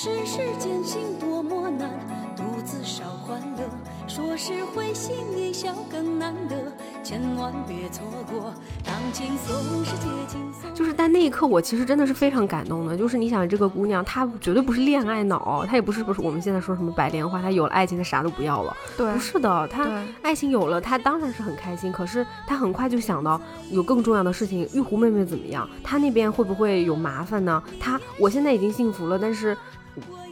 [0.00, 1.90] 世事艰辛多么难，
[2.36, 3.68] 独自少欢乐。
[4.06, 6.54] 说是会心一笑更难得，
[7.02, 8.54] 千万别错过。
[8.84, 10.72] 当轻松是接近松。
[10.72, 12.96] 就是在那一刻，我其实真的是非常感动的。
[12.96, 18.76] 就是你想，这个姑娘她绝对不是恋爱脑，她也不是不是我们现在说什么白莲花，她有了爱情她啥都不要了。
[18.96, 19.84] 对，不是的，她
[20.22, 21.90] 爱情有了，她当然是很开心。
[21.90, 23.40] 可是她很快就想到
[23.72, 25.68] 有更重要的事情，玉壶妹妹怎么样？
[25.82, 27.60] 她那边会不会有麻烦呢？
[27.80, 29.58] 她我现在已经幸福了，但是。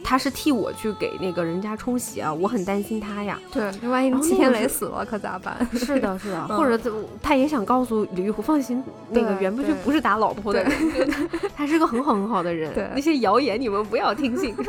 [0.03, 3.39] 他是替我去给那个人家冲洗啊，我很担心他呀。
[3.51, 5.67] 对，万一齐天雷死了可咋办？
[5.73, 10.71] 是的，是的，或者他也想告诉李玉湖，放心，那个袁不就不是打老婆的人，
[11.55, 12.71] 他是个很好很好的人。
[12.95, 14.55] 那些谣言你们不要听信。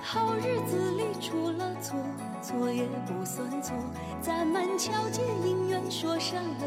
[0.00, 1.96] 好日子里出了错，
[2.42, 3.72] 错也不算错，
[4.20, 6.66] 咱们桥接姻缘说上了。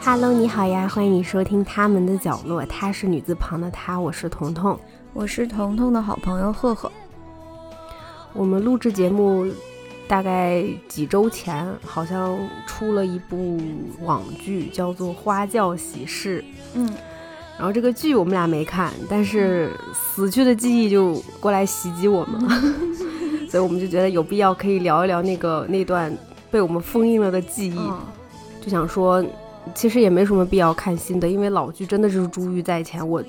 [0.00, 2.64] Hello，你好呀，欢迎你收听他们的角落。
[2.64, 4.78] 她是女字旁的她，我是彤彤，
[5.12, 6.92] 我是彤彤的好朋友赫赫。
[8.32, 9.44] 我们录制节目
[10.06, 13.60] 大概几周前，好像出了一部
[14.02, 16.40] 网剧，叫做《花轿喜事》。
[16.74, 16.88] 嗯，
[17.56, 22.48] 然后这个剧我们俩没看，但是死去的记忆就过来袭击我们了，
[23.50, 26.12] 所以我们就觉得有必要可以聊一聊那个那段。
[26.50, 27.74] 被我们封印了的记忆，
[28.64, 29.24] 就想说，
[29.74, 33.08] 其实也没什么必要看新的，因为老剧真的是珠玉在前。
[33.08, 33.20] 我。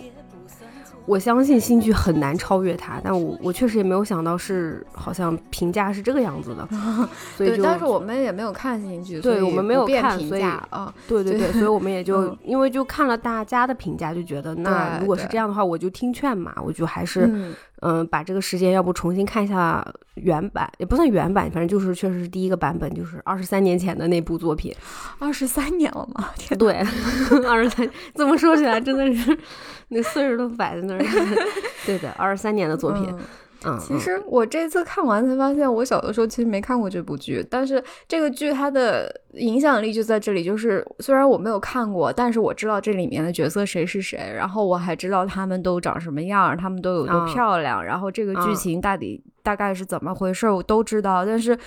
[1.06, 6.67] 我相信新剧很难超越它，但我我确实也没有想到是好像评价是这个样子的，
[7.38, 17.30] 所以但是我们也没有看新剧，对我们没有看，所以啊， 对对对，所以我们也就 因为就看了大家的评价，就觉得那如果是这样的话，我就听劝嘛，我就还是
[17.88, 24.73] 嗯把这个时间要不重新看一下原版，也不算原版，反正就是确实是第一个版本，就是二十三年前的那部作品，
[25.19, 26.30] 二十三年了吗？
[26.36, 26.73] 天，对，
[27.47, 29.38] 二十三，这么说起来真的是。
[29.90, 31.00] 那岁数都摆在那儿，
[31.85, 33.06] 对的，二十三年的作品。
[33.07, 33.19] 嗯，
[33.80, 51.26] 其实我这次看完才发现，我小的时候其实没看过这部剧，但是这个剧它的影响力就在这里，就是虽然我没有看过，但是我知道这里面的角色谁是谁，然后我还知道他们都长什么样，他们都有多漂亮，然后这个剧情到底大概是怎么回事，我都知道。
[51.26, 51.58] 但是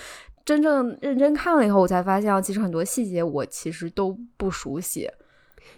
[0.45, 5.09] 真正认真看了以后，我才发现，其实很多细节我其实都不熟悉。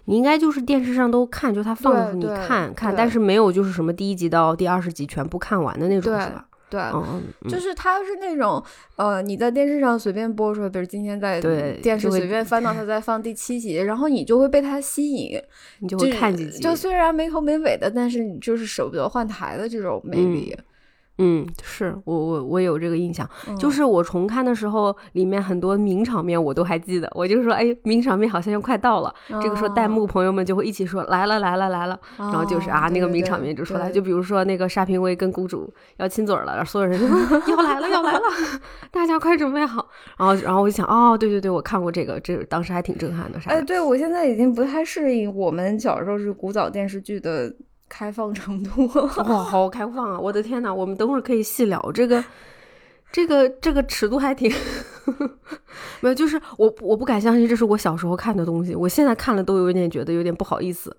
[0.06, 6.46] 你应该就是电视上都看，就他放着你看看，但是没有就是什么第一集到第二十集全部看完的那种，是吧？
[6.68, 8.62] 对，嗯，就是它是那种，
[8.96, 11.38] 呃，你在电视上随便播出来，比如今天在
[11.82, 15.38] 电视随便翻到 它在放第七集，然后你就会被它吸引，
[15.80, 20.56] 你就会看几集，就虽然没头没尾的，但是你就是舍不得换台的这种魅力。
[20.56, 20.64] 嗯，
[21.62, 23.28] 是我我我有这个印象，
[23.58, 27.08] 就是我重看的时候，里面很多名场面我都还记得。
[27.14, 29.14] 我就说，哎，名场面好像又快到了。
[29.28, 33.90] 这个时候弹幕朋友们就会一起说来了来了来了，然后就是啊，那个名场面就出来。
[33.90, 38.20] 就比如说那个沙平威跟公主要亲嘴了，然后所有人就要来了要来了，
[38.90, 39.86] 大家快准备好。
[40.18, 43.38] 然后然后我就想，哦，对对对，我看过这个，这当时还挺震撼的。
[43.46, 47.54] 哎，对我现在已经不太适应我们小时候是古早电视剧的。
[47.92, 48.86] 开放程度
[49.28, 50.18] 哇，好开放啊！
[50.18, 52.24] 我的天呐，我们等会儿可以细聊这个，
[53.12, 54.50] 这个这个尺度还挺
[56.00, 60.96] 没有，就是我我不敢相信这是我小时候看的东西，我现在看了都有点觉得有点不好意思。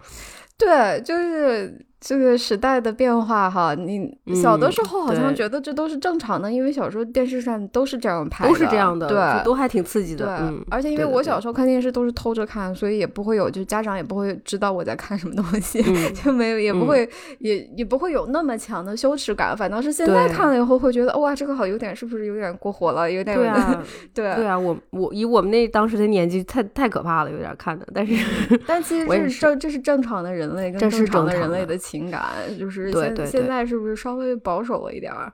[0.56, 1.84] 对，就是。
[2.06, 10.26] 这个时代的变化哈，你小的时候好像觉得这都是正常的，因为小时候电视上都是这样拍，都是这样的，对，都还挺刺激的。
[10.26, 15.82] 对，而且因为我小时候看电视都是偷着看，所以也不会有，就家长也不会知道我在看什么东西，
[16.12, 17.10] 就没有，也不会，
[17.40, 19.56] 也也不会有那么强的羞耻感。
[19.56, 23.10] 反倒是现在看了以后会觉得，哇，这个好有点，是不是有点过火了？
[23.10, 23.82] 有点，对啊，
[24.14, 27.88] 对对啊，我我以我们那当时的年纪，太太可怕了，有点看的。
[27.94, 32.92] 但是，但其实这是正，这是正常的人类跟正常的人类的情感，就是。
[32.92, 35.32] 是现现在是不是稍微保守了一点儿？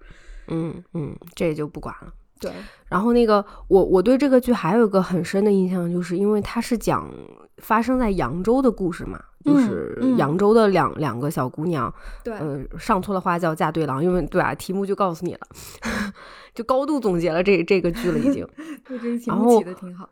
[0.49, 2.13] 嗯嗯，这也就不管了。
[2.39, 2.51] 对，
[2.87, 7.09] 然后那个我我对这个剧还有一个很深的印象，就是因为它是讲
[7.57, 15.39] 发生在扬州的故事嘛，就是扬州的两两个小姑娘，对，嗯，上错了花轿嫁对郎，因为对啊，题目就告诉你了，
[16.55, 18.47] 就高度总结了这这个剧了已经。
[18.87, 20.09] 对，这个题目起的挺好，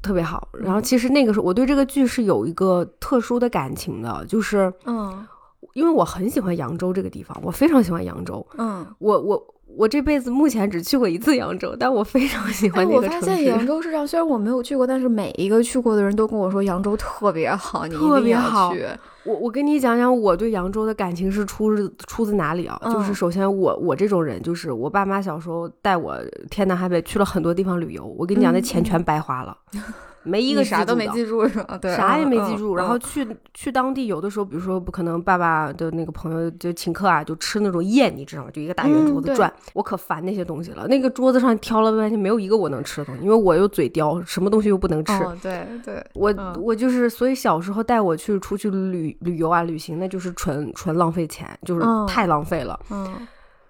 [0.00, 0.48] 特别好。
[0.52, 5.26] 然后其实那个时候我对这个剧是有一个特殊的感情的，就是嗯。
[5.72, 8.46] 因为我很喜欢扬州这个地方，我非常喜欢扬州。
[8.58, 9.46] 嗯，我我。
[9.76, 13.16] 我这辈子目前只去过一次扬州，但我非常喜欢那个城市。
[13.16, 18.72] 我发现扬州是这样，虽然我没有去过，但是每一个去过的人都跟我说扬州特别好，你特别好。
[19.24, 22.78] 我我跟你讲讲我对扬州的感情是出自出自哪里啊？
[22.84, 26.16] 就是首先我我这种人，就是我爸妈小时候带我
[26.50, 29.56] 天南海北去了很多地方旅游，我跟你讲那钱全白花了。
[30.24, 31.78] 没一个啥都没记住是吧？
[31.80, 38.50] 对，啥也没嗯记住，然后去去当地，有的时候，比如说不可能爸爸的那个朋友就请客啊，就吃那种宴，你知道吗？
[38.52, 40.86] 就一个大圆桌子转，我可烦那些东西了。
[40.88, 45.12] 那个桌子上挑了半天，没有一个我能吃的东西，因为我又嘴刁，什么东西又不能吃。
[45.12, 52.78] 哦，对对，我、嗯我就是，所以小时候带我去出去旅旅游啊旅行，那就是纯纯浪费钱，就是嗯太浪费了。
[52.90, 53.14] 嗯，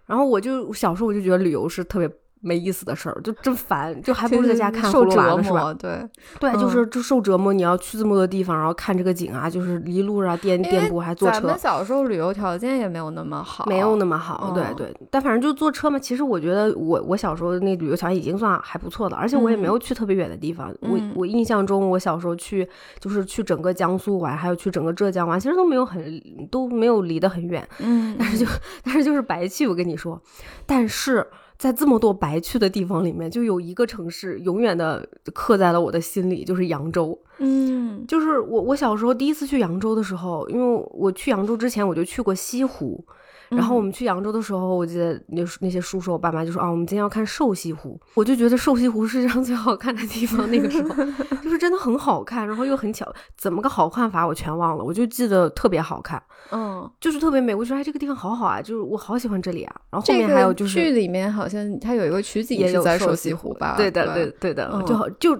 [0.07, 2.09] 然后我就小时候我就觉得旅游是特别
[2.45, 5.61] 没意思的事儿，就真烦，就还不如在家看受葫芦娃折呢，是吧？
[5.63, 6.09] 磨，对，
[6.39, 14.53] 对，就嗯是就受折磨，你要去这么多地方，然后看这个景啊，就是一路上颠颠簸，还坐车咱们，小时候旅游条件也没有那么好，没有那么好。
[14.55, 15.99] 对嗯对，但反正就坐车嘛。
[15.99, 20.69] 其实我觉得我我小时候那旅游条件已经算还不错的，而且我也没有去特别远的地方。
[20.81, 22.69] 我嗯我印象中，我小时候去
[23.01, 26.21] 就是去整个江苏玩，还有去整个浙江玩，其实都没有很
[26.51, 28.47] 都没有离得很远，嗯，但是就
[28.85, 29.67] 但是就是白去。
[29.67, 30.21] 我跟你说，
[30.67, 31.27] 但是。
[31.57, 37.19] 在这么多白去的地方里面，就有一个城市永远的刻在了我的心里，就是扬州。
[37.39, 43.05] 嗯就是我，我小时候第一次去扬州的时候，因为我去扬州之前我就去过西湖，
[43.51, 51.05] 然后我嗯们去扬州的时候，我记得那那些叔叔我爸妈就说啊，我们今天要看瘦西湖，我就觉得瘦西湖是世界上最好看的地方，那个时候
[51.43, 53.07] 就是真的很好看，然后又很巧，
[53.37, 63.75] 怎么个好看法我全忘了，我就记得特别好看，嗯，就是特别美，我觉得哎这个地方好好啊，就是我好喜欢这里啊，然后后面还有就是剧里面好像它有一个取景也有是在瘦瘦西西湖吧？
[63.77, 65.39] 对的，对对对的，嗯就好就。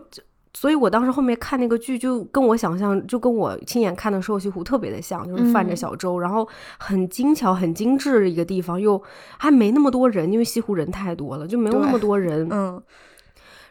[0.57, 6.49] 所以我当时后面看那个剧，就跟我想象，就跟我亲眼看的瘦西湖特别的像，就是泛着嗯小舟，然后
[6.79, 9.03] 很精巧、很精致的一个地方，又
[9.37, 12.49] 还没那么多人，因为西湖人太多了，就没有那么多人。
[12.53, 12.81] 嗯，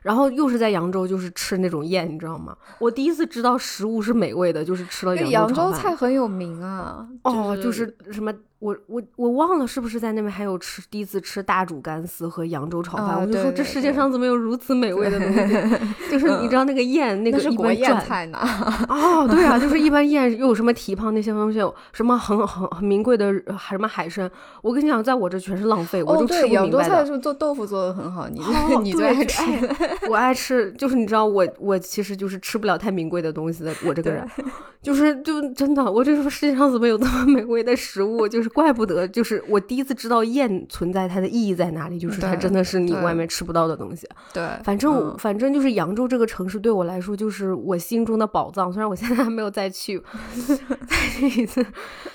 [0.02, 2.56] 然后又是在扬州，就是吃那种宴，你知道吗？
[2.80, 7.08] 我第一次知道食物是美味的，就是吃了扬州扬扬州菜很有名啊。
[7.24, 8.34] 哦，就是什么，
[8.64, 15.78] 我我我忘了是不是在那边还有吃第一次吃大煮干丝和扬州炒饭，啊我就说这世界上怎么有如此美味的东西？
[16.10, 18.40] 就是你知道那个宴那那个一是国宴菜呢。
[18.88, 21.60] 哦，对啊， 就是一般宴又有什么蹄膀那些东西，
[21.92, 24.32] 什么很很很名贵的呃什么海参，
[24.62, 26.90] 我跟你讲，在我这全是浪费，我哦，就吃不明白的。
[26.90, 29.44] 菜是做豆腐做的很好，你哦你最爱吃。
[29.44, 34.26] 哎我爱吃，就是你知道我我其实就是吃不了太名贵的东西的，我这个人
[34.82, 38.28] 就是就真的，我这说世界上怎么有这么美味的食物？
[38.28, 44.08] 就是怪不得，就是我第一次知道宴存在它的意义在哪里，就是它真的是你外面吃不到的东西。
[44.32, 50.02] 对，反正、嗯反正就是扬州这个城市对我来说就是我心中的宝藏，虽然我现在还没有再去
[50.88, 51.66] 再去一次，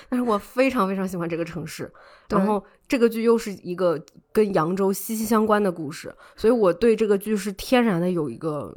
[0.09, 1.91] 但是我非常非常喜欢这个城市。
[2.29, 3.99] 然后这个剧又是一个
[4.31, 8.75] 跟扬州息息相关的故事，所以我对这个剧是天然的有一个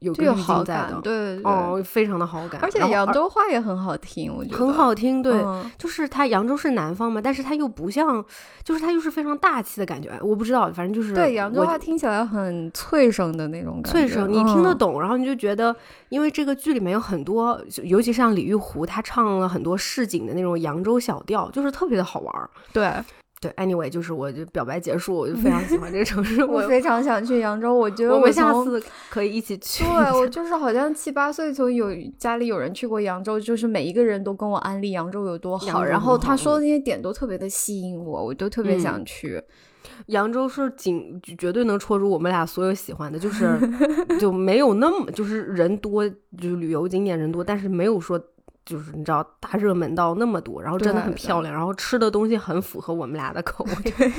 [0.00, 1.44] 有好感，对对对。
[1.44, 4.72] 哦，非常的好感，而且扬州话也很好听，我觉得很。
[4.72, 5.32] 好听，对。
[5.42, 8.24] 嗯就是它扬州是南方嘛，但是它又不像，
[8.62, 10.10] 就是它又是非常大气的感觉。
[10.22, 14.78] 我不知道，反正就是对，扬州话听起来很脆声的那种感觉，脆声，你听得嗯。
[14.78, 15.74] 懂，然后你就觉得，
[16.10, 22.48] 因为这个剧里面有很多，尤其像李玉湖，他唱了很多市井的那种扬州小调，就是特别的好玩儿。
[22.72, 22.92] 对，
[23.40, 29.84] 对，anyway，就是我就表白结束，我就非常喜欢这个城市， 我我非常想去扬州，我觉得我们下次可以一起去。
[29.84, 31.88] 对我就是好像七八岁从有
[32.18, 39.40] 家里有人去过扬州，就是每一个人都跟我安利扬州有多好，然后他说的那些点都特别的吸引我，我都特别嗯想去。
[40.06, 43.56] 扬州是仅绝对能戳出我们俩所有喜欢的，就是
[44.18, 48.20] 就没有那么就是人多，就是旅游景点人多，但是没有说。
[48.68, 53.72] 就是你知道大热门到那么多，然后真的很漂亮，然后吃的东西很符合我们俩的口味。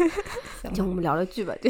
[0.74, 1.70] 行，我们聊聊剧吧，就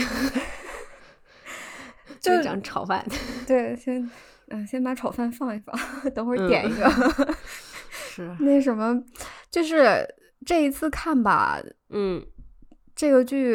[2.22, 3.06] 就就讲炒饭。
[3.46, 4.10] 对，先
[4.48, 5.78] 嗯、先把炒饭放一放，
[6.16, 7.36] 等会儿嗯点一个。
[7.92, 9.04] 是，那什么，
[9.52, 10.08] 就是
[10.46, 11.60] 这一次看吧，
[11.90, 12.26] 嗯，
[12.96, 13.54] 这个剧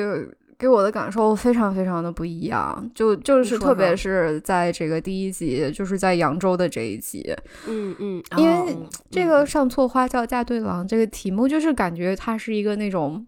[0.58, 7.34] 给我的感受非常非常的不一样，就就是特别是在这个第一集，就是在扬州的这一集，
[7.66, 13.26] 嗯嗯，因为哦这个上错花轿嫁对郎这个题目，就是感觉它是一个那种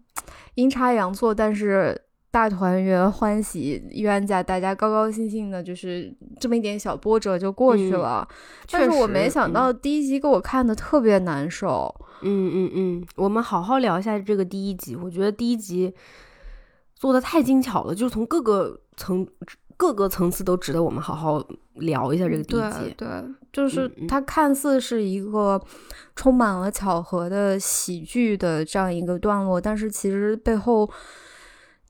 [0.55, 1.99] 阴差阳错，但是。
[2.29, 8.27] 大团圆、欢喜冤家，大家高高兴兴的，就是这么一点小波折就过去嗯了。
[8.69, 11.91] 但是我没想到第一集给我看的特别难受。
[12.21, 14.95] 嗯嗯嗯，我们好好聊一下这个第一集。
[14.95, 15.91] 我觉得第一集
[16.97, 19.25] 做的太精巧了，就是从各个层
[19.77, 21.41] 各个层次都值得我们好好
[21.75, 23.07] 聊一下这个第一对
[23.53, 25.61] 就是它看似是一个
[26.15, 30.89] 充满了巧合的喜剧的这样一个段落，但是其实背后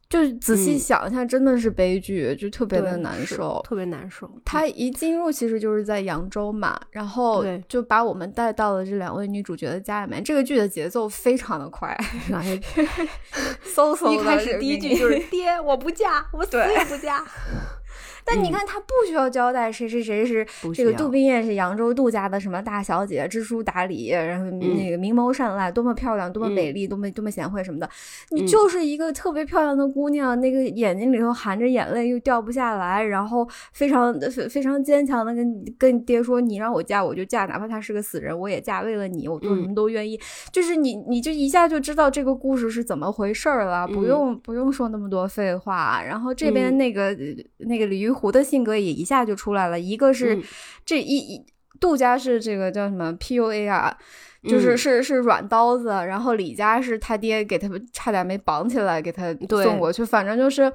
[0.09, 3.61] 就仔细嗯想一下，真的是悲剧，就特别的难受。
[3.67, 4.29] 特别难受。
[4.45, 10.23] 他一进入其实就是在扬州嘛，然后对就把我们带到了这两位女主角的家里面。
[10.23, 11.93] 这个剧的节奏非常的快，
[12.31, 17.23] 嗖嗖的一开始第一句就是“爹，我不嫁，我死也不嫁
[18.27, 27.89] 但你看他不需要交代谁谁谁是这个杜冰燕是扬州杜家的什么大小姐，知书达理，然后那个明眸善睐，多么漂亮，多么美丽，多么多么贤惠什么的。
[28.31, 28.47] 你嗯。
[28.47, 40.19] 就是一个特别漂亮的姑娘，那个眼睛里头含着眼泪又掉不下来，然后非常非非常坚强的跟跟爹说，你让我嫁我就嫁，哪怕他是个死人我也嫁，为了你我做什么都愿意。
[40.51, 44.07] 就是你你就一下就知道这个故事是怎么回事儿了，不嗯。
[44.07, 46.01] 用不用说那么多废话。
[46.03, 46.77] 然后这边嗯。
[46.77, 47.17] 那个、
[47.59, 50.43] 那个李玉湖的性格也一下就出来了，一个是嗯。
[50.83, 51.45] 这一一
[51.79, 53.95] 杜家是这个叫什么 PUA 啊。
[54.43, 54.77] 就是嗯。
[54.77, 60.71] 是是软刀子，然后李家是他爹给他差点没绑起来给他送过去，反正就是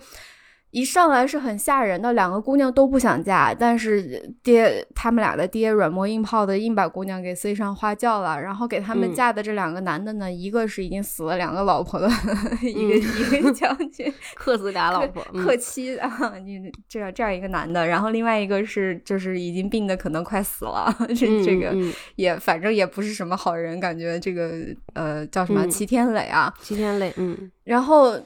[0.73, 9.15] 一上来是很吓人的，两个姑娘都不想嫁，但是爹他们俩的爹软磨硬泡的硬把姑娘给塞上花轿了，然后给他们嗯。
[9.15, 12.09] 嫁的这两个男的呢，一个是已经死了两个老婆的
[12.65, 15.45] 一个、一个将 军，克死俩 老婆，嗯。
[15.45, 16.11] 克妻啊，
[16.43, 21.93] 你这样这样一个男的，然后另外一个是就是已经病的可能快死了，这、嗯这个嗯。
[22.17, 24.53] 也反正也不是什么好人，感觉这个
[24.95, 25.71] 呃叫什么嗯。
[25.71, 27.53] 齐天磊啊，齐天磊，嗯。
[27.65, 28.19] 然后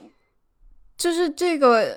[0.95, 1.93] 就是这个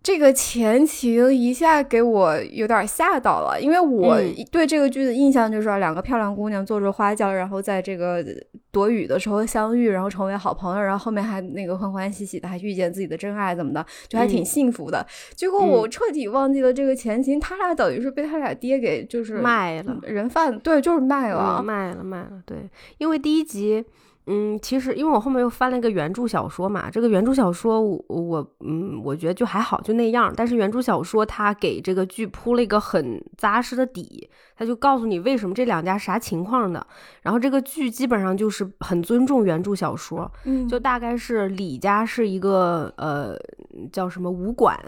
[0.00, 8.24] 这个前情一下给我有点吓到了，因为我嗯对这个剧的印象就是两个漂亮姑娘坐着花轿，然后在这个
[8.70, 15.04] 躲雨的时候相遇，然后成为好朋友，然后后面还那个欢欢喜喜的，还遇见自己的真爱，怎么的，就还挺嗯幸福的。
[15.34, 19.98] 结果我彻底忘记了这个前情，他俩等于是被他俩爹给就是卖了。
[20.02, 21.64] 人贩，对，就是卖了嗯，。
[21.64, 22.56] 卖了卖了，对，
[22.98, 23.84] 因为第一集，
[24.30, 30.30] 嗯，其实因为我后面又翻了一个原著小说嘛，这个原著小说我我嗯，我觉得就还好，就那样。
[30.36, 36.86] 但是原著小说它给这个剧铺了一个很扎实的底，它就告诉你为什么这两家啥情况的。
[37.22, 43.34] 然后这个剧基本上就是很尊重原著小说，嗯就大概是李家是一个呃
[43.90, 44.78] 叫什么武馆，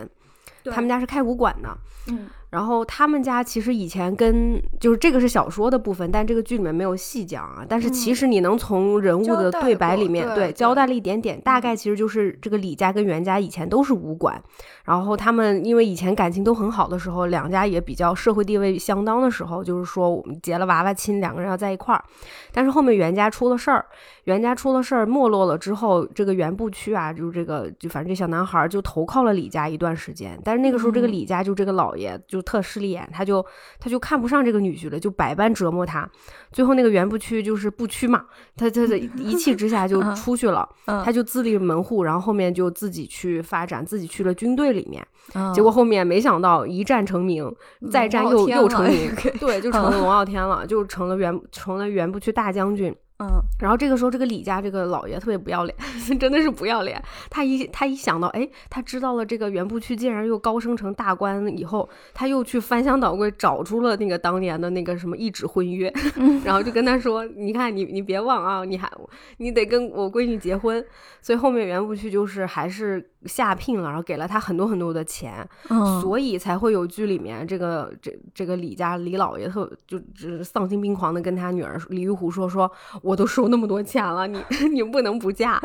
[0.65, 1.69] 他们家是开武馆的。
[2.09, 7.65] 嗯然后他们家其实以前跟就是这个是小说的部分，但这个剧里面没有细讲啊。
[7.69, 14.43] 但是其实你能从人物的对白里面，对对交代了一点点，大概其实就是这个李家跟袁家以前都是武馆，
[14.85, 22.05] 然后他们因为以前感情都很好的时候，两家也比较社会地位相当的时候，就是说我们结了娃娃亲，两个人要在一块儿。
[22.53, 23.87] 但是后面袁家出了事儿，
[24.25, 33.45] 袁家出了事儿没落了之后，这个袁不屈啊，就是这个就反正这小男孩儿就投靠了李家一段时间，但是那个时候这个嗯李家就这个老爷就特势利眼，他就
[33.79, 36.09] 他就看不上这个女婿了，就百般折磨他。
[36.53, 38.25] 最后那个袁不屈就是不屈嘛，
[38.57, 45.07] 他他的一气之下就嗯出去了，嗯他就自立门户，然后后面就自己去发展，自己去了军队里面。
[45.35, 47.55] 嗯结果后面没想到一战成名，
[47.91, 52.95] 再战又又成名，对，就成了龙傲天了，就成了袁成了袁不屈大将军。
[53.21, 55.77] 嗯然后这个时候，这个李家这个老爷特别不要脸，
[56.19, 57.01] 真的是不要脸。
[57.29, 65.93] 他一他一想到，哎，他知道了这个袁部区竟然又高升成大官以后，他又去翻箱倒柜找出了那个当年的那个什么一纸婚约，
[66.45, 68.91] 然后就跟他说，你看你你别忘啊，你还
[69.37, 70.83] 你得跟我闺女结婚。
[71.21, 76.01] 所以后面袁部区就是还是下聘了，然后给了他很多很多的钱，嗯。
[76.01, 82.71] 所以才会有剧里面这个这这个李家李老爷特就只丧心病狂的跟他女儿李玉湖说说，
[83.03, 85.61] 我都收那么多钱了，你 你不能不嫁，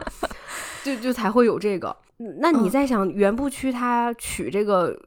[0.83, 1.95] 就就才会有这个。
[2.39, 2.69] 那你嗯。
[2.69, 4.97] 在想袁部区他娶这个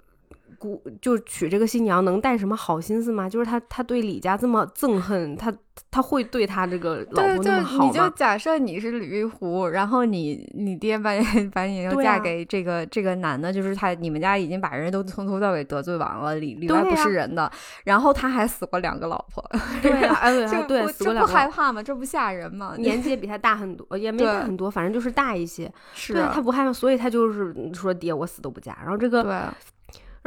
[0.58, 3.28] 姑就娶这个新娘能带什么好心思吗？
[3.28, 5.52] 就是他他对李家这么憎恨，他
[5.90, 8.08] 他会对他这个老婆那么好你就？
[8.10, 11.24] 假设你是李玉湖，然后你你爹把你
[11.54, 17.50] 把你又对啊嫁给这个、这个男的，就是他你们家已经把人都从头到尾得罪完了，里里外不是人的，
[17.84, 19.44] 然后他还死过两个老婆，
[19.80, 20.32] 对啊，哎
[20.66, 21.82] 对这不害怕吗？
[21.82, 22.74] 这不吓人吗？
[22.78, 25.72] 年纪也比他大很多，也没大很多，反正就是大一些。
[25.94, 28.76] 是对他不害怕，所以他就是说爹，我死都不嫁。
[28.82, 29.32] 然后这个，对，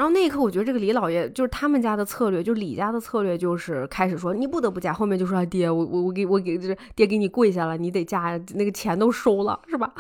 [0.02, 9.94] 然后那一刻，我觉得这个李老爷就是他们家的策略，就李家的策略就是开始说你不得不嫁，后面就说、啊、爹，我我我给我给就是爹给你跪下了，你得嫁，那个钱都收了，是吧？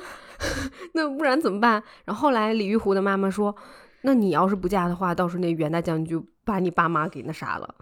[0.92, 1.82] 那不然怎么办？
[2.04, 3.56] 然后后来李玉湖的妈妈说，
[4.02, 7.74] 那你要是不嫁的话，到时候那袁大将军就把你爸妈给那啥了，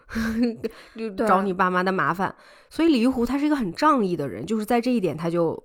[0.96, 2.32] 就找你爸妈的麻烦。
[2.70, 5.64] 所以李玉湖他是一个很仗义的人，就是在这一点他就。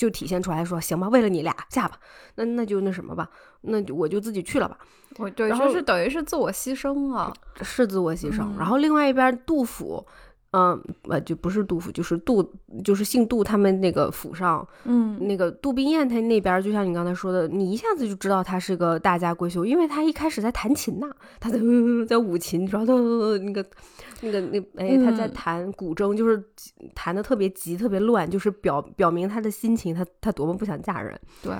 [0.00, 1.98] 就体现出来说，行吧，为了你俩嫁吧，
[2.36, 3.28] 那那就那什么吧，
[3.60, 4.78] 那就我就自己去了吧。
[5.18, 7.30] 我对，就是等于是自我牺牲啊，
[7.60, 8.44] 是自我牺牲。
[8.44, 10.02] 嗯然后另外一边杜甫，
[10.52, 12.42] 嗯、呃，就不是杜甫，就是杜，
[12.82, 15.16] 就是姓杜，他们那个府上嗯。
[15.28, 21.58] 那个杜宾燕，他那边就像你刚才说的，你一下子就知道他是个大家闺秀，因为他一开始在弹琴呐，他在、
[22.08, 23.64] 在舞琴，然后那个
[24.22, 25.32] 那个那哎，他在嗯。
[25.32, 26.42] 弹古筝，就是
[26.94, 31.18] 弹的特别急，特别乱，就是表表明他的心情，他他多么不想嫁人。
[31.42, 31.54] 对，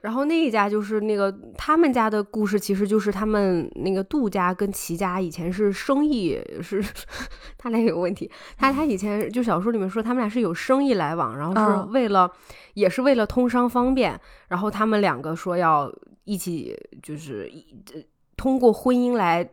[0.00, 6.82] 然后那一家就是那个他们家的故事，其实就是他们那个杜家跟齐家以前是生意是，
[7.58, 8.30] 他俩有问题。
[8.56, 12.30] 他他以前就小说里面说他们俩是有生意来往，然后是为了
[12.74, 15.92] 也是为了通商方便，然后他们两个说要
[16.24, 17.66] 一起就是一
[18.36, 19.46] 通过婚姻来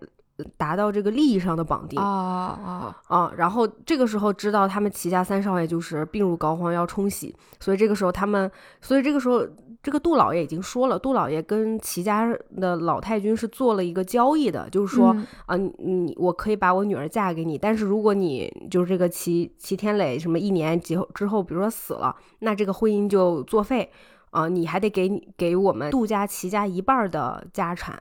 [0.57, 3.31] 达到这个利益上的绑定啊啊啊！
[3.37, 8.51] 然后这个时候知道他们齐家三少爷就是病入膏肓要冲洗，所以这个时候他们
[8.81, 9.45] 所以这个时候。
[9.83, 12.27] 这个杜老爷已经说了，杜老爷跟齐家
[12.59, 15.15] 的老太君是做了一个交易的，就是说
[15.45, 23.89] 啊，你我可以把我女儿嫁给你，但是如果你就是这个齐齐天磊什么一年之后之后，比如说死了，那这个婚姻就作废
[24.31, 27.97] 啊，你还得给给我们杜家齐家一半的家产，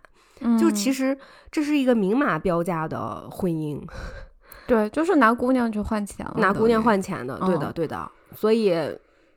[0.59, 1.17] 就其实
[1.51, 3.81] 这是一个明码标价的婚姻，
[4.67, 8.75] 对，就是拿姑娘去换钱了，拿姑娘换钱的，对的，对的，所以。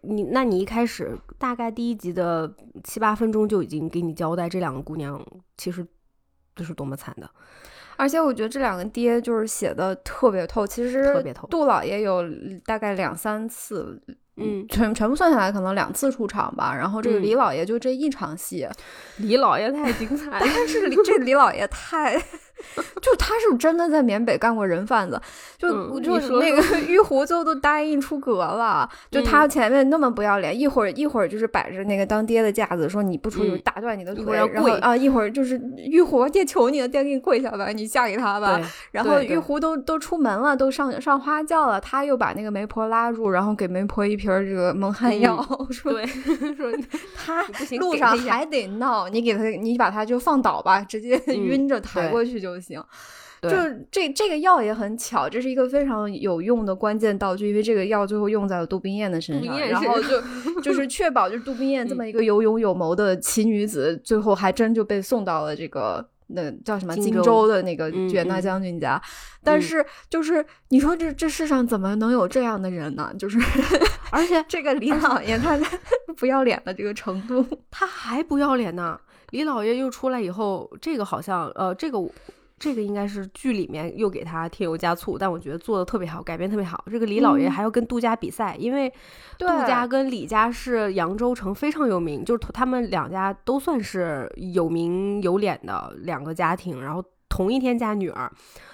[0.02, 2.50] 你那你一开始大概第一集的
[2.86, 5.22] 七八分钟就已经给你交代这两个姑娘
[5.58, 5.86] 其实
[6.56, 7.30] 这是多么惨的，
[7.98, 11.46] 而且我觉得这两个爹就是写的特别透，其实特别透。
[11.50, 12.24] 杜老爷有
[12.66, 14.02] 大概两三次，
[14.40, 16.76] 嗯，全全部算下来可能两次出场吧。
[16.76, 18.68] 然后这个李老爷就这一场戏，
[19.18, 22.22] 李老爷太精彩，了，但是这李老爷太。
[23.02, 25.20] 就他是真的在缅北干过人贩子，
[25.58, 28.90] 就就那个 玉壶最后都答应出阁了。
[29.10, 38.60] 就他前面那么不要脸，一会儿一会儿就是摆着那个当爹的架子，说你不出去打断你的腿，然后啊一会儿就是玉壶爹求你了，爹给你跪下吧，你嫁给他吧。
[38.92, 45.38] 然后玉壶都都出门了，都上上花轿了，他又把那个媒婆拉住，然后给媒婆一瓶这个蒙汗药，
[45.72, 45.94] 说
[46.58, 46.72] 说
[47.16, 47.44] 他
[47.80, 52.49] 路上还得闹，你给他你把他就放倒吧，直接晕着抬过去就。
[52.56, 52.84] 就行，
[53.42, 53.50] 就
[53.90, 60.22] 这这个药也很巧，这是一个非常有用的关键道具，因为这个药最后用在了杜宾燕的身上，然后就
[60.62, 69.02] 就是确保就是杜宾燕这么一个有勇有谋的奇女子，最后还真就被送到了这个那叫什么荆州的那个卷大将军家。
[69.42, 73.14] 但是就是你说这这世上怎么能有这样的人呢？
[73.18, 73.40] 就是
[74.12, 75.58] 而且 这个李老爷他
[76.18, 79.00] 不要脸的这个程度，他还不要脸呢。
[79.30, 81.98] 李老爷又出来以后，这个好像呃这个。
[82.60, 86.84] 这个应该是剧里面又给他添油加醋，但我觉得做的特别好，改编特别好。
[86.92, 88.92] 这个李老爷还要跟杜家比赛，因为
[89.38, 98.32] 杜家跟李家是扬州城非常有名，就是他们两家都算是有名有脸的两个家庭，然后同一天嫁女儿。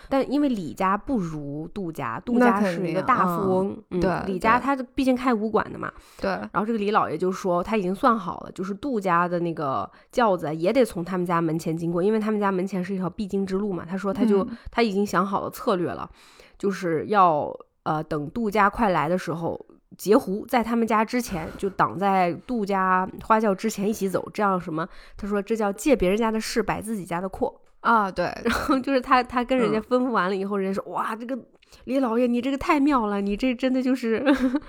[0.08, 5.92] 但因为李家不如杜家，杜家是一个大富翁，对，李家他毕竟开武馆的嘛，
[6.22, 6.30] 对。
[6.30, 13.84] 然后这个李老爷就说他已经算好了，就是杜家的那个轿子也得从他们家门前经过，因为他们家门前是一条必经之路嘛。
[13.84, 16.08] 他说他就他已经想好了策略了，
[16.56, 19.60] 就是要呃等杜家快来的时候
[19.98, 24.88] 截胡，在他们家之前就挡在杜家花轿之前一起走，这样什么？
[25.18, 27.60] 他说这叫借别人家的势摆自己家的阔。
[27.86, 31.38] 啊，对， 然后就是他，他跟人家吩咐完了以后，人家说，哇，这个
[31.84, 34.24] 李老爷，你这个太妙了，你这真的就是，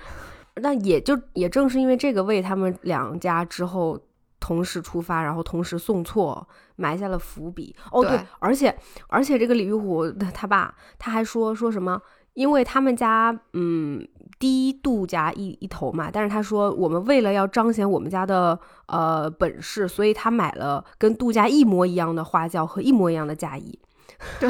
[0.61, 3.99] 那也就也正是因为这个，为他们两家之后
[4.39, 7.75] 同时出发，然后同时送错，埋下了伏笔。
[7.91, 8.77] 哦，对，而且
[9.07, 11.99] 而且这个李玉虎他爸他还说说什么，
[12.35, 14.07] 因为他们家嗯。
[14.39, 23.79] 低度家一一头嘛，但是他说我们为了要彰显我们家的呃本事，所以他买了跟度假一模一样的花轿和一模一样的嫁衣。
[24.39, 24.49] 对，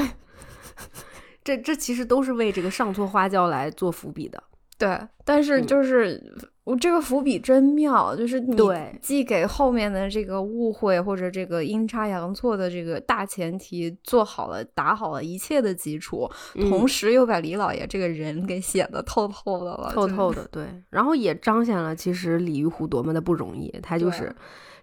[1.44, 4.42] 这这其实都是为这个上错花轿来做伏笔的。
[4.78, 6.52] 对，但是就是。
[6.68, 8.58] 我这个伏笔真妙，就是你
[9.02, 16.30] 既给后面的这个误会或者这个阴差阳错的这个大前提做好了、打好了一切的基础，
[16.70, 20.46] 同时又把李老爷这个人给写的透透的了，透透的。
[20.52, 24.36] 对，然后也彰显了其实李玉虎多么的不容易，他就是。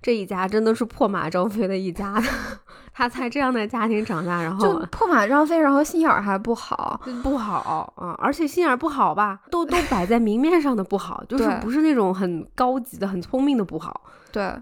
[0.05, 2.23] 这一家真的是破马张飞的一家，
[2.93, 8.15] 他在这样的家庭长大，然后破马张飞，然后心眼儿还不好，不好啊！
[8.19, 14.53] 而且心眼儿不好吧，都 都摆在明面上的不好，就是不是那种很高级的、很聪明的不好，对。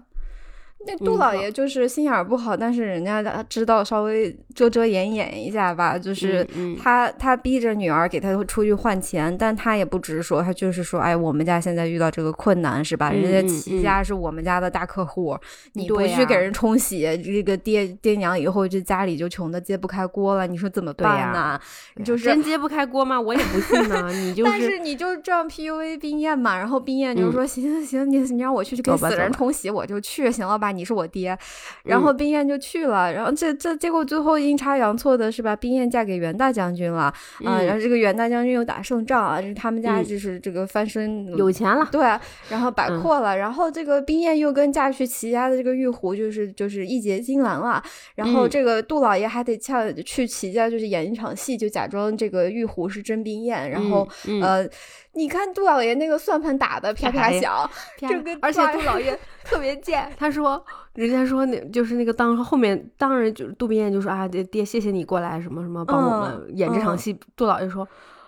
[0.85, 6.45] 那杜老爷就是心眼儿不好，但是人家他知道稍微遮遮掩掩一下吧，就是
[6.81, 13.11] 他他逼着女儿给他出去换钱，但他也不直说，他就是说，哎，我们家现在遇到这个困难是吧？
[13.11, 15.37] 人家齐家是我们家的大客户，
[15.73, 21.59] 你不去给人冲洗，这个爹爹娘以后这家里就穷的揭不开锅了，你说怎么办呢？
[22.03, 23.19] 就是真揭不开锅吗？
[23.19, 24.11] 我也不信呢。
[24.11, 30.72] 你 就但是你就这样 PUA 冰燕嘛，然后冰燕就说行行行，你你让我去去给死人冲洗，我就去，行了吧？
[30.75, 31.37] 你是我爹。
[31.83, 42.01] 然后冰燕就去了，然后这这结果最后阴差阳错的是把冰燕嫁给袁大将军了啊，然后这个袁大将军又打胜仗啊，就是他们家就是这个翻身有钱了，对，
[42.49, 47.83] 然后摆阔了，然后这个冰燕又跟嫁去齐家的这个玉壶就是就是义结金兰了，
[48.15, 54.07] 然后这个杜老爷还得恰去齐家就是演一场戏，就假装这个玉壶是真冰燕，然后
[54.41, 54.67] 呃。
[55.15, 67.87] 你看杜老爷那个算盘打的啪啪响，这个而且杜老爷特别贱，他说，人家说那就是那个当后面当然就是杜冰燕就说啊爹谢谢你过来什么什么帮我们演这场戏，杜老爷说，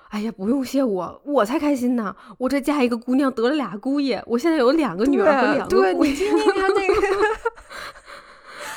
[0.10, 6.96] 哎呀不用谢我，我才开心呢，我这嫁一个姑娘得了俩姑爷，我现在有两个女儿和两个姑爷，你听听他那个。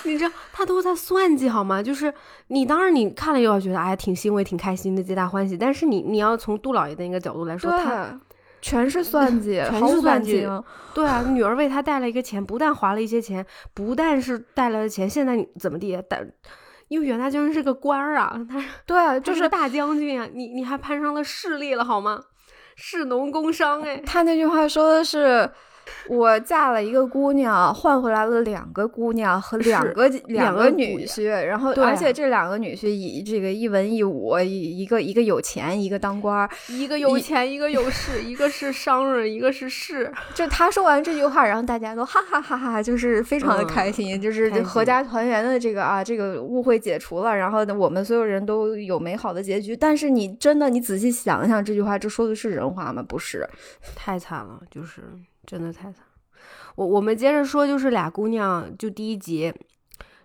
[0.09, 1.83] 你知道他都在算计好吗？
[1.83, 2.13] 就是
[2.49, 8.19] 你当然你看了又要觉得哎挺欣慰挺开心的皆大欢喜，但是你你要从杜老爷的那个角度来说，他
[8.61, 10.49] 全是算计，全是算计。
[10.95, 16.03] 对啊，女儿为他带了一个钱，不但花了一些钱，不但是带来的钱，现在你怎么地？
[16.09, 16.29] 但
[16.89, 22.21] 因为袁大将军是个官儿啊，他对就是大将军啊，你你还攀上了势力了好吗？
[22.75, 25.51] 士农工商哎，他那句话说的是。
[26.09, 40.13] 我嫁了一个姑娘，换回来了两个姑娘和两个两个女婿，然后而且这两个女婿以这个一文一武，一个一个有钱，一个当官，一个有钱，一个有势，一个是商人，一个是士。
[40.35, 49.77] 就他说完这句话，然后大家都哈哈哈哈，就是非常的开心，就是合家团圆的这个啊，这个误会解除了，然后，我们所有人都有美好的结局。
[49.77, 53.03] 但是你真的，你仔细想一想，这句话这说的是人话吗？
[53.07, 53.49] 不是，
[53.95, 55.03] 太惨了，就是。
[55.49, 56.05] 真的太惨，
[56.77, 59.51] 我我们接着说，就是俩姑娘，就第一集，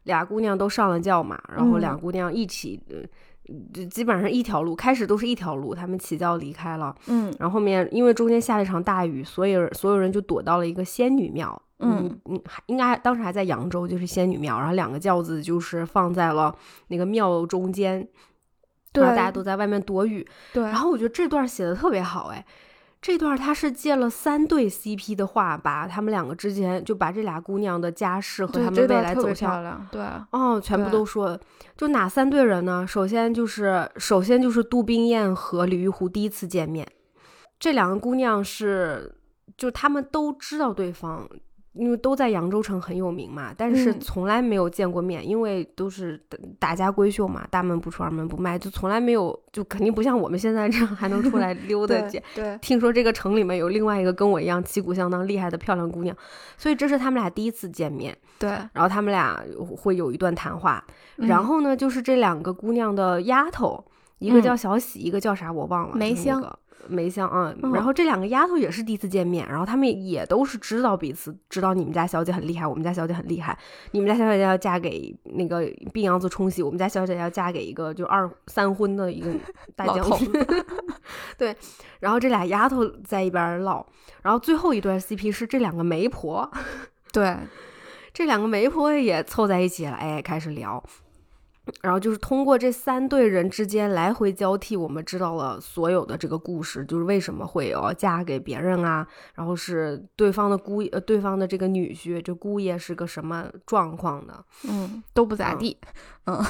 [0.03, 2.77] 俩姑娘都上了轿嘛，然后俩姑娘一起，
[3.73, 16.53] 就基本上一条路，开始都是一条路，他们起轿离开了，嗯，然后后面因为中间下了一场大雨，所以所有人就躲到了一个仙女庙，嗯嗯，应该当时还在扬州，就是仙女庙，然后两个轿子就是放在了
[16.89, 18.05] 那个庙中间，
[18.91, 22.45] 对，大家都在外面躲雨，对，然后我觉得这段写的特别好，哎。
[23.03, 31.37] 这段他是借了三对 CP 的话，把他们两个之间就把这俩姑娘的家世和他们未来走向，对，哦，全部都说。
[31.75, 32.87] 就哪三对人呢？
[32.87, 36.87] 首先就是，首先就是杜冰雁和李玉湖第一次见面，
[37.59, 39.13] 这两个姑娘是，
[39.57, 41.27] 就他们都知道对方。
[41.73, 46.19] 因为都在扬州城很有名嘛，但是从来没有见过面，因为都是
[46.59, 52.21] 大家闺秀嘛，大门不出二门不迈，就从来没有，就肯定不像我们现在这样还能出来 溜达见。
[52.35, 56.15] 对，听说这个城里面有另外一个跟我一样旗鼓相当厉害的漂亮姑娘，
[56.57, 58.15] 所以这是他们俩第一次见面。
[58.37, 59.43] 对，然后他们俩
[59.77, 60.83] 会有一段谈话，
[61.15, 63.83] 然后呢，就是这两个姑娘的丫头，
[64.19, 66.59] 一个叫小喜，一个叫啥我忘了，梅香。
[66.89, 73.57] 梅香啊，然后这两个丫头也是第一次见面，然后他们也都是知道彼此，知道你们家小姐很厉害，我们家小姐很厉害，
[73.91, 75.61] 你们家小姐要嫁给那个
[75.93, 79.31] 病秧子冲喜，我们家小姐要嫁给一个就二三婚的一个
[79.77, 80.29] 大将军，
[81.39, 81.55] 对，
[82.01, 83.85] 然后这俩丫头在一边唠，
[84.21, 86.51] 然后最后一段 CP 是这两个媒婆，
[87.13, 87.37] 对，
[88.11, 90.83] 这两个媒婆也凑在一起了，哎，开始聊。
[91.81, 104.45] 然后就是通过这三对人之间来回交替，我们知道了所有的这个故事，就是为什么会有嫁给别人啊，然后是对方的姑呃对方的这个女婿，这姑爷是个什么状况的？
[104.69, 105.77] 嗯，都不咋地。
[106.25, 106.43] 嗯，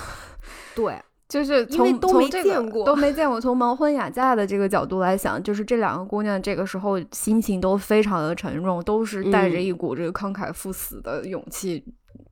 [0.76, 1.00] 对，
[1.30, 3.40] 就是从都没见过，都没见过。
[3.40, 11.84] 从盲婚哑嫁的这个角度来想，就是这两个姑娘这个时候心情都非常的沉重，都是带着一股这个慷慨赴死的勇气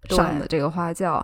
[0.10, 1.24] 上的这个花轿。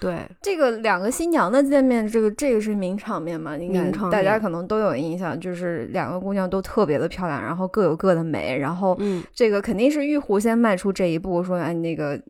[0.00, 0.16] 对。
[0.42, 3.56] 这个两个新娘的见面，这个这个是名场面嘛？
[3.56, 8.96] 应该大家可能都有印象，就是两个姑娘都特别的漂亮，然后各有各的美，然后
[9.32, 12.20] 这个肯定是玉壶先迈出这一步，说哎那个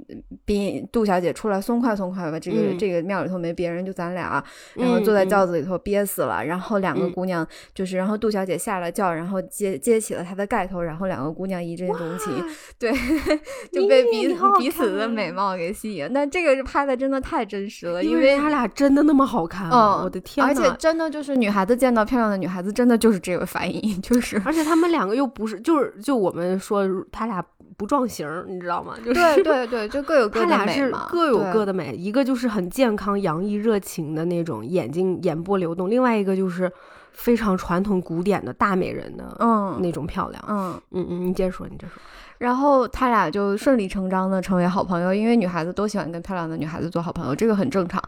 [0.45, 4.43] 宾杜小姐出来松快松快吧，这个这个庙里头没别人，就咱俩，
[4.75, 12.33] 然后坐在轿子里头憋死了，然后两个姑娘就是，然后杜小姐下了轿，然后接接起了她的盖头，然后两个姑娘一见钟情，
[12.79, 12.93] 对，
[13.73, 16.07] 就被彼彼此的美貌给吸引。
[16.13, 17.56] 那这个是拍的真的太真。
[17.57, 20.45] 真实了，因为他俩真的那么好看嗯，我的天！
[20.47, 24.41] 而且真的就是女孩子见到漂亮的女孩子，真的就是这个反应， 就是。
[24.45, 27.43] 而且他们两个又不是，就是就我们说他俩
[27.79, 28.95] 不撞型，你知道吗？
[28.99, 36.71] 就是对对对，就各有各的美他俩是各有各的美，一个就是很健康、洋溢、热情的那种眼睛眼波流动，另外一个就是
[37.13, 40.45] 非常传统古典的大美人的嗯那种漂亮。
[40.47, 42.03] 嗯嗯嗯，你接着说，你接着说。
[42.39, 48.03] 然后他俩就顺理成章的成为好朋友，因为女孩子都喜欢跟漂亮的女孩子做好朋友，这个很正常。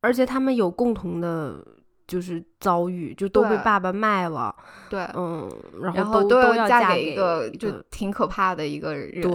[0.00, 1.56] 而且他们有共同的
[2.06, 4.54] 就是遭遇，就都被爸爸卖了，
[4.90, 9.32] 对，嗯，然然后都都要嫁给一个就挺可怕的一个人，对，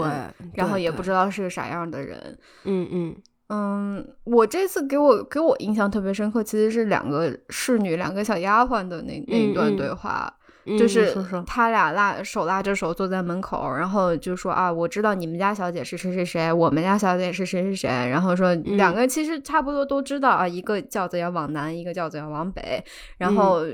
[0.54, 2.38] 然后也不知道是个啥样的人。
[2.66, 3.16] 嗯嗯
[3.50, 10.32] 嗯，我这次给我给我印象特别深刻，其实是两个侍女，两个小丫鬟的那那一段对话。
[10.78, 11.16] 就是
[11.48, 18.78] 他俩拉手拉着手坐在门口，然后就说啊，我知道你们家小姐是谁谁谁，我们家小姐是谁谁谁，然后说嗯。
[18.78, 22.84] 两个其实差不多都知道啊，一个轿子要往南，一个轿子要往北，
[23.18, 23.66] 然后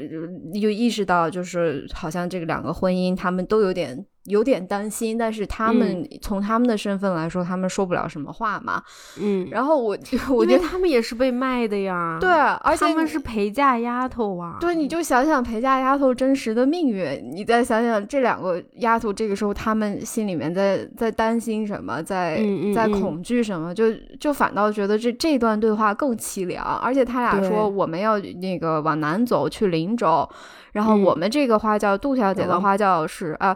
[0.54, 4.06] 又意识到就是好像这个两个婚姻他们都有点。
[4.26, 6.10] 有点担心，但是他们嗯。
[6.22, 8.82] 从他们的身份来说，他们说不了什么话嘛。
[9.22, 9.98] 嗯，然后我
[10.30, 22.42] 我觉得他们也是被卖的呀， 对，，而且他们是陪嫁丫头啊，对，你就想想陪嫁丫头真实的命运，你再想想这两个丫头，这个时候他们心里面在在担心什么，在、
[22.74, 26.66] 在恐惧什么，就就反倒觉得这这段对话更凄凉。
[26.78, 30.28] 而且他俩说我们要那个往南走去林州，
[30.76, 33.56] 然后嗯我们这个花轿杜小姐的花轿是啊。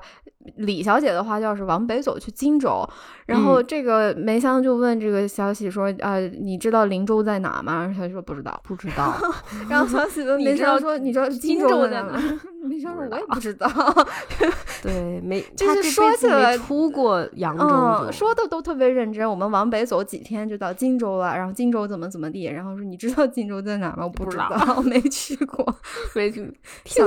[0.55, 2.87] 李小姐的花轿是往北走去荆州，
[3.27, 8.59] 然后嗯这个梅香就问这个小喜说：“啊、你知道林州在哪吗？”然后小喜说不知道。
[8.63, 9.13] 不知道，
[9.69, 13.69] 然后小喜问你知道梅香说：“你知道荆荆州在哪在哪？” 梅香说：“我也不不知道。
[14.81, 19.29] 对，没，就是他说起来没出过扬州嗯，说的都特别认真。
[19.29, 24.03] 我们往北走几天就到荆州了，然后荆州怎么怎么地，然后说你知道荆州在哪吗？
[24.03, 25.75] 我不知道道，没去过，
[26.15, 26.51] 没去，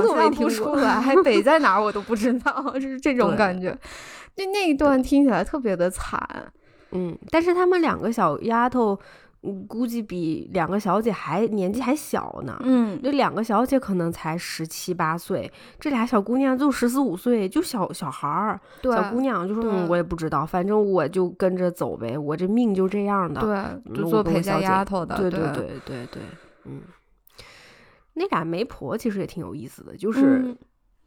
[0.03, 3.71] 都没听，出来，还北在哪儿我都不知道， 就是这种感觉。
[4.35, 6.19] 就那一段听起来特别的惨，
[6.91, 8.99] 嗯，但是他们两个小丫头，
[9.43, 12.59] 嗯，估计比两个小姐还年纪还小呢。
[12.63, 18.59] 嗯，这两个小姐可能才十七八岁，这俩小姑娘就十四五岁，就小小孩儿。
[18.81, 26.21] 对，小姑娘就说：“嗯，我也不知道，反正我就跟着走呗，我这命就这样的。”就做陪小丫头的，对对对对对对，
[26.65, 26.81] 嗯，
[28.13, 30.55] 那俩媒婆其实也挺有意思的，就是、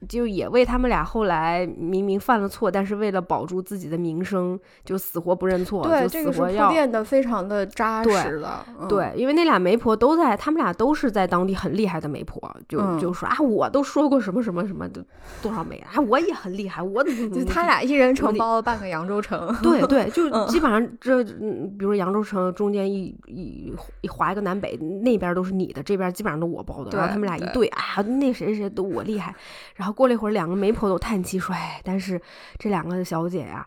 [0.07, 6.47] 就也为他们俩后来明明犯了错，但是为了保住自己的名声，就死活不认错，对，就这个是铺。
[6.71, 15.05] 垫的非常的扎对实的，嗯对，因为那俩媒婆都在，他们俩都是在当地很厉害的媒婆，就、嗯就说啊，我都说过什么什么什么的
[15.43, 26.91] 多少媒，啊，我也很厉害，我怎么怎么就他俩一人承包了半个扬州城，对对， 就嗯基本上这，嗯比如扬州城中间一一一划一个南北，那边都是你的，这边基本上都我包的。
[26.97, 29.35] 然后对他们俩一对对，啊，那谁谁都我厉害。
[29.77, 32.21] 然后过了一会儿，两个媒婆都叹气说：“哎，但是
[32.59, 33.67] 这两个小姐呀、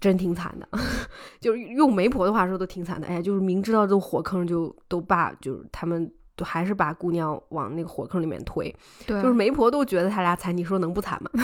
[0.00, 0.68] 真挺惨的，
[1.40, 3.06] 就是用媒婆的话说都挺惨的。
[3.06, 8.74] 哎呀，就是明知道这火坑就都把，就是他们都还是把姑娘往那个火坑里面推。
[9.06, 11.30] 对，就是媒婆都觉得他俩惨，你说能不惨吗？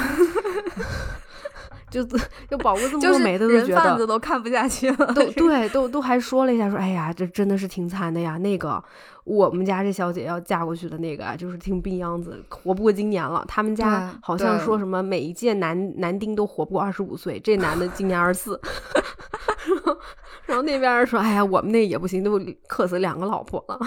[1.90, 2.05] 就
[2.49, 8.38] 就保护这么就是多媒的都人贩觉得子都看不下去了，都对，都都还说了一下，说哎呀，这真的是挺惨的呀。
[8.38, 8.81] 那个
[9.31, 13.45] 我们家这小姐要嫁过去的那个啊，就是听病秧子，活不过今年了。
[13.47, 18.61] 他们家好像说什么每一届男男丁都活不过二十五岁，这男的今年二十四。
[20.47, 23.79] 然后那边说，哎呀，我们那也不行，都克死两个老婆了。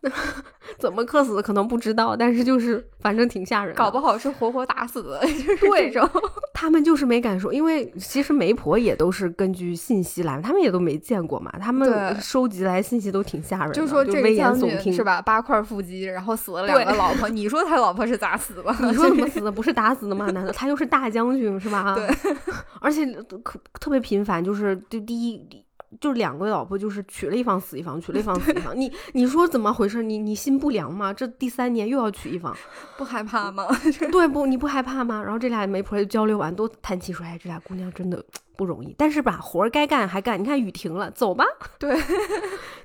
[0.78, 3.78] 怎么克死的可能不知道，但是就是反正挺吓人的。
[3.78, 6.08] 搞不好是活活打死的， 就是对这种。
[6.52, 15.04] 他们就是没敢说，因为其实媒婆也都是根据信息来，他们也都没见过嘛，他们收集来信息都挺吓人的，就说这个将耸听是？
[15.04, 15.20] 吧？
[15.22, 18.62] 八块腹肌，然后死了两个老婆，你说他老婆是咋死的？
[18.80, 19.50] 你说怎么死的？
[19.50, 20.30] 不是打死的吗？
[20.30, 21.94] 难道他又是大将军是吧？
[21.94, 22.08] 对，
[22.80, 23.06] 而且
[23.42, 25.64] 可特别频繁，就是就第一。
[26.00, 28.78] 就两个老婆，就是娶了一方死一方，娶了一方死一方。
[28.78, 30.04] 你你说怎么回事？
[30.04, 31.12] 你你心不凉吗？
[31.12, 32.56] 这第三年又要娶一方，
[32.96, 33.66] 不害怕吗？
[34.12, 34.46] 对不？
[34.46, 35.20] 你不害怕吗？
[35.20, 38.24] 然后这俩媒婆就交流完，都叹气说：“哎，这俩姑娘真的
[38.56, 38.94] 不容易。
[38.96, 40.40] 但是吧，活儿该干还干。
[40.40, 41.44] 你看雨停了，走吧。
[41.76, 42.00] 对，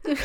[0.03, 0.23] 就是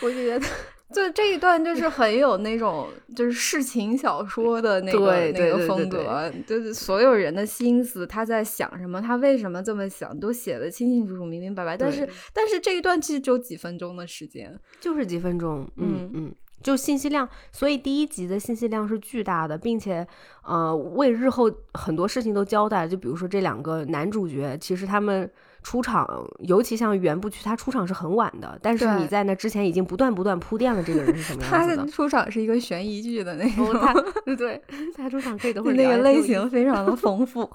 [0.00, 0.46] 我就觉得，
[0.92, 11.76] 就这一段就是很有那种就是世情小说的那个那个风格，就是所有人的心思，他在想什么，他为什么这么想，都写的清清楚楚、明明白白。
[11.76, 20.06] 但是但是这一段其实只有几分钟的时间，就是几分钟，嗯嗯嗯，就信息量，所以第一集的信息量是巨大的，并且
[20.44, 22.86] 呃，为日后很多事情都交代。
[22.88, 25.30] 就比如说这两个男主角，其实他们
[25.66, 26.06] 出场，
[26.38, 31.90] 尤其像原部区，他出场是很晚的，但是你在那之前已经不断不断铺垫了这个人是什么样子的的。
[31.90, 33.68] 出场是一个悬疑剧的那种。
[33.70, 33.92] 哦，他
[34.36, 34.62] 对
[34.96, 37.50] 他出场可以等会儿那个类型非常的 丰富，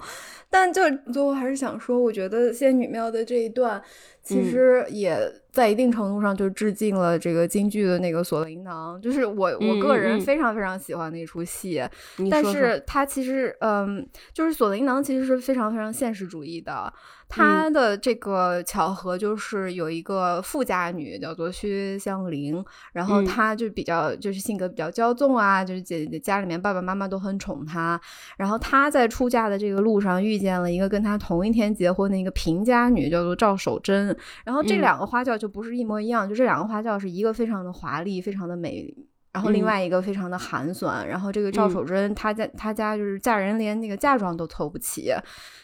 [0.50, 3.82] 但就最后还是想说，我觉得仙女庙的这一段，
[4.22, 5.18] 其实也
[5.50, 11.82] 在一定程度上就致敬了这个京剧的那个锁麟囊，就是我我个人非常非常喜欢那出戏，
[12.30, 16.92] 但是它其实嗯，就是锁麟囊其实是非常非常现实主义的。
[17.34, 27.98] 他的这个巧合就是有一个富家女叫做薛湘灵，然后她就比较就是性格比较骄纵啊，就是姐姐家里面爸爸妈妈都很宠她，
[28.36, 34.14] 然后她在出嫁的这个路上遇见了一个跟她同一天结婚的一个平家女，叫做赵守贞，
[34.44, 38.94] 然后这两个花轿就不是一模一样，就这两个花轿是一个非常的华丽，非常的美。
[39.32, 45.12] 然后另外一个非常的寒酸，然后这个赵守贞她在她家就是嫁人连那个嫁妆都凑不齐，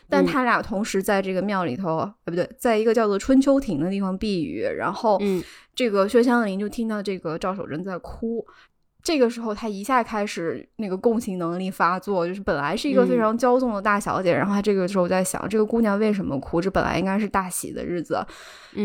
[0.09, 5.21] 但他俩同时在这个庙里头，哎不对，在一个叫做春秋亭的地方避雨，然后
[5.75, 8.47] 这个薛湘灵就听到这个赵守贞在哭。
[9.03, 16.61] 这个时候，她一下开始那个共情能力发作，就是本来是一个非常骄纵的大小姐，然后她这个时候在想，这个姑娘为什么哭？
[16.61, 18.19] 这本来应该是大喜的日子，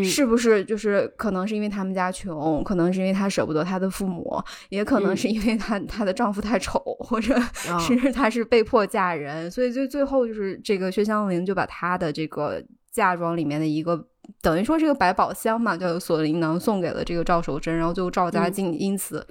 [0.03, 7.35] 是不是就是可能是因为他们家穷，可能是因为她舍不得她的父母，也可能是因为她她的丈夫太丑，或者
[7.79, 14.05] 甚至她是被迫嫁人，所以就最后就是这个薛湘灵就把她的这个嫁妆里面的一个
[14.41, 19.25] 等于说是个百宝箱嘛，叫锁麟囊送给了这个赵守贞，然后最后赵家竟因此。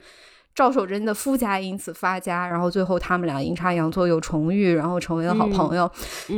[0.55, 5.91] 赵守贞的夫家因此发家，然后最后他们俩阴差阳错又重遇，然后成为了好朋友。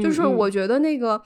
[0.03, 1.21] 就是我觉得那个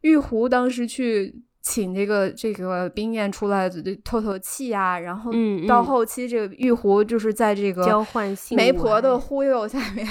[0.00, 1.42] 玉壶当时去。
[1.62, 3.70] 请这个这个冰燕出来
[4.02, 5.30] 透透气啊，然后
[5.68, 10.06] 到后期这个玉壶就是在这个交换媒婆的忽悠下面，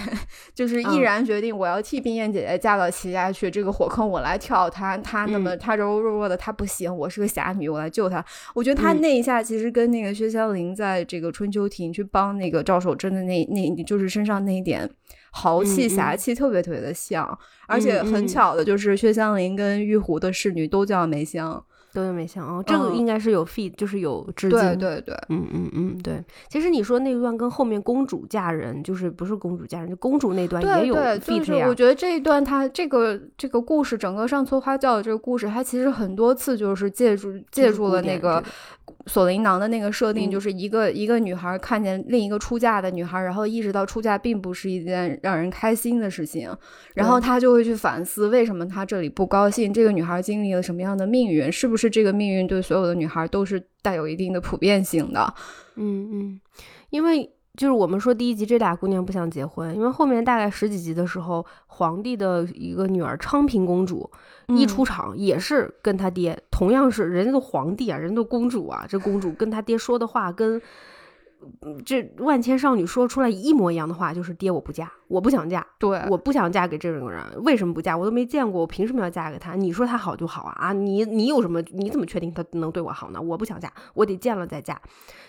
[0.53, 8.23] 就是毅然决定我要替冰燕姐姐嫁到齐家去，这个火坑我来跳，她她那么她柔柔弱弱的她不行，我是个侠女，我来救她。
[8.53, 14.89] 我觉得她那一下其实跟那个薛湘灵在这个春秋亭去帮那个赵守贞的那那就是身上那一点。
[15.31, 17.37] 豪气侠气特别特别的像，
[17.67, 21.63] 而且很巧的就是薛湘灵跟玉壶的侍女都叫梅香，
[21.93, 22.63] 都叫梅香哦。
[22.65, 24.59] 这个应该是有 feed，就是有致敬。
[24.59, 26.23] 对对对，嗯嗯嗯，对。
[26.49, 31.67] 其实你说那段跟后面公主嫁人，就是不是公主嫁人，就公主那段也有 feed 呀。
[31.67, 38.43] 我觉得这一段它这个这个故事，整个上错花轿的这个故事，它其实很多次就是借助借助了那个。
[39.09, 46.55] 锁麟囊的那个设定就是一个一个女孩看见另一个出嫁的女孩，然后意识到出嫁并不是一件让人开心的事情，
[46.93, 55.33] 然后她就会去反思为什么她这里不高兴，这个女孩经历了什么样的命运，是不是这个命运对所有的女孩都是带有一定的普遍性的？
[55.75, 56.41] 嗯嗯，
[56.91, 57.29] 因为。
[57.59, 64.09] 就是我们说第一集这俩姑娘不想结婚，因为后面大概十几集的时候，皇帝的一个女儿昌平公主
[64.47, 70.61] 一出场也是跟她爹，同样是人家的皇帝啊，人家的公主啊，这公主跟她爹说的话跟。
[71.85, 77.97] 这万千少女说出来一模一样的话，就是爹，我不嫁，我不想嫁，对，我不想嫁给这种人，为什么不嫁？
[77.97, 79.55] 我都没见过，我凭什么要嫁给他？
[79.55, 80.55] 你说他好就好啊？
[80.59, 81.61] 啊，你你有什么？
[81.71, 83.21] 你怎么确定他能对我好呢？
[83.21, 84.79] 我不想嫁，我得见了再嫁。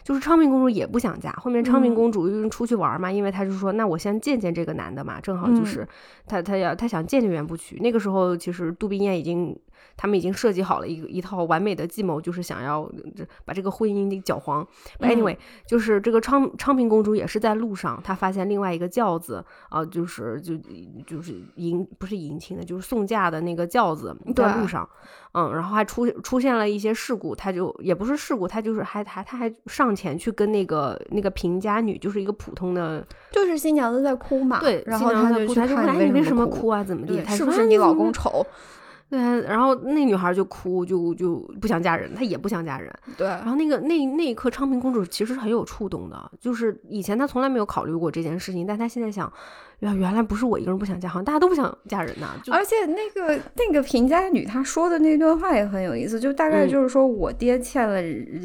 [0.02, 5.86] 就是昌平公主也不想嫁，后面昌平公主因为出去玩嘛，因为她是说，那我先见见这个男的嘛，正好就是
[6.26, 7.78] 她她要她想见见袁不娶。
[7.80, 9.58] 那个时候其实杜冰燕已经。
[10.00, 12.90] 他们已经设计好了一个一套完美的计谋，就是想要
[13.44, 14.66] 把这个婚姻给搅黄。
[15.00, 15.36] Anyway，
[15.66, 20.56] 就是这个昌昌平公主也是在路上，她发现另外一个轿子啊，就是就
[21.06, 24.88] 就是迎不是迎亲的，就是送嫁的那个轿子在路上，
[25.32, 36.82] 嗯，然后还出出现了一些事故，她就也不是事故，她就是还还她还上前去跟那个那个平家女，就是一个普通的，就是新娘子在哭嘛，对，然后她就去看你为什么哭啊？
[36.82, 37.22] 怎么地？
[37.26, 38.46] 是不是你老公丑？
[39.10, 42.88] 对，然后那女孩就哭，就就不想嫁人，她也不想嫁人。
[43.18, 49.30] 对，然后那个那那一刻，昌平公主其实很有触动的，就是以前她从来没有考虑过这件事情，但她现在想，
[49.80, 52.36] 原，原来不是我一个人不想嫁，好像大家都不想嫁人呐。
[52.52, 58.00] 而且那个那个平家女她说的那段话也很有意思，就大概就是说我爹欠了，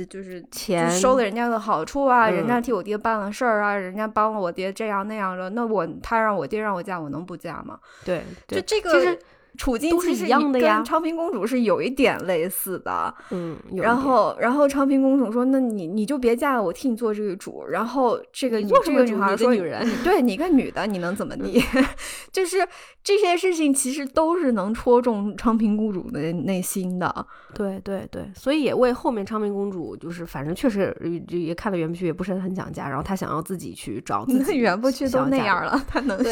[0.09, 7.77] 就是钱收了人家的好处啊，人家替我爹办了事儿啊，人家帮了我爹这样那样的，那我他让我爹让我嫁，我能不嫁吗？
[8.03, 9.19] 对，就这个其实。
[9.57, 21.61] 处境都是一样的呀，昌平公主是有一点类似的，嗯，然后然后昌平公主说：“那你你就别嫁了，我替你做这个主。”然后这个这个女孩说：“女人，对你个女的，你能怎么地？
[22.31, 22.57] 就是
[23.03, 27.25] 这些事情其实都是能戳中昌平公主的内心的。
[27.53, 30.95] 对对对，所以也为后面昌平公主就是反正确实
[31.29, 36.17] 也看了袁不剧，也不是很想嫁，然后她想要自己去找自己袁不去都那样了，她能。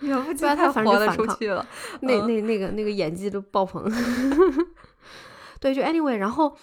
[0.00, 1.66] 不然他反正就出去了，
[2.00, 3.84] 那那那个那个演技都爆棚。
[5.60, 6.56] 对，就 anyway，然后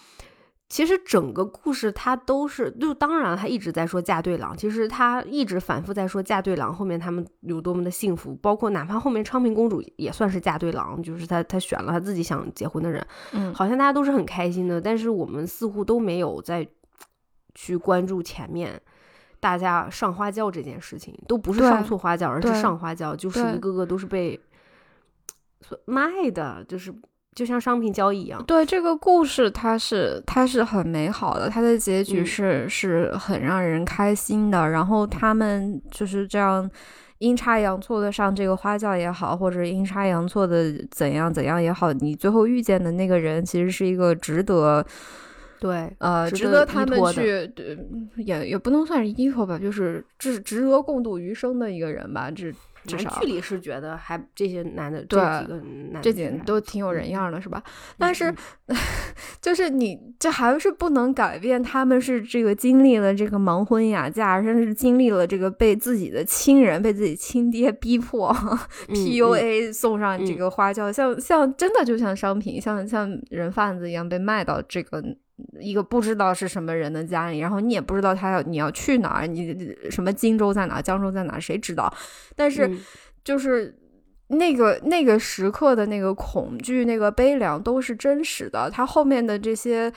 [0.69, 16.65] 其实整个故事他都是，就当然他一直在说嫁对郎，其实他一直反复在说嫁对郎，后面他们有多么的幸福，包括哪怕后面昌平公主也算是嫁对郎，就是他他选了他自己想结婚的人，嗯，好像大家都是很开心的，但是我们似乎都没有在
[17.53, 18.81] 去关注前面
[19.45, 24.39] 大家上花轿这件事情，都不是对上错花轿，而是上花轿，就是一个个都是被
[25.61, 26.91] 所卖的，就是
[27.35, 28.43] 就像商品交易一样。
[28.47, 34.67] 对这个故事，它是它是很美好的，它的结局嗯是、是很让人开心的。
[34.67, 36.67] 然后他们就是这样
[37.19, 44.83] 阴差阳错的上这个花轿也好，或者阴差阳错的怎样怎样也好，你最后遇见的那个人其实是一个值得
[45.60, 47.78] 对，呃值值得他们去对
[48.18, 52.53] 也也不能算是依托吧，就是值值得共度余生的一个人吧，至
[52.84, 55.56] 至少反正剧里是觉得还这些男的对这几个
[55.91, 57.64] 男这的还点都挺有人嗯样儿的，是吧？
[57.97, 58.30] 但是
[58.68, 58.76] 嗯，
[59.41, 68.30] 就是你这还是不能改变他们是这个经历了这个盲婚哑嫁，甚至经历了这个被自己的亲人、被自己亲爹逼迫、
[68.89, 75.03] 嗯 PUA 送上这嗯个花轿，像像真的就像商品，像像人贩子一样被卖到这个。
[75.59, 81.93] 一个不知道是什么人的家里，然后你也不知道他要你要去哪儿，你什么荆州在哪儿，江州在哪儿，谁知道？
[82.36, 82.79] 但是嗯
[83.23, 83.77] 就是
[84.27, 88.69] 那个那个时刻的那个恐惧、那个悲凉都是真实的。
[88.69, 89.91] 他后面的这些，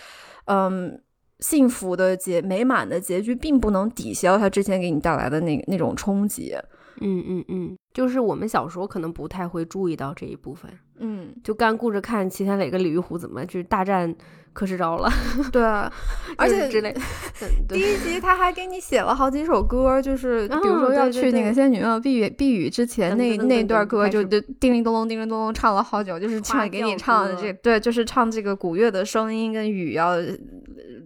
[0.46, 1.00] 嗯，
[1.40, 6.54] 幸福的结、美满的结局，并不能抵消他之前给你带来的那那种冲击。
[7.00, 10.68] 嗯嗯嗯，就是我们小时候可能不太会注意到这一部分，
[10.98, 14.12] 嗯，就干顾着看齐天磊跟李玉虎怎么去大战
[14.52, 15.10] 柯世昭了，
[15.52, 15.62] 对，
[16.36, 16.94] 而且之类。
[17.68, 30.26] 第一集他还给你写了好几首歌，就是比如哦说要去那个仙女庙避雨避雨之前那那段歌就就叮铃咚咚叮铃咚咚唱了好久，就是唱给你唱的这对，就是唱这个古乐的声音跟雨要呃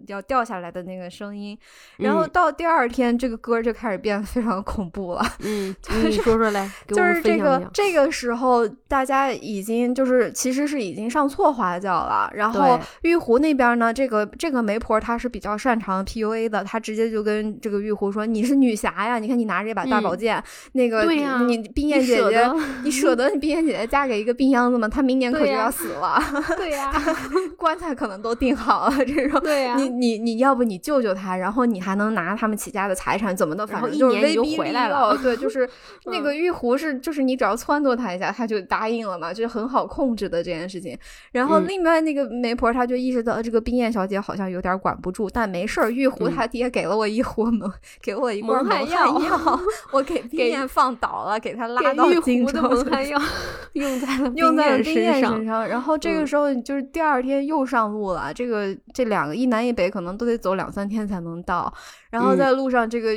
[0.07, 1.57] 要掉下来的那个声音，
[1.97, 5.23] 然后嗯到第二天这个歌就开始变得非常恐怖了。
[5.41, 7.37] 嗯，你说说来，就是这。
[7.43, 12.31] 个这个时候，大家已经就是其实是已经上错花轿了。
[12.33, 21.03] 然后玉壶那边呢，这个这个媒婆她是比较擅长 PUA 的，她直接就跟这个玉壶说：“你是女侠呀，你看你拿着这把大宝嗯剑，那个
[21.45, 22.49] 你冰燕姐姐，
[22.83, 24.87] 你舍得你冰燕姐姐嫁给一个病秧子吗？
[24.87, 26.17] 她明年可就要死了，
[26.55, 26.91] 对呀，
[27.57, 29.05] 棺材可能都订好了。
[29.05, 35.69] 这种。”对呀你你你要不你救救她，然后你还能拿他们起家的财产，怎么的，反正就是威逼利回来了诱对，就是
[36.05, 40.97] 那嗯个玉壶是，就是你只要撺掇她一下，她就答应了嘛，就是很好控制的这件事情。
[41.31, 46.33] 然后嗯另外那个媒婆，她就意识到这个冰燕小姐好像有点管不住，但没事儿，玉壶嗯。
[46.35, 47.71] 他爹给了我一壶蒙，
[48.01, 49.59] 给了我一罐蒙汗药药，
[49.93, 53.19] 我给冰燕放倒了，给他拉到荆壶的州蒙汗药
[53.73, 56.27] 用在了用在了冰燕身上，然后这个嗯。
[56.27, 61.73] 时候就是第二天又上路了，这个这两个一南一北可能都得走两三天才能到，
[62.09, 62.37] 然后嗯。
[62.37, 63.09] 在路上这个、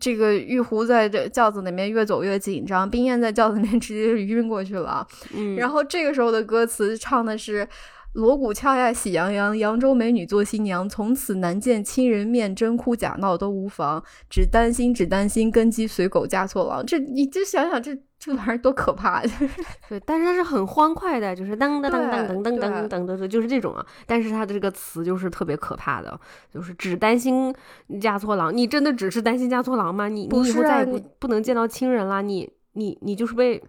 [0.00, 7.68] 这个玉壶在这轿子里面越走越紧张，冰燕在轿子里面直接就晕过去了，嗯，然后这个时候的歌词唱的是。
[8.12, 16.84] 锣鼓敲呀喜洋洋，扬州美女做新娘，从此难见亲人面，真哭假闹都无妨，只担心只担心跟鸡随狗嫁错郎。
[16.84, 19.22] 这你就想想这这玩意儿多可怕！
[19.88, 23.84] 对，但是它是很欢快的，就是噔噔噔噔噔噔对噔噔噔，就是这种啊。
[24.06, 26.20] 但是它的这个词就是特别可怕的，
[26.52, 27.54] 就是只担心
[27.98, 28.54] 嫁错郎。
[28.54, 30.08] 你真的只是担心嫁错郎吗？
[30.08, 32.20] 你不你以后再也不不能见到亲人啦。
[32.20, 33.62] 你你你就是被。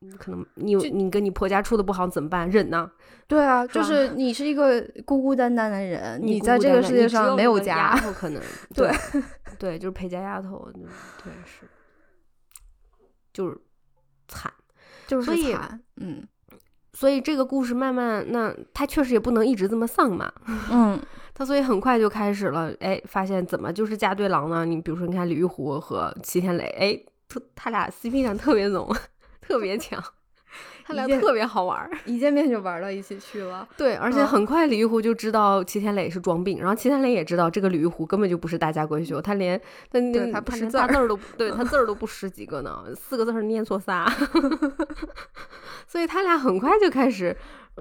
[0.00, 2.48] 你可能你你跟你婆家处的不好怎么办？
[2.50, 2.90] 忍呐！
[3.26, 7.96] 对啊，就是你是一个孤孤单单的人，你在这个世界上没有家。
[7.98, 8.42] 头可能
[8.74, 9.22] 对对
[9.58, 11.66] 对，就是陪家丫头，对是，
[13.32, 13.58] 就是
[14.28, 14.52] 惨。
[15.06, 16.22] 就是惨，嗯
[16.92, 20.30] 所以这个故事慢慢，那他确实也不能一直这么丧嘛。
[20.70, 21.00] 嗯，
[21.32, 24.66] 他所以很快就开始了，哎，发现怎么就是嫁对郎呢？
[24.66, 28.86] 你比如说，你看李玉湖和齐天磊，哎，他他俩 CP 感特别浓，
[29.48, 30.02] 特别强，
[30.84, 31.90] 他俩特别好玩儿。
[32.04, 33.66] 一见面就玩到一起去了。
[33.78, 39.58] 对，而且嗯很快李玉湖就知道齐天磊是装病，然后齐天磊也知道这个李玉湖根本就不是大家闺秀，他连
[39.90, 44.06] 他那对他不识字儿都不 对，他字儿都不识几个呢，四个字儿念错仨，
[45.88, 47.34] 所以他俩很快就开始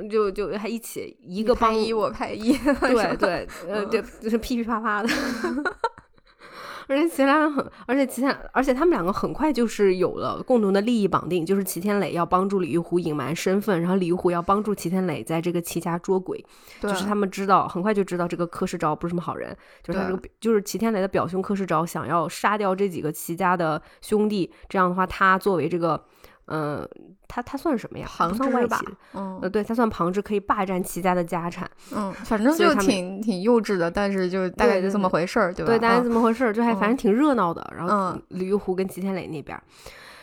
[0.10, 5.10] 就就还一起一个帮一我 拍一，对对，呃，就就是噼噼啪啪的。
[6.88, 16.44] 而且齐天很，而且齐天，而且他们两个很快就是有了共同的利益绑定，就是齐天磊要帮助李玉虎隐瞒身份，然后李玉虎要帮助齐天磊在这个齐家捉鬼。
[16.82, 26.02] 就是他们知道，很快就知道这个柯世昭不是什么好人，就是他这个表就是齐天磊的表兄柯世昭想要杀掉这几个齐家的兄弟，这样的话，他作为这个
[26.46, 26.88] 呃，
[27.28, 28.08] 他他算什么呀？
[28.08, 31.70] 旁支吧戚，嗯呃，对他算旁支，可以霸占齐家的家产。
[31.96, 35.72] 嗯，反正就挺挺幼稚的，但是就大概就这么回事儿，对吧？
[35.72, 37.72] 对，大概嗯这么回事儿，就还反正嗯挺热闹的。
[37.76, 39.62] 然后嗯李玉湖跟齐天磊那边儿，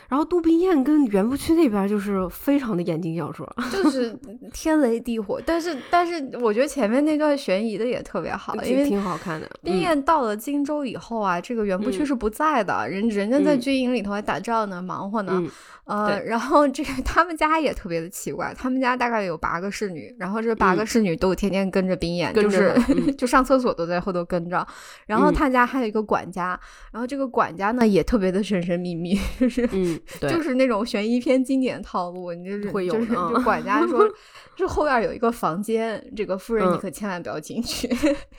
[0.09, 4.17] 然后杜宾燕跟袁不屈那边儿就是非常的眼睛小说，就 是
[4.53, 9.49] 天雷地火，但是但是我觉得前面那段悬疑的也特别好，因挺为挺好看的。
[9.63, 15.41] 冰嗯燕到了荆州以后啊，这个袁不屈嗯是不在的，人人家在嗯军营里头还打仗呢，忙活呢。
[15.85, 24.65] 嗯呃，然后这个他们家也特别的奇怪，他们家大概有八个侍女，然后这八个嗯侍女都天天跟着冰燕，跟就是、嗯 就上厕所都在后头跟着。
[25.05, 26.59] 然后嗯他家还有一个管家，
[26.91, 34.09] 然后这个管家呢也特别的神神秘秘，就是嗯， 就是那种悬疑片经典套路，你就是会有就是管家说，
[34.57, 37.87] 这后院有一个房间，这个夫人你嗯可千万不要进去。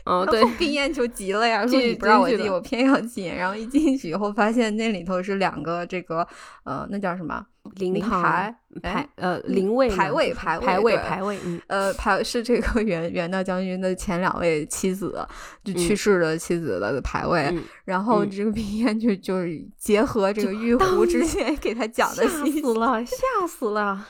[0.04, 3.32] 嗯，对，冰燕就急了呀，说进你不让我进，我偏要进。
[3.32, 6.26] 然后一进去以后，发现那里头是两个这个
[6.64, 7.35] 呃，那叫什么？
[7.38, 15.26] 灵灵堂牌排哎呃灵位牌嘛就是位排位排位排位，嗯呃，排是这个袁袁大将军的前两位妻子，
[15.64, 17.42] 就去嗯世的妻子的排位。
[17.52, 24.06] 嗯，然后嗯这个冰烟就就是结合这个玉壶之前给他讲的吓死了， 吓死了，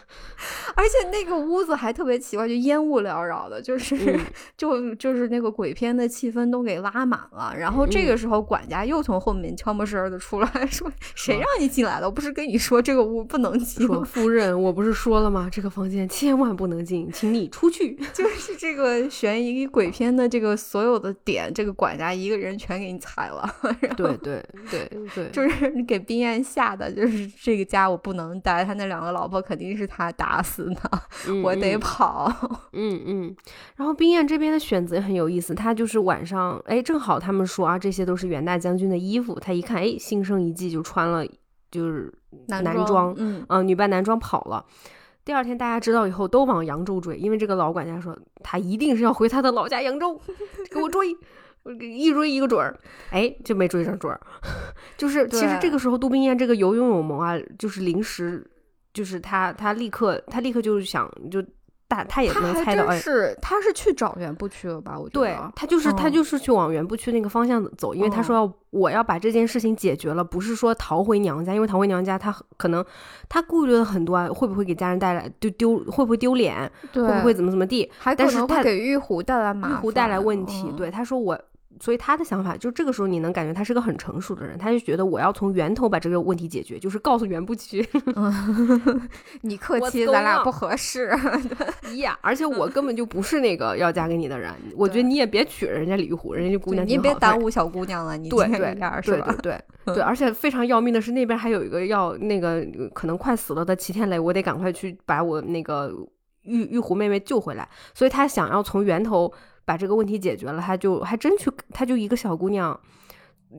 [0.74, 4.20] 而且那个屋子还特别奇怪，就烟雾缭绕的，就是、嗯
[4.56, 7.54] 就就是那个鬼片的气氛都给拉满了。
[7.56, 12.06] 然后这嗯个时候，管家又从后面悄没声儿的出来说：“谁让你进来的？
[12.06, 14.02] 我不是跟你说这个屋不能进说？
[14.04, 15.48] 夫人，我不是说了吗？
[15.52, 17.94] 这个房间千万不能进，请你出去。
[18.14, 23.48] 就是这个悬疑鬼片的这个所有的点，这个管家一个人全给你踩了。
[23.96, 32.32] 对对对对， 就是给冰燕吓的，就是这个家我不能待，他那两个老婆肯定是他打死的，嗯我得嗯跑。
[32.72, 33.36] 嗯嗯，
[33.76, 41.24] 然后冰燕这边的选择也很有意思，她就是晚上，哎，正好他们说啊，这些都是袁大将军的衣服，她一看，哎，心生一计，就穿了，
[41.70, 42.12] 就是
[42.48, 44.64] 男男装嗯，呃、女扮男装跑了。
[45.24, 50.20] 第二天大家知道以后都往扬州追，因为这个老管家说他一定是要回他的老家扬州，
[50.70, 51.16] 给我追，
[51.80, 52.78] 一追一个准儿，
[53.10, 54.20] 哎，就没追上准儿。
[54.96, 58.48] 就是其实这个时候杜冰燕这个有勇有谋啊，就是临时，
[58.94, 61.44] 就是他他立刻他立刻就是想就
[61.88, 64.98] 大他也能猜到，是他是去找袁不屈了吧？
[64.98, 72.84] 我觉对得，他就是、他嗯就是去往原不去那个方向走，因为他嗯说要我要把这件事情解决了，不是说逃回娘家，因为逃回娘家他可能
[73.28, 80.66] 他顾虑了很多啊，会不会给家人带来丢丢，会不会丢脸，会不会怎么怎么地，还可但是他能会给玉壶带来麻烦，玉壶带来问题。
[80.68, 81.40] 嗯对，他说我。
[81.80, 87.86] 所以他的想法就这个时候，你能感觉他是个很成熟的人，他就觉得我要从源头把这个问题解决，就是告诉袁不屈
[89.42, 91.10] 你客气，咱俩不合适。
[91.96, 98.74] 呀，而且我根本就不是那个要嫁给你的人，我觉得你也别娶人家李玉虎，人家这姑娘你别耽误小姑娘了，你对对？
[99.02, 105.92] 对对对对，而且非常要命的是，那边还有一个要那个呃可能快死了的齐天雷，我得赶快去把我那个
[106.42, 109.32] 玉玉壶妹妹救回来，所以他想要从源头
[109.66, 112.80] 把这个问题解决了，他就还真去，他就一个小姑娘，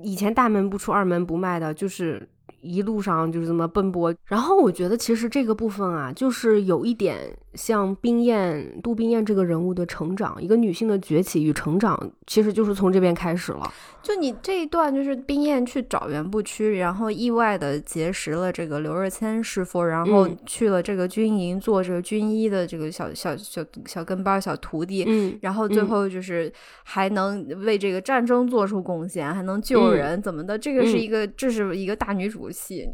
[0.02, 2.28] 以前大门不出二门不迈的，就是。
[2.60, 13.74] 一路上就是这么奔波，然后我觉得其实这个部分啊，就是有一点像冰燕杜冰燕这个人物的成长，一个女性的崛起与成长，其实就是从这边开始了。
[14.04, 26.50] 就你这一段，就是冰燕去找袁不屈，然后意外的结识了这个刘若谦师傅，然后嗯去了这个军营做这个军医的这个小小小小跟班小徒弟，嗯，然后最嗯后就是
[26.84, 30.58] 还能为这个战争做出贡献，还能救嗯人，怎么的？
[30.58, 32.88] 这个是嗯一个，这是一个大女主戏。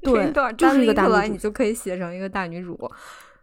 [0.00, 2.78] 对 这一段就是一个大女主单拎出来你就可以写成一个大女主。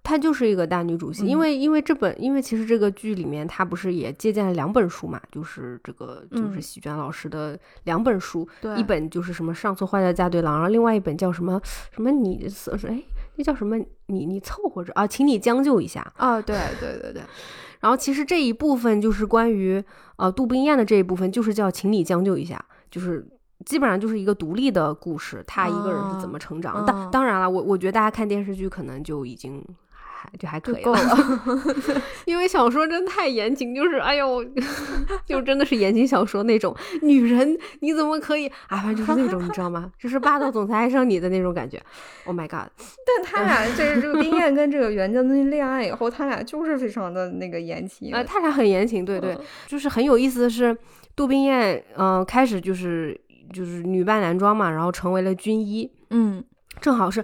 [0.03, 1.27] 她就是一个大女主戏，嗯。
[1.27, 6.61] 因为因为这本，因为其实这个剧里面，她不是也借鉴了两本书嘛，就是这个就是嗯。
[6.61, 8.75] 席卷老师的两本书，对。
[8.75, 11.59] 一本就是什么上错坏的嫁对郎，然后另外一本叫什么
[11.91, 13.01] 什么你是哎
[13.35, 13.77] 那叫什么
[14.07, 16.05] 你你凑合着啊，请你将就一下。
[16.17, 17.21] 啊，对对对对，
[17.81, 19.83] 然后其实这一部分就是关于
[20.17, 23.25] 呃杜冰雁的这一部分，就是叫请你将就一下，就是。
[23.65, 26.85] 基本上就是一个独立的故事，她一个人是怎么成长。
[26.85, 29.63] 当当然了，我我觉得大家看电视剧可能就已经
[30.23, 31.41] 还就还可以够了。
[32.25, 34.43] 因为小说真太言情，就是哎呦，
[35.27, 38.77] 就真的是言情小说那种女人你怎么可以啊？
[38.77, 39.91] 反正就是那种你知道吗？
[39.99, 41.81] 就是霸道总裁爱上你的那种感觉。
[42.25, 42.69] Oh my god！
[43.05, 48.13] 但他俩这 这个冰燕跟这个袁将军恋爱以后，他俩就是非常的那个言情。
[48.13, 50.75] 呃，他俩很言情，对对，嗯就是很有意思的是，
[51.15, 53.19] 杜冰燕嗯、呃开始就是
[53.51, 56.43] 就是女扮男装嘛，然后成为了军医，嗯
[56.79, 57.23] 正好是。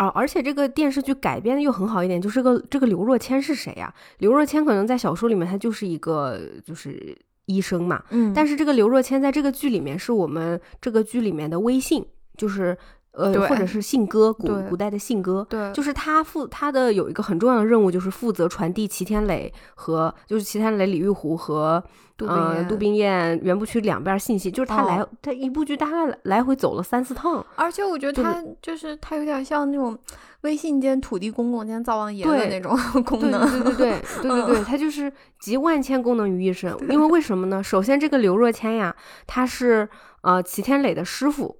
[0.00, 12.02] 啊，而且这个电视剧改编的又很好一点，就是个这个刘若谦是谁呀、刘若谦可能在小说里面他就是一个就是医生嘛，嗯，但是这个刘若谦在这个剧里面是我们这个剧里面的微信，
[12.38, 12.74] 就是
[13.12, 21.82] 呃，或者是信鸽，古古代的信鸽，对就是他负他的有一个很重要的任务，就是负责传递齐天磊和就是齐天磊、李玉湖和
[22.18, 29.98] 呃杜冰雁、袁不屈两边信息，就是他来、哦他一部剧大概来来回走了三四趟，而且我觉得他就是他有点像那种
[30.42, 33.40] 微信兼土地公公兼灶王爷的那种功能。
[33.50, 36.72] 对对对 对对对对，他就是集万千功能于一身。
[36.88, 37.60] 因为为什么呢？
[37.60, 38.94] 首先，这个刘若谦呀，
[39.26, 39.88] 他是
[40.20, 41.56] 呃齐天磊的师傅。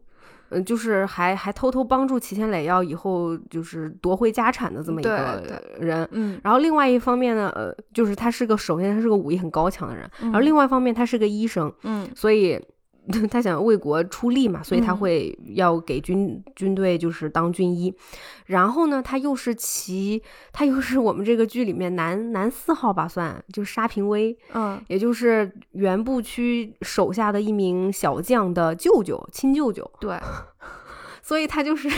[0.51, 5.43] 嗯，就是还还偷偷帮助齐天磊要以后就是夺回家产的这么一个
[5.79, 12.61] 人，嗯，然后另外一方面呢，呃，就是他是个首先他是个武艺很高强的人，然后另外一方面他是个医生，嗯所以
[13.31, 17.93] 他想为国出力嘛，所以他嗯会要给军军队就是当军医。
[18.47, 20.23] 然后呢，他又是其
[20.53, 30.19] 他又是我们这个剧里面男男四号吧，算就是沙平威，嗯也就是原部区手下的一名小将的舅舅亲舅舅，对，
[31.23, 31.89] 所以他就是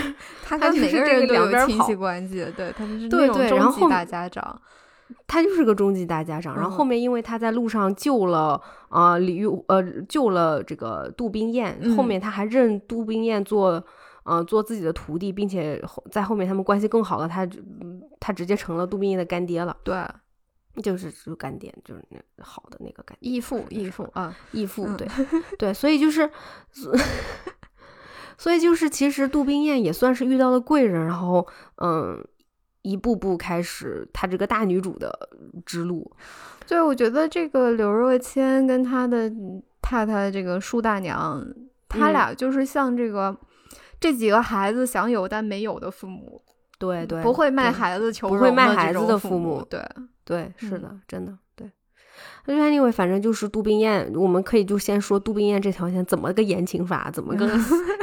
[0.44, 4.60] 他他跟每个人都有亲戚关系，对他就是对那种对然后后终极大家长。
[5.26, 6.76] 他就是个终极大家长，然后嗯。
[6.76, 12.06] 后面因为他在路上救了呃李玉呃救了这个杜冰雁，后嗯。
[12.06, 13.84] 面他还认杜冰雁做
[14.24, 19.96] 呃做自己的徒弟，并且后在后面他们关系更好了，他嗯他直接成了杜冰雁的干爹了，对，
[20.82, 25.08] 就是就干爹，就是那好的那个干爹义父义父啊，义父，嗯对。
[25.58, 26.30] 对，所以就是。
[28.38, 31.46] 所 以就是，其实杜冰雁也算是遇到了贵人，然后
[31.76, 32.24] 嗯，
[32.82, 35.28] 一步步开始她这个大女主的
[35.64, 36.10] 之路。
[36.66, 39.30] 对，我觉得这个刘若谦跟她的
[39.80, 41.44] 太太这个舒大娘，
[41.88, 42.12] 他嗯。
[42.12, 43.36] 俩就是像这个、
[44.00, 46.40] 这几个孩子想有但没有的父母，
[46.78, 49.84] 对对，不会卖孩子求不会卖孩子的父母对，
[50.24, 50.82] 对，是嗯。
[50.82, 51.36] 的，真的
[52.46, 57.48] anyway，反正就是杜宾彦，我们可以就先说杜宾彦这条线怎么个言情法，怎么个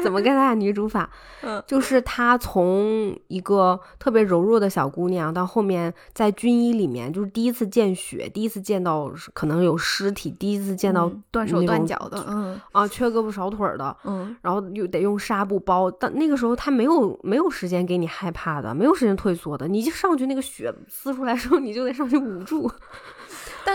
[0.03, 1.09] 怎么个大女主法，
[1.43, 1.61] 嗯。
[1.67, 12.59] 就是她从一个特别柔弱的小姑娘，到后面在军医里面，就是第一次见血，第一次见到可能有尸体，第一次见到嗯断手断脚的，嗯。
[12.71, 22.71] 啊缺胳膊少腿儿的，嗯，然后又得用纱布包，但那个时候她没有没有时间给你害怕的，没有时间退缩的，你就上去那个血撕出来的时候，你就得上去捂住，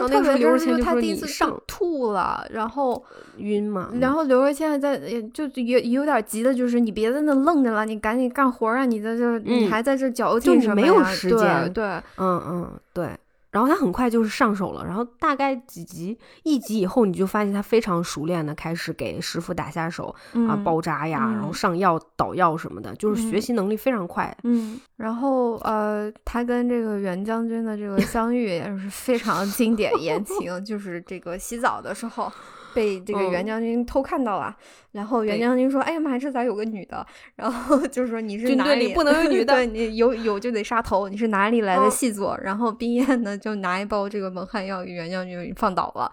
[0.01, 3.03] 但特别就他第一次说你上吐了，然后
[3.39, 3.91] 晕嘛。
[4.01, 8.85] 然后刘若谦还在，也就也也有点急的，就是你别在那愣着了，你赶紧干活啊！
[8.85, 11.85] 你在这，你嗯还在这矫情什么没有呀对时间对，
[12.19, 13.09] 嗯嗯，对。
[13.55, 24.37] 然后他很快就是上手了，然后大概几集一集以后，你就发现他非常熟练的开始给师傅打下手、啊，嗯包扎呀，然后嗯上药、捣药什么的，就是学嗯习能力非常快。
[24.43, 32.33] 嗯，然后呃，他跟这个袁将军的这个相遇也是非常经典言情，就是这个洗澡的时候。
[32.75, 34.55] 被这个袁嗯将军偷看到了，
[34.93, 37.07] 然后袁将军说：“哎呀妈，这咋有个女的？”
[37.37, 46.11] 然后就是说：“你是哪里不能有女的对你有有就得杀头，你是哪里来的嗯细作？”然后冰燕呢就拿一包这个蒙汗药给袁将军放倒了，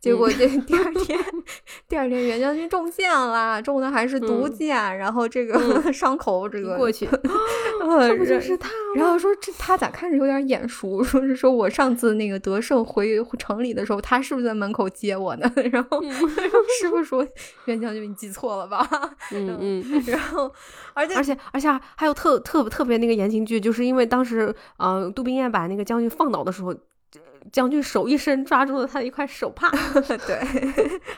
[0.00, 1.18] 结嗯果这第二天，
[1.88, 5.58] 第二天袁将军中箭了，中的还是毒嗯箭，然后这个、
[5.92, 7.06] 伤口这个过去，
[7.82, 11.02] 呃这不是他然后说这他咋看着有点眼熟？
[11.02, 15.50] 说是说我上次那个德胜回城里的时候，他是不是在门口接我呢？
[15.70, 16.01] 然后、
[16.80, 17.26] 师傅 说
[17.66, 18.88] 袁将军你记错了吧？
[19.32, 20.02] 嗯嗯。
[20.06, 20.52] 然后
[20.94, 26.74] 而且而且而且还有特特特别那个言情剧，就是因为当时呃杜冰雁把那个将军放倒的时候，
[27.50, 29.68] 将军手一伸抓住了他的一块手帕，
[30.26, 30.40] 对，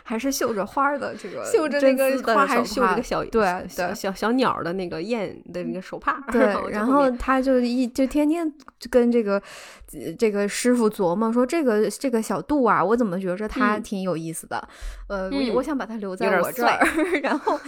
[0.03, 6.19] 还是绣着花的这个绣着那个花，还是绣着个小对小对小小鸟的那个燕的那个手帕。
[6.33, 9.41] 对，然后他就一就天天就跟这个呃
[10.19, 14.69] 这个师傅琢磨说，这个这个小杜啊，我怎么觉着他嗯挺有意思的？
[15.09, 16.87] 呃，嗯我我想把他留在我这儿，
[17.23, 17.59] 然后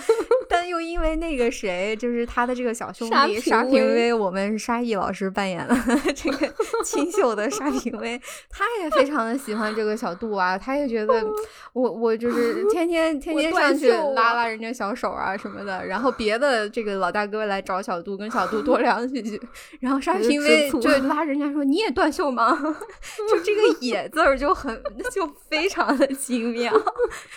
[0.48, 5.76] 但又因为那个谁，就是他的这个小兄弟沙平威我们沙溢老师扮演了
[6.14, 6.52] 这个
[6.84, 11.24] 清秀的沙平威，他也非常的喜欢这个小杜啊，他也觉得
[11.72, 19.40] 我我就是天天天天上去拉拉人家小手啊什么的，然后别的这个老大哥来找小杜，跟小杜多 聊几句，
[19.80, 22.56] 然后沙平威就拉人家说你也断袖吗？
[23.28, 26.72] 就这个“野”字儿就很就非常的精妙，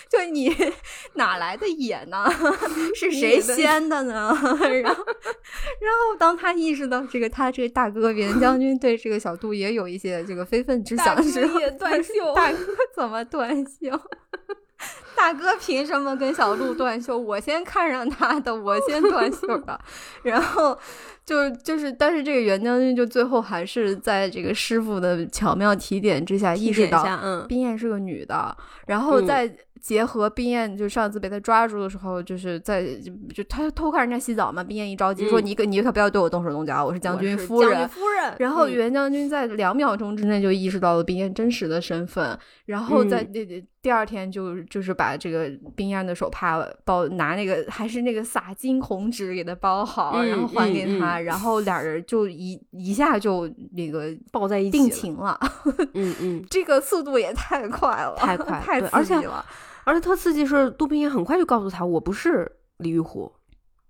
[0.08, 0.54] 就你
[1.14, 2.24] 哪来的野呢？
[2.96, 4.34] 是谁先的呢？
[4.82, 5.04] 然后，
[5.80, 12.58] 然后当他意识到这个他这个大哥袁将军对这个小杜也有一些这个非分之想的时候，也断袖大哥
[12.96, 14.00] 怎么断袖？
[15.16, 17.16] 大哥凭什么跟小鹿断袖？
[17.16, 19.78] 我先看上他的，我先断袖的。
[20.24, 20.76] 然后
[21.26, 28.56] 就就是，但是这个袁将军就最后还是在这个师傅的巧妙提点之下，意识到，嗯，冰燕是个女的，
[28.86, 34.64] 然后再结合冰燕，就上次被他抓住的时候，就是在就就他偷看人家洗澡嘛。
[34.64, 37.88] 冰燕一着急说：“嗯你可你可不要对我动手动脚，我是将军夫人。
[37.88, 38.34] 夫人。
[38.38, 51.24] 然后嗯袁将军在两秒钟之内就意识到了冰燕真实的身份，然后在嗯那、第二天就就是把这个冰燕的手帕包拿那个还是那个撒金红纸给他包好，嗯然后还给他，嗯嗯。
[51.24, 55.38] 然后俩人就一一下就那个抱在一起定情了，
[55.94, 59.44] 嗯嗯， 这个速度也太快了，太快 太刺激了，
[59.84, 63.32] 而且特刺激是杜冰燕很快就告诉他，我不是李玉虎，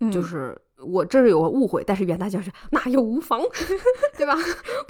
[0.01, 0.11] 嗯。
[0.12, 3.41] 就是我这是有个误会，但是袁大将军那又无妨，
[4.16, 4.35] 对吧？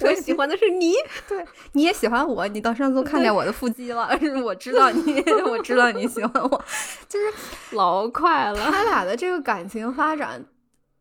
[0.01, 0.93] 我喜欢的是你，
[1.27, 4.09] 对你也喜欢我，你到上次看见我的腹肌了，
[4.43, 6.63] 我知道你， 我知道你喜欢我，
[7.09, 10.43] 就是老快了，他俩的这个感情发展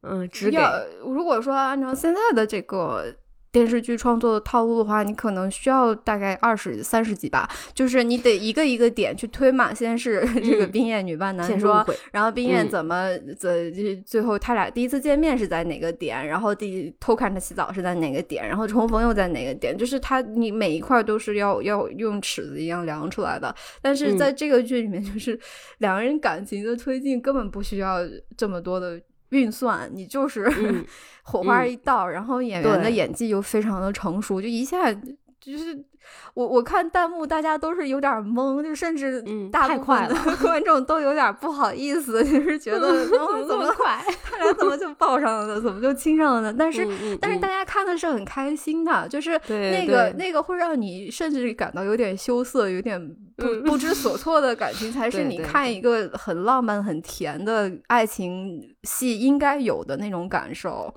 [0.03, 0.73] 嗯，只给要
[1.05, 3.15] 如果说按照现在的这个
[3.53, 9.75] 电视剧创作的套路的话，你可能需要大概二十三十集吧，就是你得一个一个点去推嘛。
[9.75, 13.75] 先是这个嗯冰燕女扮男装，现实误会，然后冰燕嗯怎么怎、
[14.05, 23.55] 最后他俩第一次见面是在哪个点，然后第偷看他洗澡是在哪个点，然后重逢又在哪个点，就是他你每一块都是要要用尺子一样量出来的。
[23.83, 25.39] 但是嗯在这个剧里面，就是
[25.79, 27.99] 两个人感情的推进根本不需要
[28.37, 29.01] 这么多的
[29.31, 30.85] 运算，你就是、嗯。
[31.23, 31.71] 火花嗯。
[31.71, 35.85] 一到，然后演员的演技又非常的成熟，就一下就是
[36.35, 44.03] 我我看弹幕大家都是有点懵，就甚至嗯大部分的 观众都有点不好意思，就是觉得、嗯、怎这么么快？
[44.23, 45.61] 他俩怎么就抱上了呢？
[45.61, 46.57] 怎么就亲上了呢？
[46.59, 46.87] 但是、
[47.21, 53.01] 但是大家看的是很开心的，就是那个那个会让你甚至感到有点羞涩，有点
[53.37, 60.95] 不、嗯不知所措的感情，才 是你看一个很浪漫、很甜的爱情戏应该有的那种感受。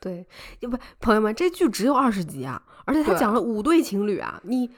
[0.00, 0.26] 对，
[0.60, 4.68] 要不朋友们，这剧只有二十集啊，而且他讲了五对情侣啊，你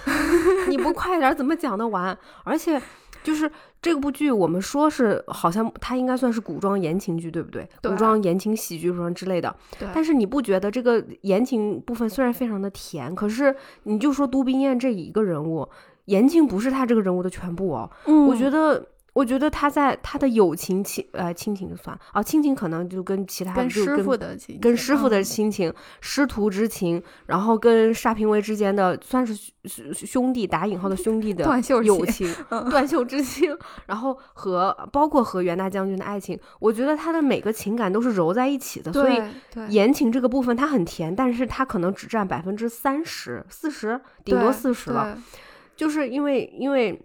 [0.68, 2.16] 你不快点怎么讲得完？
[2.44, 2.80] 而且
[3.22, 3.50] 就是
[3.80, 7.68] 这部剧，我们说是好像它应该算是古装言情剧，对不对？
[7.80, 9.54] 对古装言情喜剧什么之类的。
[9.94, 13.54] 但是你不觉得这个言情部分虽然非常的甜，可是
[13.84, 15.68] 你就说都冰燕这一个人物，
[16.06, 17.90] 言情不是他这个人物的全部哦。
[18.06, 18.86] 嗯我觉得。
[19.12, 25.24] 我觉得他在他的友情亲呃亲情就算啊，亲情可能就跟其他跟师傅的亲跟师傅的嗯。
[25.24, 29.34] 亲情、师徒之情，然后跟沙平威之间的算是
[29.64, 33.56] 兄兄弟打引号的兄弟的断袖友情情、断袖之情，
[33.86, 39.20] 然后和包括和袁大将军的爱情，我觉得他的每个情感都是揉在一起的，所以
[39.68, 45.18] 言情这个部分它很甜，但是它可能只占百分之三十、四十，顶多四十了。
[45.74, 47.00] 就是因为因为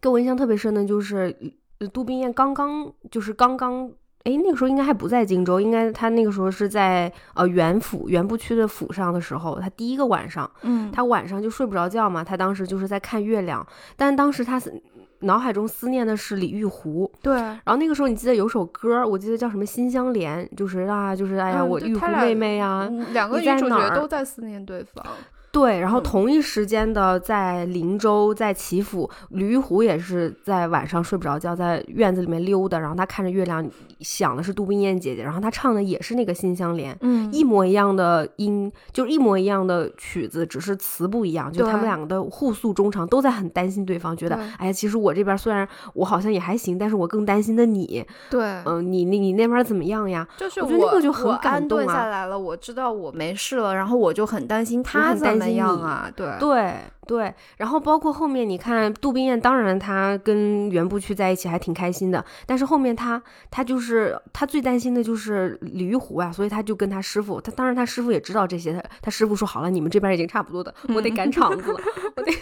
[0.00, 1.34] 给我印象特别深的就是
[1.78, 3.90] 呃杜冰燕刚刚就是刚刚。
[4.24, 13.66] 哎，那个时候应该还不在荆州，应该他那个时候是在呃原府原部区的府上的时候，他第一个晚上，嗯他晚上就睡不着觉嘛，他当时就是在看月亮，
[13.96, 14.72] 但当时他思
[15.22, 17.34] 脑海中思念的是李玉湖，对。
[17.34, 25.04] 然后那个时候你记得有首歌，我记得叫什么《心相连》，就是啊，就是哎呀，嗯我玉湖妹妹呀、嗯两个女主角都在思念对方。
[25.52, 33.64] 对，然后嗯同一时间的在林州，在祈福，吕玉虎也是在晚上睡不着觉，在院子里面溜达，然后他看着月亮，
[34.00, 36.94] 想的是杜冰燕姐姐，然后他唱的也是那个《心相连》。
[37.02, 41.52] 嗯一模一样的音，就是一模一样的曲子，只是词不一样。
[41.52, 50.26] 就他们两个的互诉衷肠，都在很担心对方，觉得对哎呀，其实我这边虽然我好像也还行，但是我更担心的你，对，嗯、你你你那边怎么样呀？
[50.38, 56.10] 就是我觉得那个就很我感安顿动啊下来了，我知道我没事了，然后我就很担心他很怎么担心你样啊？
[56.14, 56.74] 对对
[57.06, 63.20] 对，然后包括后面你看杜冰燕，当然她跟袁部区在一起还挺开心的，但是后面她
[63.50, 71.80] 她就是她最担心的就是李玉湖啊，所以她就跟他师傅，他当然他师傅也知道这些，他他师傅说好了，你们这边已经差不多的，我得赶场子了，
[72.16, 72.32] 我得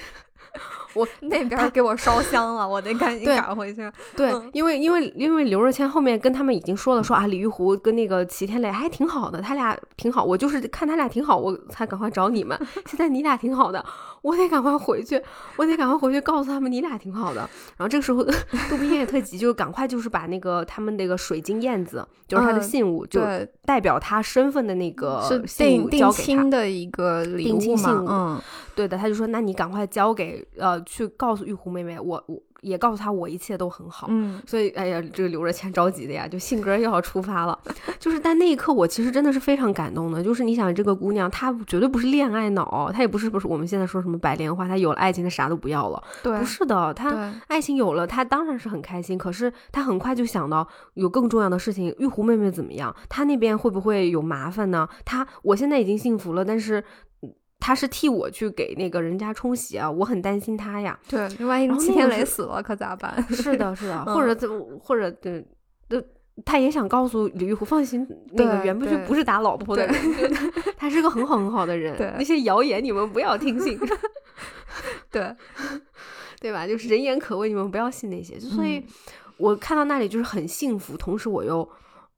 [0.94, 3.90] 我 那边给我烧香了，我得赶紧赶回去。
[4.16, 12.58] 对嗯，因为因为因为刘若谦后面跟他们已经说了，说啊李玉湖跟那个齐天磊还挺好的，他俩挺好，我就是看他俩挺好，我才赶快找你们。
[12.86, 13.84] 现在你俩挺好的，
[14.22, 15.20] 我得赶快回去，
[15.56, 17.40] 我得赶快回去告诉他们你俩挺好的。
[17.76, 18.22] 然后这个时候
[18.68, 23.20] 杜冰燕也特急，就赶快就是把那个他们那个水晶燕子，就是他的嗯信物，就，
[23.64, 26.50] 代表他身份的那个是信定定物交给他亲。
[26.50, 28.42] 的一个礼定亲物信物嘛，嗯，
[28.80, 34.06] 对的，他就说那你赶快交给呃去告诉玉湖妹妹，我我也告诉她我一切都很好。
[34.10, 37.58] 嗯，所以，哎呀，这个留着钱着急的呀，就性格又要出发了。
[38.00, 40.22] 就是，但那一刻我其实真的是非常感动的。
[40.22, 46.02] 就是你想，这个姑娘她绝对不是恋爱脑，她也不是不是我们现在说什么白莲花，她有了爱情她啥都不要了。
[46.22, 49.18] 对，不是的，她，爱情有了，她当然是很开心。
[49.18, 52.94] 可是她很快就想到有更重要的事情，玉湖妹妹怎么样？
[53.10, 54.88] 她那边会不会有麻烦呢？
[55.04, 56.82] 她我现在已经幸福了，但是。
[57.60, 60.98] 他是替我去给那个人家冲洗啊，我很担心他呀。
[61.06, 63.22] 对，万一齐天磊死了可咋办？
[63.30, 65.44] 是的，是的， 嗯或者怎么，或者对，
[65.88, 66.02] 的，
[66.44, 69.94] 他也想告诉李玉湖，放心，那个袁不去对不是打老婆的人，
[70.76, 71.96] 他是个很好很好的人。
[71.98, 73.78] 对那些谣言你们不要听信，
[75.10, 75.36] 对，
[76.40, 76.66] 对吧？
[76.66, 78.40] 就是人言可畏，你们不要信那些。
[78.40, 78.84] 所以嗯
[79.36, 81.68] 我看到那里就是很幸福，同时我又，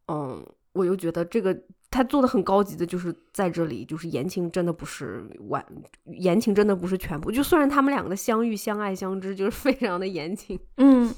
[0.09, 1.57] 嗯，我又觉得这个。
[1.93, 5.65] 他做的很高级的，就是在这里，就是言情真的不是完，
[6.07, 7.31] 言情真的不是全部。
[7.31, 11.15] 就虽然他们两个的相遇、相爱、相知，就是非常的言情，嗯，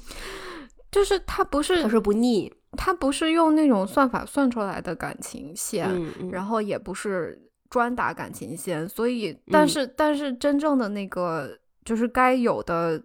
[0.91, 2.53] 就是他不是他说不腻。
[2.77, 13.01] 他不是用那种算法算出来的感情线，嗯嗯，然后也不是专打感情线，所以但嗯是、但是真正的那个就是该有的，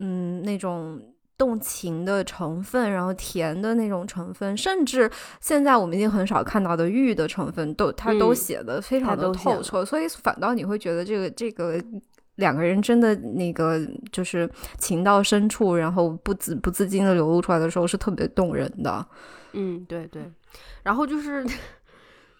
[0.00, 1.00] 嗯，那种
[1.36, 5.10] 动情的成分，然后甜的那种成分，甚至
[5.40, 11.82] 现在我们已经很少看到的玉的成分，都他都嗯写的非常的透彻，所以反倒你会觉得这个这个。
[12.36, 13.80] 两个人真的那个
[14.10, 19.06] 就是情到深处，然后不自不自禁的流露出来的时候，是特别动人的。
[19.52, 20.28] 嗯，对对，
[20.82, 21.46] 然后就是，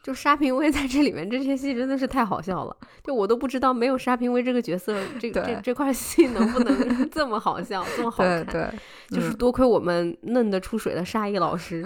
[0.05, 8.45] 就沙平威在这里面这些戏真的是太好笑了，就我都不知道没有沙平威这个角色，这个这这块戏能不能 这么好笑，这么好看？
[8.45, 8.71] 对对，
[9.17, 11.83] 就是嗯多亏我们嫩得出水的沙溢老师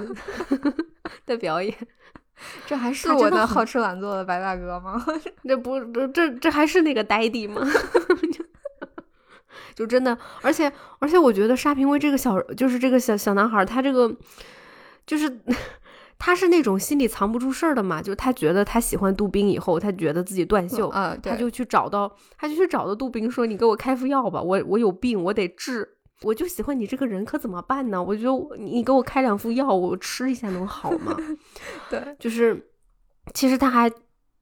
[1.26, 1.72] 的表演，
[2.66, 5.00] 这还是我的好吃懒做的白大哥吗？
[5.44, 7.64] 这不这这这还是那个呆弟吗？
[9.76, 14.12] 就真的，而且而且，我觉得沙平威这个小，就是这个小小男孩，他这个
[15.06, 15.40] 就是
[16.18, 28.02] 他是那种心里藏不住事儿的嘛，就是他觉得他喜欢杜宾以后，他觉得自己断袖，啊，对，他就去找到，他就去找到杜宾说：“你给我开副药吧，我我有病，我得治。”我就喜欢你这个人，可怎么办呢？
[28.02, 31.16] 我觉得你你给我开两副药，我吃一下能好吗？
[31.88, 32.70] 对，就是
[33.32, 33.88] 其实他还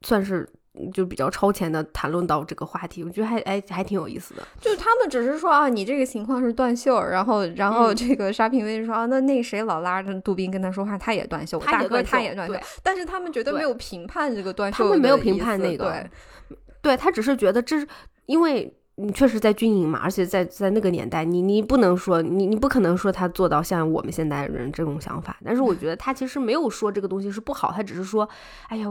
[0.01, 0.49] 算是
[0.93, 4.43] 就比较超前的谈论到这个话题，我觉得还还还挺有意思的。
[4.61, 17.87] 就是他们只是说啊，你这个情况是断袖，然后然后嗯这个沙平威说啊，那那谁老拉着杜宾跟他说话，他也断袖，大哥他也断袖但是他们绝对对没有评判这个断袖，他们没有评判那个对，对他只是觉得这是
[18.27, 28.29] 因为你确实在军营嘛，而且在在那个年代，你你不能说你你不可能说他做到像我们现代人这种想法，但是我觉得他其实没有说这个东西是不好，他只是说，
[28.68, 28.87] 哎呀。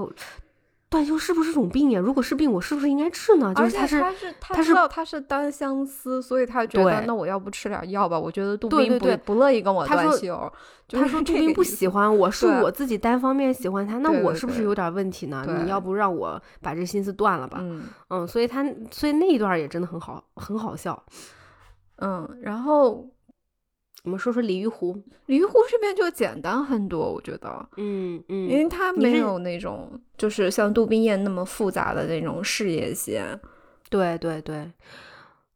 [0.95, 1.99] 断袖是不是种病呀？
[1.99, 3.53] 如果是病，我是不是应该治呢？
[3.53, 4.01] 就是他是
[4.39, 8.17] 他知道他是单相思，所以他觉得那我要不吃点药吧？
[8.17, 10.53] 我觉得杜宾不不乐意跟我他说断袖，
[10.87, 15.43] 就他说杜宾不喜欢我，是我自己单方面喜欢他，那我是不是有点问题呢？
[15.45, 17.57] 对你要不让我把这心思断了吧？
[17.59, 21.03] 嗯嗯，所以他所以那一段也真的很好，很好笑。
[21.97, 23.05] 嗯，然后
[24.05, 24.95] 我们说说鲤鱼湖，
[25.25, 27.67] 鲤鱼湖这边就简单很多，我觉得。
[27.77, 33.37] 嗯嗯因为他没有那种就是像杜宾燕那么复杂的那种事业线，
[33.89, 34.71] 对对对，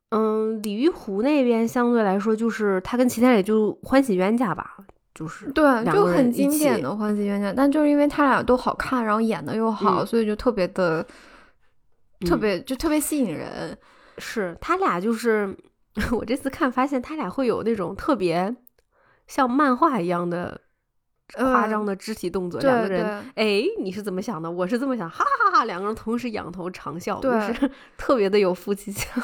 [0.09, 4.77] 嗯，鲤鱼湖那边相对来说就是他跟齐天磊就欢喜冤家吧，
[5.13, 7.53] 就是对，就很经典的欢喜冤家。
[7.55, 11.03] 但就是因为他俩都好看，然后演的又好，嗯所以就特别的，
[12.25, 13.77] 特嗯别就特别吸引人。
[14.21, 15.55] 是他俩就是
[16.11, 18.55] 我这次看发现他俩会有那种特别
[19.27, 20.59] 像漫画一样的
[21.35, 23.05] 夸张的肢体动作，两个人。
[23.35, 24.49] 哎，你是怎么想的？
[24.49, 25.65] 我是这么想，哈哈哈！
[25.65, 29.07] 两个人同时仰头长笑，就是 特别的有夫妻相。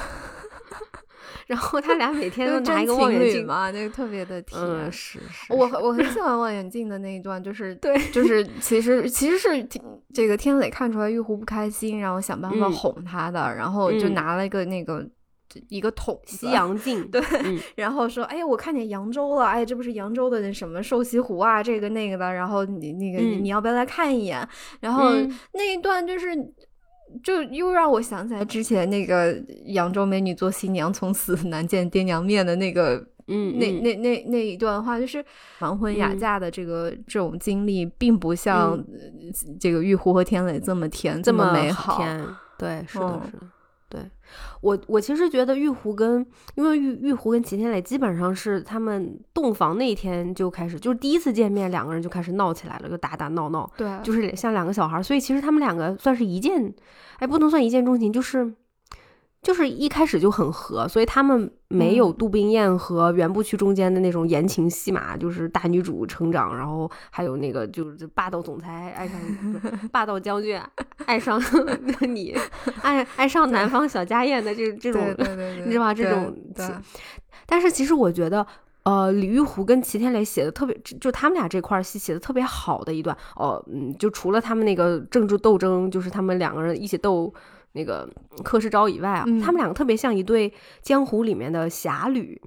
[1.48, 4.60] 然后他俩每天，都拿一个望远镜，嘛，那个特别的甜。
[4.60, 9.80] 嗯，是是，我我很喜欢望远镜的那一段，就是对，就是其实其实是挺
[10.12, 15.08] 这个天磊看出来玉壶不开心，然后想办法嗯哄他的，然后就嗯拿了一个那个
[15.70, 17.22] 一个桶西洋镜，对。
[17.44, 17.60] 嗯。
[17.76, 23.44] 然后说，哎呀，我看见扬州了，哎，这不是扬州的那什么瘦西湖啊，这个那个的，然后你那个、嗯。
[23.44, 24.48] 你要不要来看一眼？
[24.80, 25.40] 然后嗯。
[25.54, 26.28] 那一段就是。
[27.24, 32.96] 就又让我想起来之前那个扬州美女做新娘，从此难见爹娘面的那个
[33.28, 33.60] 嗯，嗯。
[33.60, 35.24] 那那那那一段话，就是
[35.60, 36.18] 完婚哑嗯。
[36.18, 38.84] 嫁的这个、这种经历，并不像、
[39.60, 41.98] 这个玉壶和天磊这么甜，这么美好。
[41.98, 42.28] 甜，
[42.58, 43.48] 对，是的，嗯是的，
[43.96, 44.10] 对
[44.62, 46.26] 我我其实觉得玉壶跟
[46.56, 56.74] 因为玉玉壶跟齐天磊基本上是他们洞房那一天就开始，就是第一次见面，两个人就开始闹起来了，就打打闹闹，对，就是像两个小孩儿，所以其实他们两个算是一见，
[57.20, 58.54] 哎，不能算一见钟情，就是。
[59.46, 62.16] 就是一开始就很合，所以他们没有嗯。
[62.18, 69.20] 杜冰雁和袁不屈中间的那种言情戏码，就是大女主成长，然后还有那个就是霸道总裁爱上
[69.94, 70.60] 霸道将军
[71.06, 71.40] 爱上
[72.10, 72.36] 你，
[72.82, 75.94] 爱爱上南方小家燕的这这种对对对 对，你知道吧？
[75.94, 76.68] 这种对
[77.46, 78.44] 但是其实我觉得，
[78.82, 87.32] 呃，李玉湖跟齐天磊写的特别，就他们俩这块儿戏写的特别好的一段，哦、嗯，就除了他们那个政治斗争，就是他们两个人一起斗
[87.76, 88.10] 那个
[88.44, 89.40] 柯世昭以外啊，嗯。
[89.40, 90.52] 他们两个特别像一对
[90.82, 92.42] 江湖里面的侠侣，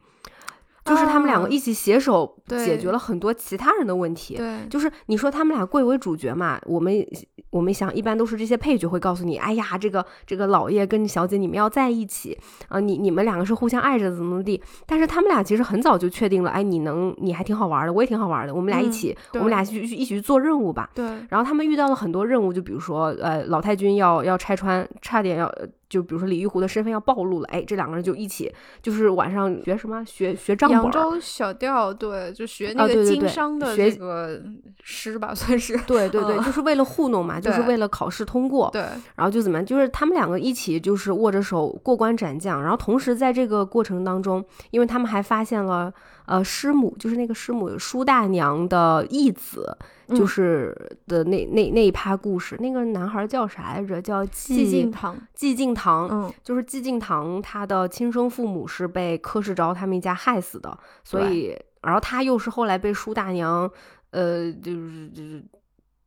[0.88, 4.36] 就是他们两个啊一起携手解决了很多其他人的问题。
[4.36, 7.06] 对，就是你说他们俩贵为主角嘛，我们
[7.50, 14.60] 我们想一般都是这些配角会告诉你，哎呀，这个这个老爷跟小姐你们要在一起啊、你你们两个是互相爱着怎么怎么地。
[14.86, 20.90] 但是他们俩其实很早就确定了，哎，你能你还挺好玩的，我也挺好玩的，我们俩一嗯起，对我们俩去去一起去做任务吧。
[20.94, 34.42] 对，然后他们遇到了很多任务，就比如说，呃，老太君要要拆穿，差点要，呃就比如说李玉湖的身份要暴露了，哎，这两个人就一起，就是晚上学什么，学学账本儿，扬州小调，对，就学那个经商的学这个
[34.82, 35.76] 诗吧，算是。
[35.86, 38.82] 对对对，嗯就是为了糊弄嘛， 就是为了考试通过，对，
[39.16, 45.92] 然后就怎么样，就是他们两个一起就是握着手过关斩将，然后同时在这个过程当中，因为他们还发现了
[46.28, 49.76] 呃师母，就是那个师母舒大娘的义子，
[50.08, 50.26] 就嗯。
[50.26, 54.00] 是的那那那一趴故事，那个男孩叫啥来着？
[54.00, 63.70] 叫寂静静堂，寂静堂，嗯，就是寂静堂他的亲生父母是被柯世昭他们一家害死的，所以然后他又是后来被舒大娘，
[64.10, 65.42] 呃，就是就是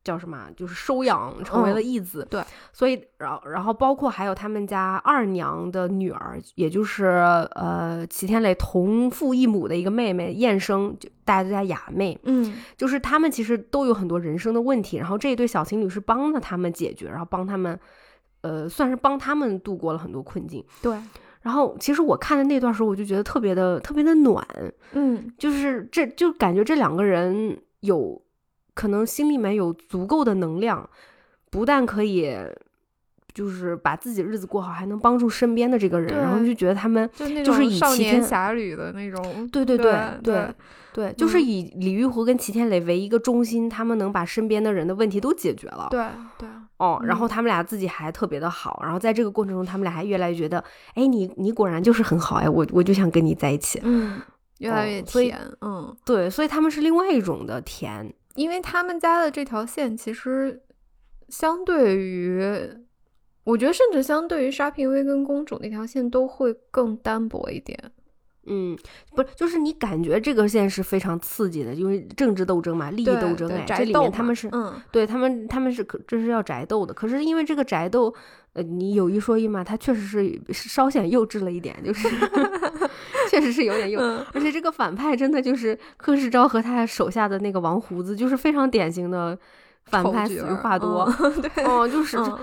[0.04, 7.04] 叫什么啊，就是收养成为了义子，嗯对，所以然后然后包括还有他们家二娘的女儿，也就是
[7.54, 17.78] 呃齐天磊同父异母的一个妹妹燕生，就大家都叫雅妹，嗯，就是他们其实都有很多人生的问题，然后这一对小情侣是帮着他们解决，然后帮他们，
[18.40, 20.64] 呃，算是帮他们度过了很多困境。
[20.82, 20.98] 对，
[21.42, 24.44] 然后其实我看的那段时候，我就觉得特别的特别的暖，
[24.94, 28.20] 嗯，就是这就感觉这两个人有
[28.74, 30.88] 可能心里面有足够的能量，
[31.50, 32.36] 不但可以。
[33.34, 40.54] 就是把自己日子过好，还能帮助身边的这个人，然后就觉得他们就是种少年以齐天侠侣的那种，对对对对
[40.92, 45.88] 对，就是嗯以李玉湖跟齐天磊为一个中心，他们能把身边的人的问题都解决了。
[45.90, 46.04] 对
[46.36, 46.46] 对，
[46.76, 50.62] 哦，然后嗯他们俩自己还特别的好，然后在这个过程中，他们俩还越来越觉得，
[50.92, 53.80] 哎，你你果然就是很好哎，我我就想跟你在一起。
[53.82, 54.20] 嗯，
[54.58, 58.12] 越来越甜，嗯，对，所以他们是另外一种的甜。
[58.34, 60.62] 因为他们家的这条线其实
[61.28, 62.42] 相对于，
[63.44, 67.78] 我觉得甚至相对于沙平威跟公主那条线都会更单薄一点。
[68.44, 68.76] 嗯，
[69.14, 76.92] 不是，就是你感觉这个线是非常刺激的，因为政治斗争嘛，利益斗争，这里面他们是，嗯，对他们，他们是可这是要宅斗的。
[76.92, 78.12] 可是因为这个宅斗，
[78.54, 82.08] 呃，你有一说一嘛，它确实是是稍显幼稚了一点，就是
[83.32, 84.02] 确实是有点用。
[84.02, 89.36] 嗯而且这个反派真的就是柯世昭和他手下的那个王胡子，就是非常典型的
[89.86, 91.10] 反派，死于话多。
[91.18, 92.38] 嗯 对，哦，就是、嗯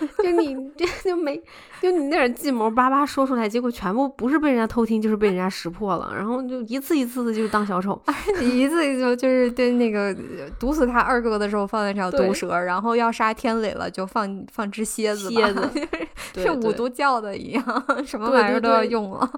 [0.24, 1.40] 就你这就没
[1.80, 8.00] 就你那点计谋叭叭说出来，结果全部不是被人家偷听，就是被人家识破了，然后就一次一次的就当小丑。
[8.40, 10.06] 你一次就就是对那个
[10.38, 15.70] 呃毒死他二哥的时候放那条毒蛇，然后要杀天磊了就放放只蝎子吧，蝎子
[16.32, 19.30] 对是五对毒教的一样， 什么玩意儿都要用了。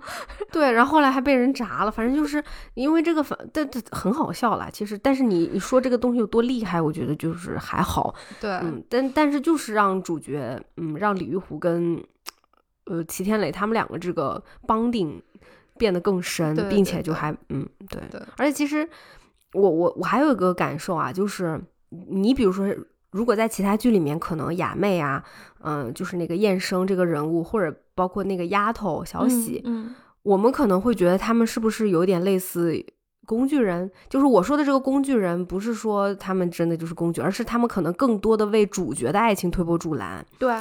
[0.50, 2.42] 对，然后后来还被人砸了，反正就是
[2.74, 4.68] 因为这个反，但这很好笑啦。
[4.72, 12.02] 其实，但是你你说这个东西有多厉害，我觉得就是还好，对，嗯，但但是就是让主角，嗯，让李玉湖跟
[12.88, 15.22] 呃齐天磊他们两个这个绑定
[15.76, 18.88] 变得更深，对对并且就还嗯对，对而且其实
[19.52, 21.60] 我我我还有一个感受啊，就是
[22.08, 22.66] 你比如说。
[23.10, 25.24] 如果在其他剧里面，可能雅妹啊，
[25.62, 32.84] 嗯、就是那个燕生这个人物，或者包括那个丫头小喜，嗯，我们可能会觉得他们是不是有点类似
[33.24, 33.90] 工具人？
[34.10, 40.22] 就是我说的这个工具人，不是说他们真的就是工具，而是他们可能更多的为主角的爱情推波助澜。
[40.38, 40.54] 对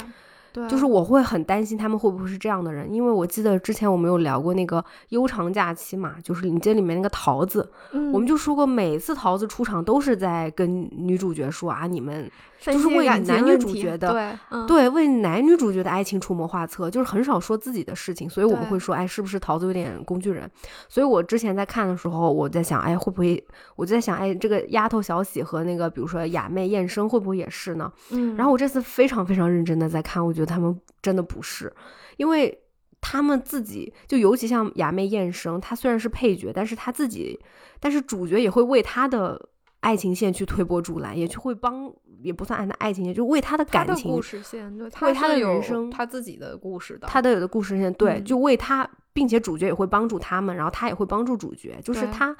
[0.52, 8.12] 对，就是我会很担心他们会不会是这样的人，因为我记得之前我们有聊过那个悠长假期嘛，就是你这里面那个桃子，嗯。
[8.12, 12.28] 我们就说过，每次桃子出场都是在跟女主角说啊，你们分
[12.60, 20.50] 就是为男女主角的对嗯对，为男女主角的爱情出谋划策，就是很少说自己的事情，所以我们会说，哎，是不是桃子有点工具人？
[20.88, 23.42] 所以我之前在看的时候，我在想，哎，会不会？
[23.76, 27.92] 我就在想，哎，这个丫头小喜和那个，比如说雅妹燕生，会不会也是呢？
[28.10, 31.72] 嗯，然后我这次非常非常认真的在看，我觉得他们真的不是，
[32.16, 32.58] 因为
[33.00, 37.38] 他们自己就尤其像雅妹燕生，她虽然是配角，但是她自己，
[37.78, 39.40] 但是主角也会为她的
[39.80, 41.88] 爱情线去推波助澜，也去会帮，
[42.22, 52.36] 也不算爱的爱情线，就为他的感情的故事线，对，为他的人生他自己的故事的，他的有的故事线，对，嗯就为他，并且主角也会帮助他们，然后他也会帮助主角，就是他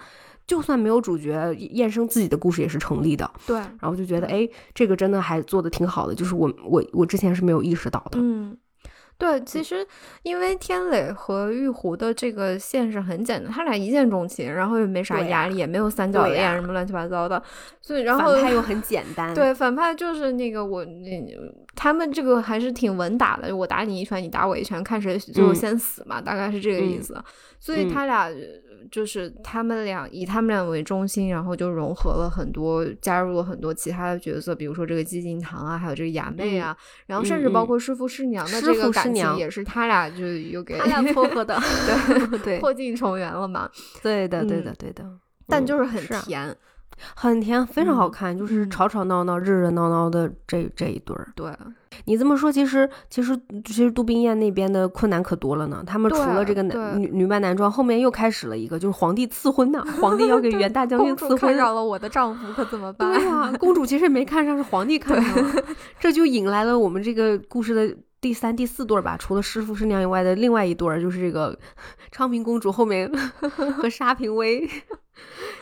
[0.46, 3.30] 就算没有主角，燕生自己的故事也是成立的。
[3.46, 8.18] 对，然后就觉得，哎，这个真的还做的挺好的，就是我我我之前是没有意识到的。
[8.20, 8.56] 嗯。
[9.18, 9.84] 对，其实
[10.22, 17.42] 因为天磊和玉壶的这个线是很简单，他俩一见钟情，然后也没啥压力，也没有三角恋什么乱七八糟的，
[17.82, 21.26] 所以然后反派又很简单，对，反派就是那个我那
[21.74, 27.20] 他们这个还是挺稳打的，我打你一拳，你打我一拳，看谁最后先死嘛，大概是这个意思。
[27.58, 28.30] 所以他俩
[28.90, 36.76] 就是他们俩以他们俩为中心，然后就融合了很多，加入了很多其他的角色，比如说这个寂静堂啊，还有这个雅妹啊，
[37.06, 41.60] 然后甚至包括师傅师娘的这个感情也是他俩就又给他俩 撮合的，
[42.30, 43.70] 对对， 破镜重圆了嘛。
[44.02, 45.04] 对的，对的，对的，
[45.46, 46.56] 但就是很甜。
[47.14, 51.32] 很甜，非常好看，就是吵吵闹闹、热热闹闹的这这一对儿。
[51.34, 51.52] 对
[52.04, 55.82] 你这么说，其实其实其实杜冰雁那边的困难可多了呢。
[55.86, 59.84] 他们除了这个男女女扮男装，后面又开始了一个，就是皇帝赐婚呐。
[60.00, 63.12] 皇帝要给袁大将军赐婚，看上了我的丈夫，可怎么办？
[63.12, 65.64] 对呀，公主其实没看上，是皇帝看上了，
[65.98, 69.16] 这就引来了我们这个故事的第三、第四对吧？
[69.18, 71.58] 除了师傅师娘以外的另外一对儿，就是这个
[72.12, 73.10] 昌平公主后面
[73.76, 74.68] 和沙平威。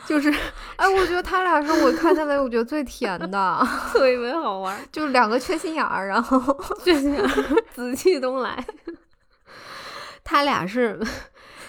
[0.07, 0.33] 就是，
[0.77, 6.41] 哎，我觉得他俩是我看下来我觉得最甜的， 特别好玩，就两个缺心眼儿，然后
[6.83, 7.27] 缺心眼儿，
[7.75, 8.65] 紫气东来，
[10.23, 10.99] 他俩是。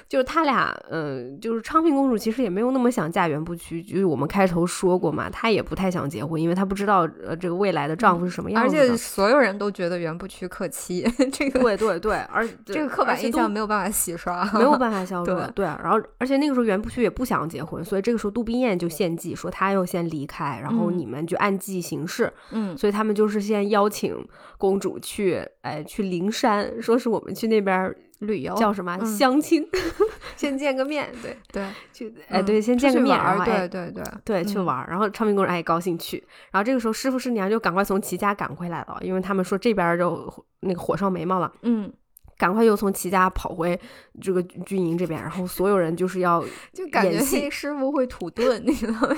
[0.09, 8.75] 就是他俩，嗯，就是昌平公主其实也没有那么想嫁袁不屈，就是我们开头说过嘛，她也不太想结婚，因为她不知道呃这个未来的丈夫是什么样子。
[8.75, 15.37] 而且所有人都觉得袁不屈克妻， 这个对对对，而 这个刻板印象没有办法洗刷，没有办法消 除。
[15.55, 22.33] 对，然后而且那个时候袁不屈也不想结婚，所以这个时候杜冰燕就献计说她要先离开，然后你们就按计行事。
[22.53, 27.95] 嗯，所以他们就是先邀请公主去，哎，去灵山，说是我们去那边。
[28.21, 29.67] 旅游叫什么相亲？
[30.37, 31.37] 先见个面，对。
[31.53, 34.05] 对，去哎对，先见个面，然后对对对。
[34.25, 34.87] 对去玩。
[34.89, 41.93] 然后昌平公主哎高兴去，然后这个时候师傅师娘就赶快从齐家赶回来了，因为他们说这边就那个火烧眉毛了，嗯，
[42.37, 43.79] 赶快又从齐家跑回
[44.21, 49.09] 这个军营这边，然后所有人就是要 就感觉师傅会土遁，你知道吗？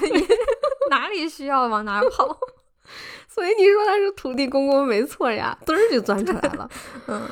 [0.91, 2.39] 哪里需要往哪跑，
[3.29, 6.69] 所以你说他是土地公公没错呀，嘚儿就钻出来了，
[7.07, 7.23] 嗯。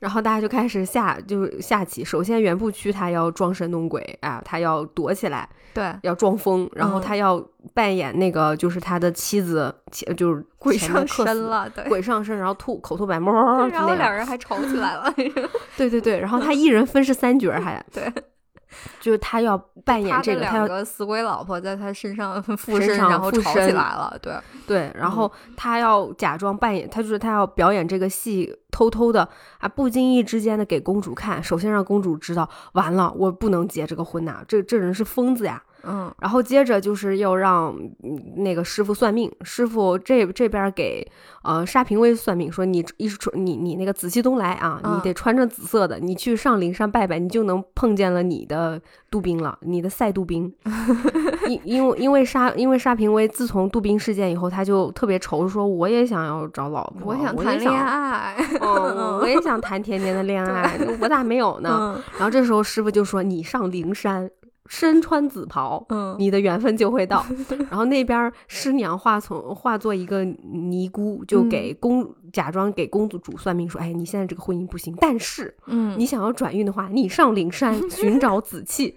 [0.00, 2.04] 然后大家就开始下，就下棋。
[2.04, 6.68] 首先，袁不屈他要装神弄鬼啊，他要躲起来，对，要装疯。
[6.74, 7.42] 然后他要
[7.72, 9.74] 扮演那个，就是他的妻子，
[10.16, 13.32] 就是鬼上身了，对，鬼上身，然后吐口吐白 沫，
[13.68, 15.12] 然后两人还吵起来了。
[15.76, 18.12] 对对对，然后他一人分饰三角，还 对。
[19.00, 24.16] 就是他要扮演这个，他要死鬼老婆在他身上 附身，然后吵起来了。
[24.20, 24.34] 对
[24.66, 31.42] 对，然后他要假装扮演，他就是他要表演这个戏，偷偷的啊，不经意之间的给公主看。
[31.42, 35.62] 首先让公主知道，完了，我不能结这个婚呐，这这人是疯子呀。
[35.84, 37.76] 嗯，然后接着就是要让
[38.36, 41.06] 那个师傅算命，师傅这这边给
[41.42, 50.52] 呃沙平威算命，说你一穿你你那个紫气东来啊，你得穿着紫色的，你去上灵山拜拜，你就能碰见了你的杜宾了，你的赛杜宾。
[51.46, 62.02] 因因为因为沙因为沙平威自从杜宾事件以后，他就特别愁，说我也想要找老婆，我想谈恋爱，嗯，我也 想谈甜甜的恋爱，我咋没有呢？
[62.18, 64.28] 然后这时候师傅就说你上灵山。
[64.68, 67.24] 身穿紫袍，嗯，你的缘分就会到。
[67.70, 78.94] 然后那边师娘化从化作一个尼姑，就给公假装给公主主算命，说：“哎，你现在这个婚姻不行，但是，嗯，你想要转运的话，你上灵山 寻找紫气。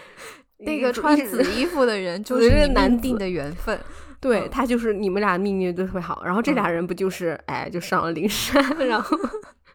[0.58, 3.78] 那个穿紫衣服的人就是难定的缘分，
[4.20, 6.22] 对他就是你们俩命运都特别好。
[6.24, 9.16] 然后这俩人不就是哎，就上了灵山，然后。”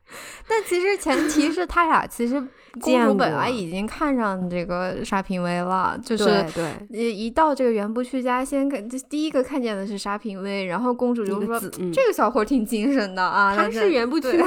[0.48, 2.42] 但其实前提是他俩其实
[2.82, 11.60] 公主本来已经看上这个沙平威了，就是对，一到这个袁不去家，先看第一个看见的是沙平威，然后公主就说
[11.94, 14.38] 这个小伙挺精神的啊，他是袁不屈，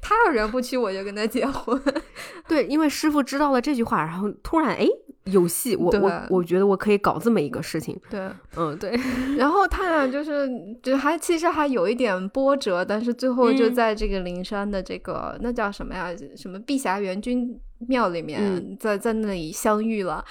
[0.00, 1.80] 他要袁不屈我就跟他结婚。
[2.46, 4.86] 对，因为师傅知道了这句话，然后突然哎。
[5.26, 7.98] 有戏，我我我觉得我可以搞这么一个事情。
[8.10, 8.98] 对，嗯，对。
[9.38, 10.48] 然后他俩就是，
[10.82, 16.10] 就还其实还有一点波折，但是最后就在这个灵山的这个那叫什么呀？
[16.36, 20.24] 什么碧霞元君庙里面，在在那里相遇了。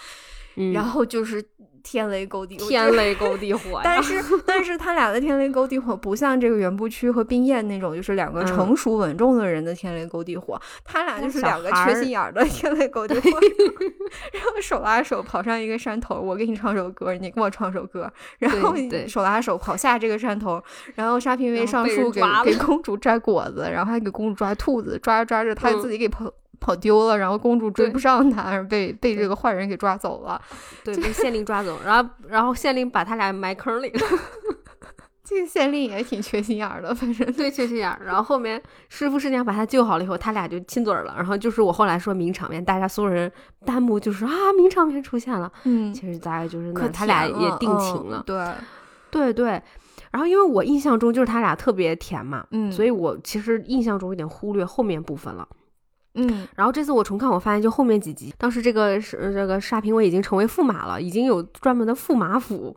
[0.74, 1.44] 然后就是。
[1.86, 3.80] 天雷勾地，天雷勾地火。
[3.84, 10.60] 但是，但是他俩的天雷勾地火不像这个袁不屈和冰燕那种，就是两个成熟稳重的人的天雷勾地火。
[10.84, 13.30] 他俩就是两个缺心眼儿的天雷勾地火。
[14.34, 18.12] 然后手拉手跑上一个山头，我给你唱首歌，你给我唱首歌。
[18.40, 18.74] 然后
[19.08, 20.62] 手拉手跑下这个山头，
[20.96, 26.32] 然后沙平威上树给给公主摘果子，然后还给公主抓兔子，抓着抓着他自己给跑。
[26.66, 30.42] 跑丢了，然后公主追不上他，被被这个坏人给抓走了。
[30.84, 34.00] 对，被县令抓走，然后然后县令把他俩埋坑里了。
[35.24, 38.00] 这个县令也挺缺心眼儿的，反正对缺心眼儿。
[38.04, 41.14] 然后后面师傅师娘把他救好了以后，他俩就亲嘴了。
[41.18, 43.32] 然后就是我后来说名场面，大家所有人
[43.64, 45.52] 弹幕就说啊，名场面出现了。
[45.66, 48.24] 嗯，其实大概就是那他俩也定情了。
[48.26, 48.44] 对，
[49.12, 49.62] 对对。
[50.12, 55.48] 然后因为我印象中就是他俩特别甜嘛，嗯所以我其实印象中有点忽略后面部分了。
[56.16, 62.76] 嗯然后这次我重看，我发现就后面几集，当时这个是这个沙平威已经成为驸马了，已经有专门的驸马府。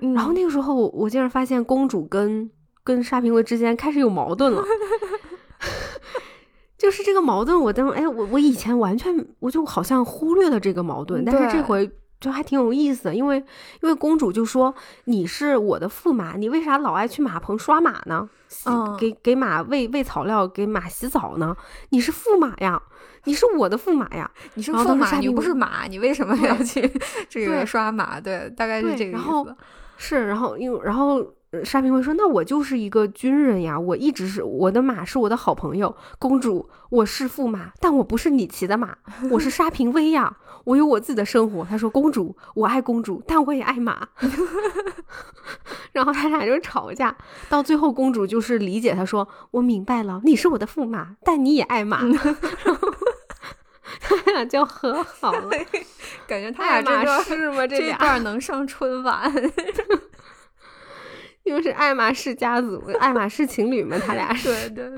[0.00, 2.50] 嗯，然后那个时候，我竟然发现公主跟
[2.82, 4.62] 跟沙平威之间开始有矛盾了。
[6.78, 11.90] 就是这个矛盾，我当哎，我我以前完全我就好像忽略了这个矛盾，但是这回
[12.20, 13.38] 就还挺有意思的，因为
[13.80, 14.74] 因为公主就说
[15.04, 18.28] 你是我的驸马，你为啥老爱去马棚刷马呢？
[18.48, 21.56] 洗嗯给给马喂喂草料，给马洗澡呢？
[21.90, 22.82] 你是驸马呀，
[23.24, 24.30] 你是我的驸马呀。
[24.54, 26.80] 你是驸马，你又不是马，你为什么要去
[27.30, 28.20] 这个刷马？
[28.20, 29.56] 对，大概是这个意然后思。
[29.96, 31.26] 是，然后因为然后呃
[31.64, 38.96] 沙平会说：“那我就是一个军人呀，我一直是我的马是我的好朋友，公主，我是驸马，但我不是你骑的马，
[39.32, 44.06] 我是沙平威呀，我有我自己的生活。”他说：“公主，我爱公主，但我也爱马。”
[45.90, 47.16] 然后他俩就吵架，
[47.48, 52.16] 到最后公主就是理解他说：“我明白了，你是我的驸马，但你也爱马。”然
[54.08, 55.50] 后他俩就和好了。
[56.28, 57.66] 感觉他俩这段仕吗？
[57.66, 59.32] 这段能上春晚。
[61.44, 64.48] 又是爱马仕家族，爱马仕情侣嘛，他俩是。
[64.70, 64.90] 对对，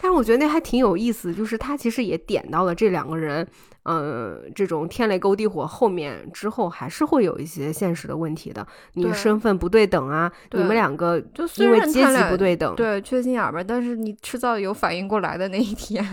[0.00, 3.46] 但是我觉得那还挺有意思，就是他其实也点到了这两个人，
[3.84, 8.66] 呃，这种天雷勾地火后面之后还是会有一些现实的问题的。
[8.94, 16.04] 你身份不对等啊，你们两个就虽因为阶级不对等，对缺心眼儿吧，但是你迟早有反应过来的那一天。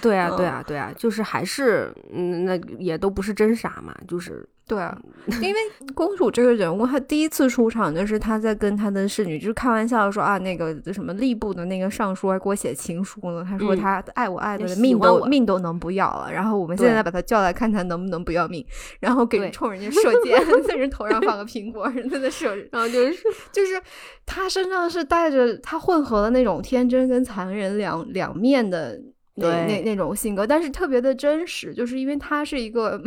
[0.00, 4.96] 对啊，对嗯啊，对啊，就是还是嗯，那也都不是真傻嘛，就是对啊，
[5.40, 5.60] 因为
[5.94, 13.78] 公主这个人物，她第一次出场就是她在跟她的侍女，就是开玩笑说啊，那个什么吏部的那个尚书还给我写情书呢，她说嗯。
[13.78, 18.62] 他爱我爱也的命都命都能不要了，然后我们现在把她叫来看看能不能不要命，
[19.00, 23.80] 然后给对冲人家射箭， 在人头上放个苹果，人家在射，然后就是就是
[24.26, 29.00] 她身上是带着她混合了那种天真跟残忍两两面的
[29.36, 33.00] 那那那种性格，但是特别的真实，就是因为她是一个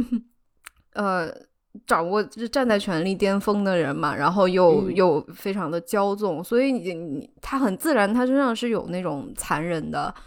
[0.96, 1.32] 呃。
[1.88, 4.96] 掌握就是站在权力巅峰的人嘛，然后又、嗯。
[4.96, 10.24] 又非常的骄纵，所以你你他很自然，他身上是有那种残忍的、嗯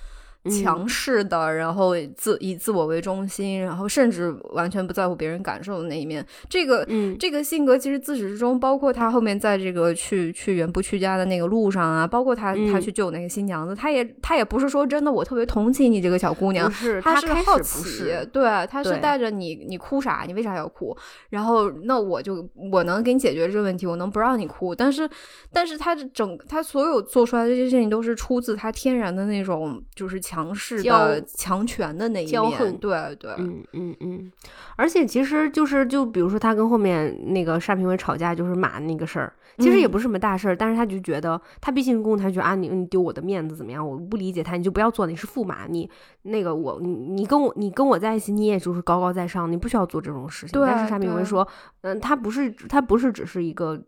[0.50, 6.24] 强势的，然后自以自我为中心，然后甚至完全不在乎别人感受的那一面。
[6.48, 20.96] 这个嗯，这个性格其实自始至终，包括他后面在这个去去原不去家的那个路上啊，包括他、嗯他去救那个新娘子，他也他也不是说真的我特别同情你这个小姑娘不，是他是好奇，，对，他是带着你你哭啥，你为啥要哭？
[21.28, 25.08] 然后那我就我能给你解决这个问题，我能不让你哭，但是
[25.52, 34.32] 但是他的整他所有做出来的这些事情都是出自他天然的那种就是强势的强权的那一面，对对，嗯嗯嗯，
[34.76, 43.86] 而且其实就是就比如说他跟后面那个沙平威吵架，就是马那个事儿，其实也嗯不是什么大事儿，但是他就觉得他毕竟公，他觉得啊你你丢我的面子怎么样？
[43.86, 45.88] 我不理解他，你就不要做，你是驸马，你
[46.22, 50.60] 那个我你你跟我你跟我在一起，你也就是高高在上，你不需要做这种事情。
[50.60, 51.46] 但是沙平威说，
[51.82, 53.80] 嗯，他不是他不是只是一个。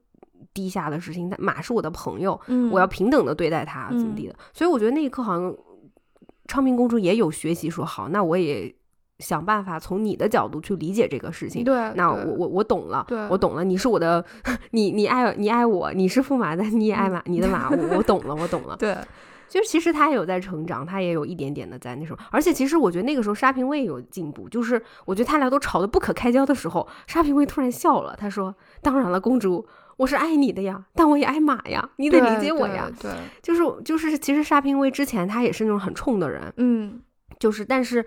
[0.53, 4.35] 低下的事情，他马是我的朋友，嗯我要平等的对待他，怎么地的？
[4.55, 5.55] 所以我觉得那一刻好像
[6.47, 8.75] 昌平公主也有学习说，好，那我也
[9.19, 11.65] 想办法从你的角度去理解这个事情。
[11.65, 14.25] 对，那我我我懂了，对我懂了，你是我的，
[14.71, 18.77] 你你爱你爱我，你是驸马，但你也爱马，你的马，我我懂了，我懂了。
[18.77, 18.97] 对
[19.49, 28.53] 就是其实他也有在成长，他也有一点点的在那什么，而且其实我觉得那个时候沙平威有进步，就是我觉得他俩都吵得不可开交的时候，沙平威突然笑了，他说
[28.83, 29.65] ：“当然了，公主，
[29.97, 37.01] 我是爱你的呀，但我也爱马呀，你得理解我呀。”对，对就是就是，其实沙平威之前他也是那种很冲的人，嗯
[37.39, 38.05] 就是但是，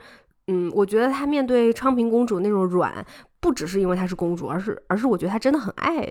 [0.48, 3.06] 嗯，我觉得他面对昌平公主那种软，
[3.40, 6.10] 不只是因为她是公主，而是而是我觉得他真的很爱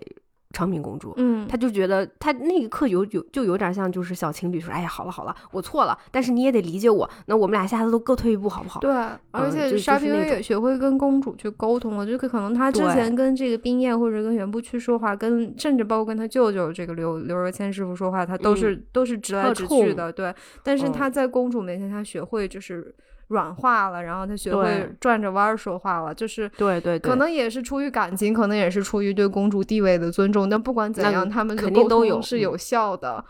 [0.53, 1.13] 昌平公主。
[1.17, 8.81] 嗯，他就觉得他那一刻有有就有点像就是小情侣说，哎呀，好了好了，我错了，但是你也得理解我，那我们俩下次都各退一步好不好？
[8.81, 8.91] 对，
[9.31, 20.35] 而且沙平也学会跟公主去沟通了，这个可能他之前跟这个冰燕或者跟袁不屈说话，跟甚至包括跟他舅舅这个刘刘若谦师傅说话，他都是、都是直来直去的，对。
[20.63, 22.95] 但是嗯他在公主面前，他学会就是
[23.29, 30.49] 软化了，然后他学会转着弯儿说话了，就是对对对，可能也是出于感情，可能也是出于对公主地位的尊重。
[30.49, 33.17] 但不管怎那样，他们肯定都有嗯是有效的。
[33.19, 33.25] 嗯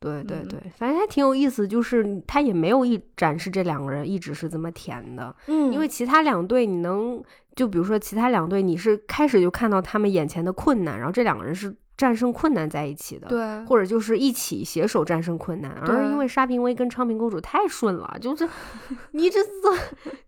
[0.00, 7.22] 对对对，反正还挺有意思，就是他也没有一展示这两个人一直是这么甜的，嗯因为其他两队你能
[7.54, 15.70] 就比如说其他两队，你是开始就看到他们眼前的困难，然后这两个人是战胜困难在一起的，对或者就是一起携手战胜困难。
[15.72, 18.48] 而因为沙平威跟昌平公主太顺了，就是
[19.12, 19.50] 你这这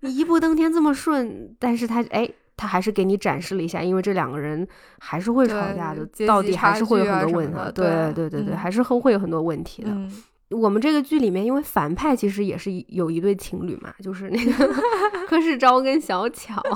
[0.01, 4.69] 你一步登天这么顺，但是他哎他还是给你展示了一下，因为这两个人
[4.99, 7.59] 还是会吵架的，到底还是会有很多问题。
[7.74, 9.90] 对对对对还是会会有很多问题的。
[9.90, 10.12] 嗯，
[10.51, 14.74] 我们这个剧里面，因为反派其实也是有一对情侣嘛，就是那个
[15.27, 16.62] 柯世昭跟小巧。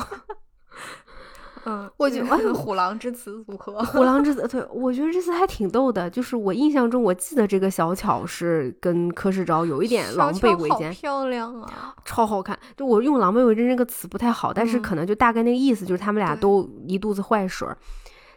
[1.68, 6.08] 嗯，我觉得得 虎狼之词组合，虎狼之词，对我觉得这次还挺逗的。
[6.08, 11.94] 就是我印象中，我记得这个小巧是跟柯世昭有一点狼狈为奸，漂亮啊！
[12.04, 12.56] 超好看。
[12.76, 17.76] 就我用狼狈为奸这个词不太好，但是嗯可能就大概那个意思，就是他们俩都一肚子坏水儿。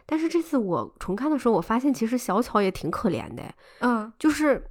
[0.04, 3.44] 但是这次我重看的时候，我发现其实小巧也挺可怜的，
[3.78, 4.64] 嗯，就是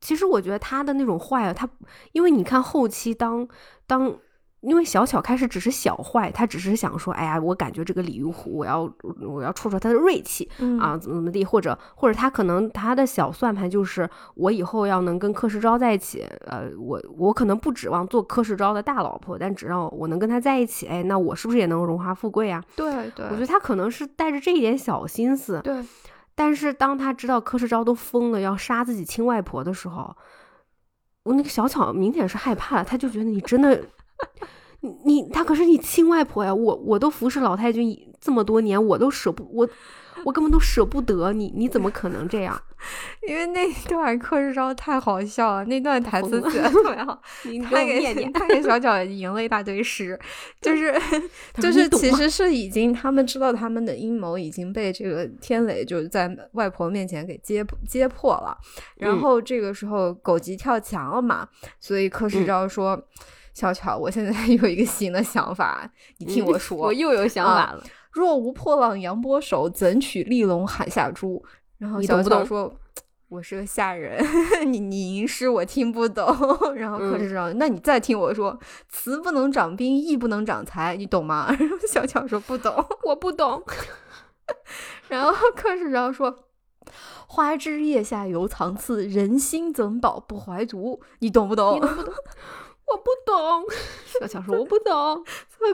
[0.00, 1.68] 其实我觉得他的那种坏啊，他
[2.12, 3.46] 因为你看后期当
[3.86, 4.16] 当。
[4.60, 22.60] 因为小巧开始只是小坏，他只是想说，哎呀，我感觉这个李玉虎，我要我要戳戳他的锐气，嗯啊，怎么怎么地，或者或者他可能他的小算盘就是我以后要能跟柯世昭在一起，呃，我我可能不指望做柯世昭的大老婆，但只要我能跟他在一起，哎，那我是不是也能荣华富贵啊？
[22.74, 25.84] 对对，我觉得他可能是带着这一点小心思，对，
[26.34, 30.16] 但是当他知道柯世昭都疯了要杀自己亲外婆的时候，
[31.22, 33.80] 我那个小巧明显是害怕了，他就觉得你真的。
[34.80, 36.54] 你你他可是你亲外婆呀！
[36.54, 39.68] 我我都服侍老太君这么多年，我都舍不我
[40.24, 42.60] 我根本都舍不得你，你怎么可能这样？
[43.26, 50.16] 因为那段柯世昭太好笑了，那段台词写的特别好， 你他给念念，他给小脚赢了一大堆诗，
[50.60, 50.94] 就是
[51.54, 58.56] 就是其实是已经他们知道他们的阴谋已经被这个天磊就是在外婆面前给揭揭破了，
[58.98, 61.48] 然嗯后这个时候狗急跳墙了嘛，
[61.80, 63.02] 所以柯世嗯昭说。
[63.58, 66.78] 小巧，我现在 有一个新的想法，你听我说。
[66.78, 67.82] 我又有想法了。
[68.12, 71.44] 若无破浪扬波手，怎取利龙海下珠？
[71.78, 72.72] 然后小你懂不懂巧说
[73.28, 74.24] ：“我是个下人，
[74.64, 76.24] 你你吟诗我听不懂。”
[76.76, 78.56] 然后柯嗯世昭，那你再听我说
[78.88, 82.72] ：“词不能长兵，义不能长财，你懂吗？” 然后小巧说：“不懂。
[83.02, 83.60] 我不懂，”
[85.08, 86.44] 然后柯世昭说。
[87.30, 90.98] 花枝叶下犹藏刺，人心怎保不怀足？
[91.18, 91.76] 你懂不懂？
[91.76, 92.14] 你懂不懂？
[92.90, 93.64] 我不懂。
[94.20, 95.24] 小巧说我不懂。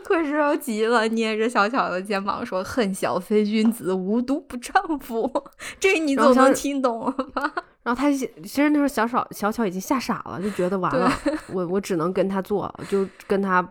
[0.02, 5.30] 柯世昭急了，捏着小巧的肩膀说：“恨小非君子，无毒不丈夫。”
[5.78, 7.52] 这你总能听懂了吧？
[7.84, 11.12] 然后他其实那时候小小小巧已经吓傻了，就觉得完了，
[11.52, 13.66] 我我只能跟他做，就跟他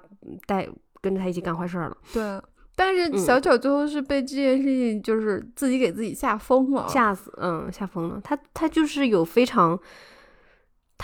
[0.45, 0.67] 带
[1.01, 2.39] 跟着他一起干坏事儿了，对，
[2.75, 6.87] 但是嗯小巧最后是被这件事情就是自己给自己吓疯了。
[6.87, 8.21] 吓死，嗯，吓疯了。
[8.23, 9.77] 他他就是有非常。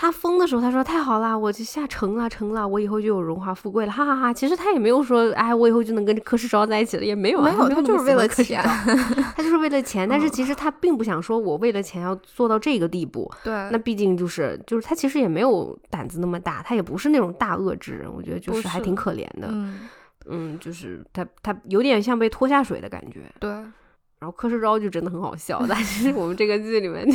[0.00, 8.62] 他疯的时候，他说：“太好啦，我就下成了，成了，我以后就有荣华富贵了，哈哈哈其实他也没有说，哎，我以后就能跟柯世昭在一起了，也没有啊，没有，他他就是为了钱。
[9.36, 10.08] 他就是为了钱。
[10.08, 13.30] 但是嗯其实他并不想说，我为了钱要做到这个地步。
[13.44, 19.48] 对，那毕竟就是就是他其实也没有胆子那么大，他也不是那种大恶之人，我觉得就是还挺可怜的。
[19.50, 19.80] 嗯，
[20.24, 23.30] 嗯，就是他他有点像被拖下水的感觉。
[23.38, 27.06] 对，然后柯世昭就真的很好笑，但是我们这个剧里面，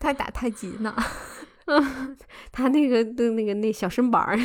[0.00, 0.92] 他 打太极呢，
[2.52, 4.36] 他那个的那个那小身板儿，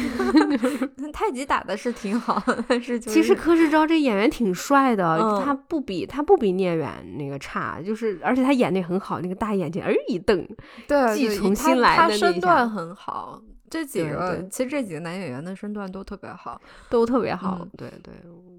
[1.12, 10.48] 太极打的是挺好，但是、就是、其实柯世昭这演员挺帅的，嗯他不比他不比聂远那个差，就是而且他演的很好，那个大眼睛儿一瞪，
[10.88, 13.42] 对对继从他新来他的身段很好。
[13.70, 17.60] 这几个其实这几个男演员的身段都特别好，都特别好。
[17.62, 18.14] 嗯对对，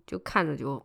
[0.07, 0.83] 就看着就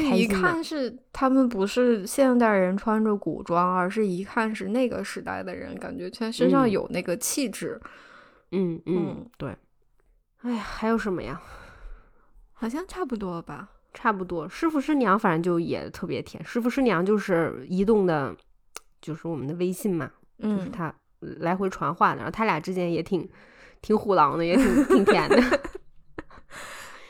[0.00, 7.80] 就一看是他们不是现代人穿着古装，而是一看是那个时代的人，感觉全身上嗯有那个气质。
[8.52, 9.56] 嗯嗯嗯对。
[10.42, 11.40] 哎呀，还有什么呀？
[12.52, 13.70] 好像差不多吧。
[13.96, 16.44] 差不多，师傅师娘反正就也特别甜。
[16.44, 18.34] 师傅师娘就是移动的，
[19.00, 23.28] 就是我们的微信嘛，就是嗯，他来回传话的，然后他俩之间也挺
[23.80, 25.36] 挺虎狼的，也挺挺甜的。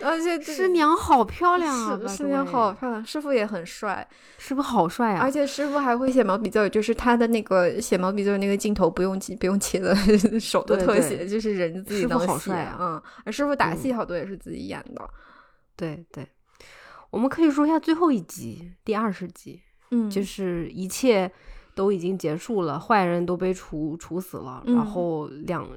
[0.05, 1.99] 而且师娘好漂亮啊！
[2.07, 4.07] 师师娘好，漂亮，师傅也很帅，
[4.39, 5.21] 师傅好帅啊！
[5.23, 9.95] 而且师傅还会写毛笔字，就是他的那个写毛笔字那个镜头不用切不用切的
[10.39, 15.09] 手的对对特写，就是人自己师傅能写好帅啊嗯，而师傅打嗯戏好多也是自己演的，
[15.75, 16.29] 对对，
[17.11, 20.23] 我们可以说一下最后一集，第二十集，嗯，就。
[20.23, 21.31] 是一切
[21.75, 24.75] 都已经结束了，坏人都被处处死了，嗯。
[24.75, 25.69] 然后两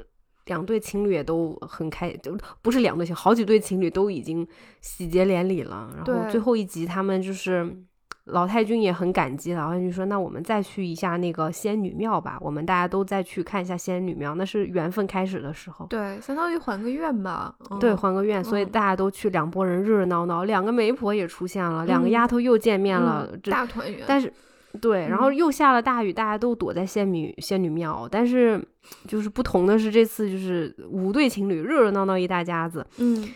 [0.47, 4.45] 两对情侣也都很开，就不是两对情，好几对情侣都已经
[4.81, 5.89] 喜结连理了。
[5.95, 7.77] 然后最后一集，他们就是
[8.25, 24.33] 老太君也很感激，老太君说：“那我们再去一下那个仙女庙吧，我们大家都再去看一下仙女庙，那是缘分开始的时候。”对，相当于还个愿吧，对，嗯还个愿，所以嗯大家都去，两拨人热热闹闹，两个媒婆也出现了，两个丫嗯头又见面了，大团圆，但是，
[24.77, 25.35] 对，然后嗯。
[25.35, 28.63] 又下了大雨，大家都躲在仙女仙女庙，但是
[29.07, 33.27] 就是不同的是，这次就是五对情侣热热闹闹一大家子，嗯。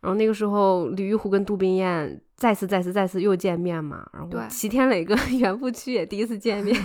[0.00, 4.06] 然后那个时候，李玉湖跟杜冰燕再次、再次、再次又见面嘛。
[4.12, 6.76] 然后齐天磊跟 袁富曲也第一次见面。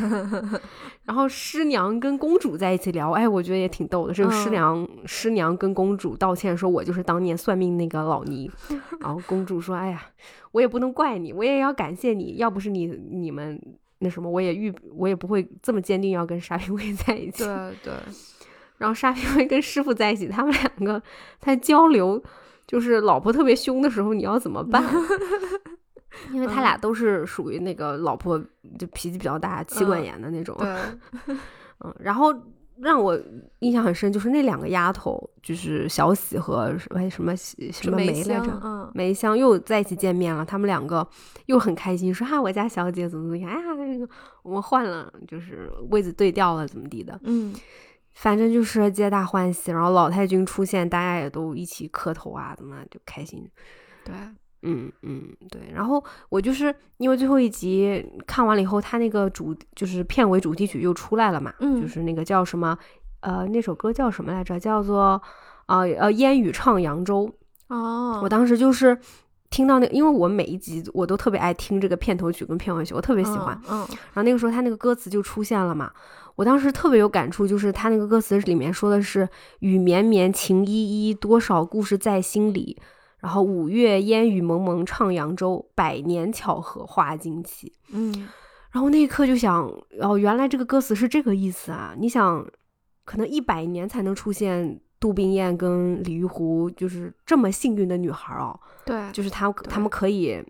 [1.05, 4.13] 然后师娘跟公主在一起聊，哎，我觉得也挺逗的。
[4.13, 8.49] 这个师嗯娘，师娘跟公主道歉说：“我就是当年算命那个老尼。
[9.01, 10.05] ”然后公主说：“哎呀，
[10.51, 13.59] 我也不能怪你，我也要感谢你，要不是你你们
[13.97, 17.93] 那什么，我也遇我也不会这么坚定要跟沙平卫在一起。”对对，
[18.77, 21.01] 然后沙平卫跟师傅在一起，他们两个
[21.39, 22.21] 在交流，
[22.69, 24.83] 就是老婆特别凶的时候，你要怎么办？
[26.31, 28.39] 因为他俩都是属于那个老婆
[28.77, 30.55] 就脾气比较大、妻管严的那种。
[30.59, 31.35] 对，
[31.79, 32.33] 嗯，然后
[32.77, 33.17] 让我
[33.59, 38.91] 印象很深，就是那两个丫头，就是小喜和什么什么喜什么梅梅来着。
[38.93, 41.07] 梅香又在一起见面了，他们两个
[41.47, 44.07] 又很开心，说啊，我家小姐怎么怎么样，哎呀，那个
[44.43, 47.17] 我们换了，就是位子对调了，怎么地的。
[47.23, 47.53] 嗯，
[48.21, 53.49] 反正就是皆大欢喜，然后老太君出现，大家也都一起磕头啊，怎么就开心。
[54.03, 54.13] 对，
[54.63, 55.61] 嗯嗯，对。
[55.73, 62.77] 然后我就是因为最后一集看完了以后，他那个主就是片尾主题曲又出来了嘛，嗯就是那个叫什么
[63.21, 64.59] 呃那首歌叫什么来着？
[64.59, 65.21] 叫做
[65.67, 67.33] 啊呃烟雨唱扬州。
[67.69, 68.99] 哦，我当时就是
[69.49, 73.59] 听到那因为我每一集我都特别爱听这个片头曲跟片尾曲，我特别喜欢。
[73.69, 75.91] 嗯，然后那个时候他那个歌词就出现了嘛，
[76.35, 79.27] 我当时特别有感触，就是他那个歌词里面说的是
[79.59, 82.80] “雨绵绵，情依依，多少故事在心里”，
[83.19, 87.73] 然后五月烟雨蒙蒙唱扬州，百年巧合话惊奇。
[87.91, 88.30] 嗯
[88.71, 89.67] 然后那一刻就想，
[89.99, 91.95] 哦，原来这个歌词是这个意思啊！
[91.97, 92.45] 你想，
[93.03, 100.43] 可能一百年才能出现杜冰雁跟李玉湖，就是这么幸运的女孩哦，对，就是她他们可以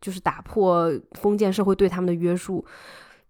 [0.00, 2.64] 就是打破封建社会对他们的约束。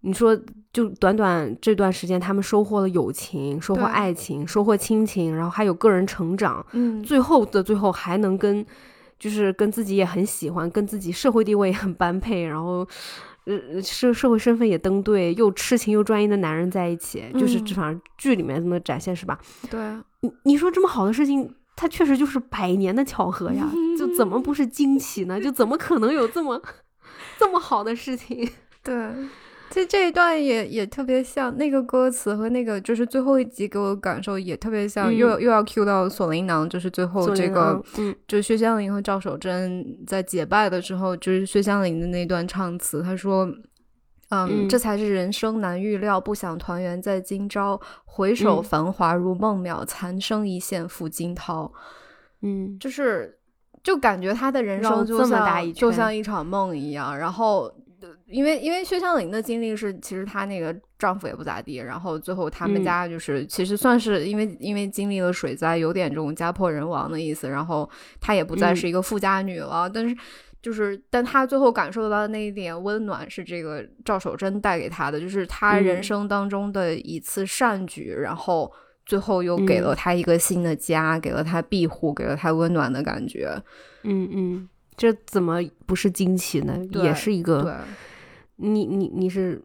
[0.00, 0.36] 你说，
[0.72, 8.66] 就短短这段时间，他们收获了友情，收获爱情，收获亲情，然后还有个人成长，嗯，最后的最后还能跟，
[9.18, 12.86] 就是跟自己也很喜欢，跟自己社会地位也很般配，然后。
[13.44, 19.38] 呃，社社会身份也登对，又痴情又专一的男人在一起，就是嗯这反正剧里面这么展现是吧？
[19.70, 19.80] 对，
[20.20, 25.40] 你你说这么好的事情，它确实就是百年的巧合呀，就怎么不是惊奇呢？
[25.40, 26.60] 就怎么可能有这么
[27.38, 28.48] 这么好的事情？
[28.84, 28.94] 对，
[29.72, 43.48] 其实这一段也也特别像那个歌词和那个就是最后一集给我的感受也特别像，嗯又又要 cue 到锁麟囊，就是最后这个嗯就薛湘灵和赵守贞在结拜的时候，就是薛湘灵的那段唱词，他说。
[44.34, 47.78] 嗯，嗯这才是人生难预料，不想团圆在今朝。
[48.06, 51.70] 回首嗯繁华如梦渺，残生一线付惊涛。
[52.40, 53.38] 嗯就是
[53.82, 57.18] 就感觉他的人生就这么像大一圈就像一场梦一样。
[57.18, 57.74] 然后，呃
[58.32, 67.48] 因为因为薛湘灵的经历是，其实她那个丈夫也不咋地，然后最后他们嗯家就是、其实算是因为因为经历了水灾，有点这种家破人亡的意思。
[67.48, 67.88] 然后
[68.20, 70.16] 她也不再嗯是一个富家女了，但是。
[70.62, 78.72] 就是，但她最后感受到的那一点温暖是这个赵守贞带给她的，就是她人嗯生当中的一次善举，然后
[79.04, 83.60] 最后又给了嗯她一个新的家，给了她庇护，给了她温暖的感觉。
[84.04, 86.78] 嗯嗯，这怎么不是惊奇呢？
[86.92, 87.72] 也是一个，对
[88.56, 89.60] 你你你是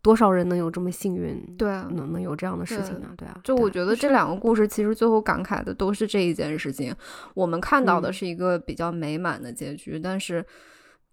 [0.00, 3.12] 多少人能有这么幸运，对，能能有这样的事情呢？
[3.16, 6.94] 对啊，就我觉得这两个故事其实最后感慨的都是这一件事情。
[7.34, 10.44] 我们看到的嗯是一个比较美满的结局，但是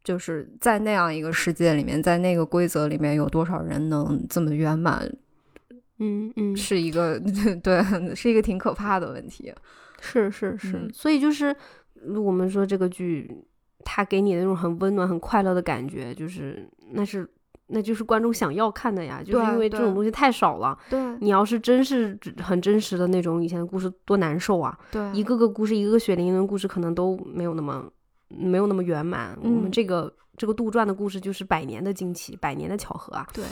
[0.04, 5.12] 就是在那样一个世界里面，在那个规则里面，有多少人能这么圆满，
[5.98, 7.20] 嗯嗯是一个
[7.64, 7.82] 对，
[8.16, 9.52] 是一个挺可怕的问题。
[10.00, 11.56] 是是是，嗯所以就是
[12.24, 13.44] 我们说这个剧，
[13.86, 17.26] 它给你的那种很温暖、很快乐的感觉，就是那是
[17.68, 20.78] 那就是观众想要看的呀，就是因为这种东西太少了。
[20.90, 24.78] 对你要是真是很真实的那种以前的故事，多难受啊！
[24.92, 27.90] 对，一个个故事，一个个血淋淋的故事，可能都没有那么
[28.28, 29.38] 没有那么圆满。
[29.42, 33.26] 我们嗯这个这个杜撰的故事，就是百年的惊奇，百年的巧合啊！
[33.34, 33.44] 对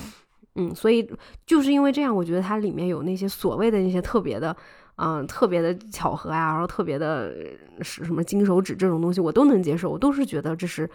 [0.55, 1.09] 嗯，所以
[1.47, 4.55] 就是因为这样，我觉得它里面有那些所谓的那些特别的，
[4.95, 7.33] 嗯、特别的巧合啊，然后特别的
[7.77, 10.89] 呃是什么金手指这种东西，我都能接受，我都是觉得这是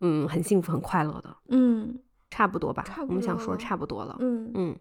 [0.00, 1.98] 嗯很幸福、很快乐的，嗯
[2.28, 2.84] 差不多吧？
[3.08, 4.76] 我们想说差不多了，嗯嗯，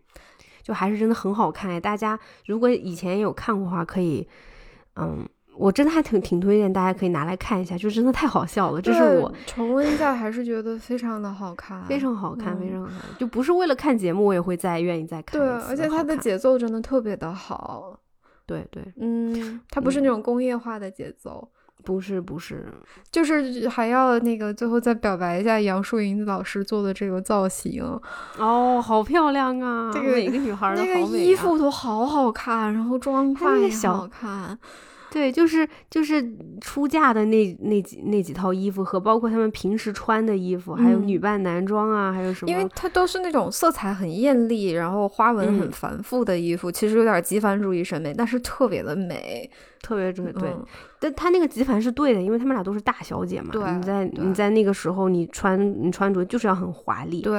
[0.64, 1.80] 就还是真的很好看哎！
[1.80, 4.28] 大家如果以前有看过的话，可以，
[4.96, 5.24] 嗯，
[5.56, 17.98] 我真的还挺挺推荐大家可以拿来看一下，就真的太好笑了，这是我重温一下，还是觉得非常的好看，非常好看，非嗯常好看，就不是为了看节目，我也会再愿意再看对，而且它的节奏真的特别的好。
[18.46, 21.48] 对对，嗯，它不是那种工业化的节奏，
[21.84, 22.66] 不是不是，
[23.12, 27.84] 就是还要那个最后再表白一下杨树银老师做的这个造型，
[28.38, 29.92] 哦，好漂亮啊！
[29.94, 34.58] 这个每个女孩那个衣服都好好看，然后妆她那发也个小好看。
[35.16, 36.22] 对，就是就是
[36.60, 42.52] 出嫁的那那几那几套衣服和包括他们平时穿的衣服，还有嗯女扮男装啊，还有什么？
[42.52, 49.50] 因为它都是那种色彩很艳丽，然后花纹很嗯繁复的衣服，其实有点极繁主义审美，但是特别的美。
[49.82, 50.66] 特别对对，嗯
[51.00, 53.50] 但他那个极繁是对的，因为他们俩都是大小姐嘛。
[53.52, 57.38] 对你在你在那个时候，你穿你穿着就是要很华丽，对，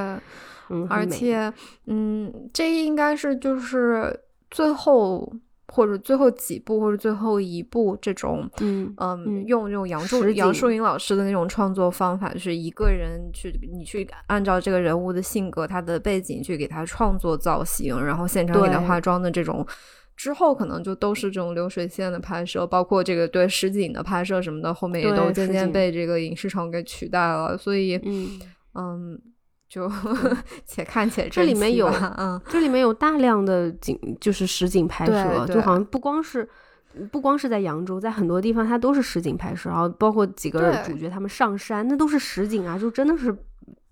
[0.71, 1.53] 嗯，而且，
[1.87, 4.17] 嗯，这应该是就是
[4.49, 5.29] 最后
[5.69, 19.67] 或者最后几部或者最后一部这种，嗯嗯，嗯用这种杨树杨树英老师的那种创作方法，就是一个人去你去按照这个人物的性格、他的背景去给他创作造型，然后现场给他化妆的这种。
[20.17, 27.55] 之后可能就都是这种流水线的拍摄，包括这个对实景的拍摄什么的，后面也都渐渐被这个影视城给取代了。
[27.55, 28.41] 所以，嗯，
[28.73, 29.21] 嗯，
[29.69, 29.91] 就
[30.65, 36.49] 且看且珍惜这里面有吧嗯，这里面有大量的景，就是实景拍摄，就好像不光是。
[37.13, 43.37] 不光是在扬州，在很多地方它都是实景拍摄，然后包括几个主角他们上山，那都是实景啊，就真的是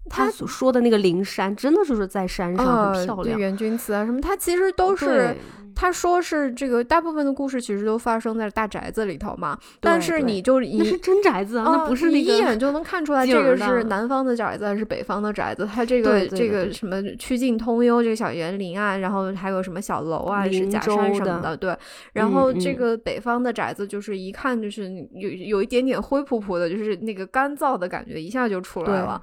[0.09, 3.37] 他所说的那个灵山，真的就是在山上，呃很漂亮。
[3.37, 5.35] 对元君祠啊什么，它其实都是
[5.75, 15.67] 他说是这个大部分的故事其实都发生在大宅子里头嘛，但是你就一那是真宅子啊，那哦不是那个你一眼就能看出来，这个是南方的宅子还是北方的宅子。
[15.67, 21.77] 它这个这个什么曲径通幽，这个小园林啊，然后还有什么小楼啊，是假山什么的，对。
[22.13, 29.21] 然后这个北方的宅子就是一看就是有有一点点灰扑扑的，就是那个干燥的感觉一下就出来了。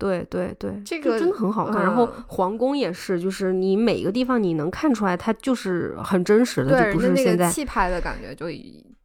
[0.00, 1.82] 对对对，这个真的很好看。
[1.82, 8.50] 然后嗯皇宫也是，就是你每个地方你能看出来，它就是很真实的，就不是现在气派的感觉就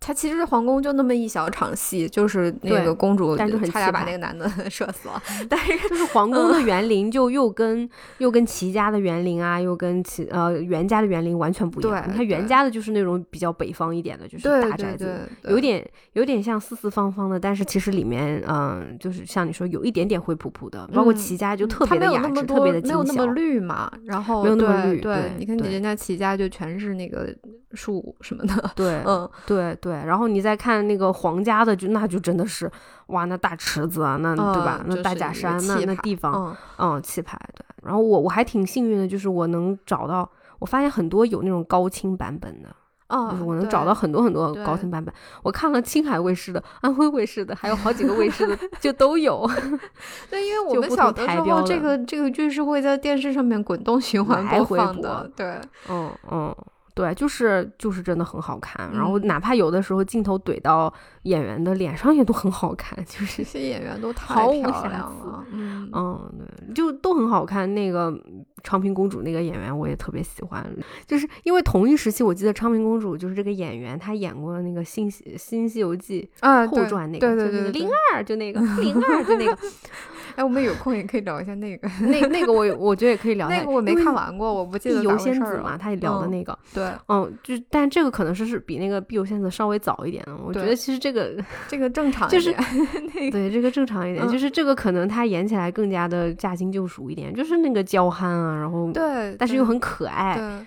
[0.06, 0.08] 已。
[0.08, 12.04] 它其实皇宫就那么一小场戏，就是那个公主但是很差点把那个男的 射死了， 但是就是皇宫的园林就又跟又跟齐家的园林啊，又跟齐呃袁家的园林完全不一样。
[12.08, 23.26] 你看袁家的就是那种比较北方一点的，就是大宅子，对，有点有点像四四方方的，但是其实里面嗯、就是像你说有一点点灰扑扑的，包括嗯齐家就特别的雅致，特别的精没有那么。
[23.36, 27.28] 绿嘛，然后没有那么对绿对你看人家齐家就全是那个
[27.74, 32.70] 树什么的，对，嗯，对对，然后你再看那个皇家的，就那就真的是
[33.08, 34.82] 哇，那大池子啊，那、对吧？
[34.84, 36.34] 嗯那大假山，那那地方，
[36.80, 37.64] 嗯嗯，气派对。
[37.84, 40.28] 然后我我还挺幸运的，就是我能找到，
[40.60, 42.70] 我发现很多有那种高清版本的，
[43.10, 45.14] 哦，就是我能找到很多很多高清版本。
[45.44, 49.48] 我看了青海卫视的、安徽卫视的，还有好几个卫视的， 就都有。
[50.32, 55.60] 对，因为我们小的时候，这个这个剧是会在电视上面滚动循环播放的播，对，
[55.90, 56.56] 嗯嗯，
[56.96, 58.90] 对，就是就是真的很好看。
[58.94, 60.92] 然后嗯哪怕有的时候镜头怼到
[61.24, 67.76] 演员的脸上也都很好看，就是这些演员都 太漂亮了，嗯嗯，对，就都很好看。
[67.76, 68.18] 那个
[68.64, 70.66] 昌平公主那个演员我也特别喜欢，
[71.06, 79.58] 就是因为同一时期，我记得昌平公主就是这个演员，她演过那个新西新西游记啊，后传那个，对对对灵儿，就那个灵儿，就那个
[80.36, 90.36] 哎，我们有空也可以聊一下那个，那那个我我觉得也可以聊那个我没看完过，我不记得碧游仙子嘛，他也聊的嗯那个，对，嗯，就但这个可能是是比那个碧游仙子稍微早一点的。
[90.46, 91.32] 我觉得其实这个
[91.68, 92.64] 这个正常一 就是点
[93.16, 100.66] 那个对这个正常一点，嗯就是这个可能他演起来更加的驾轻就熟一点，就是那个娇憨啊，然后对，但是又很可爱，对，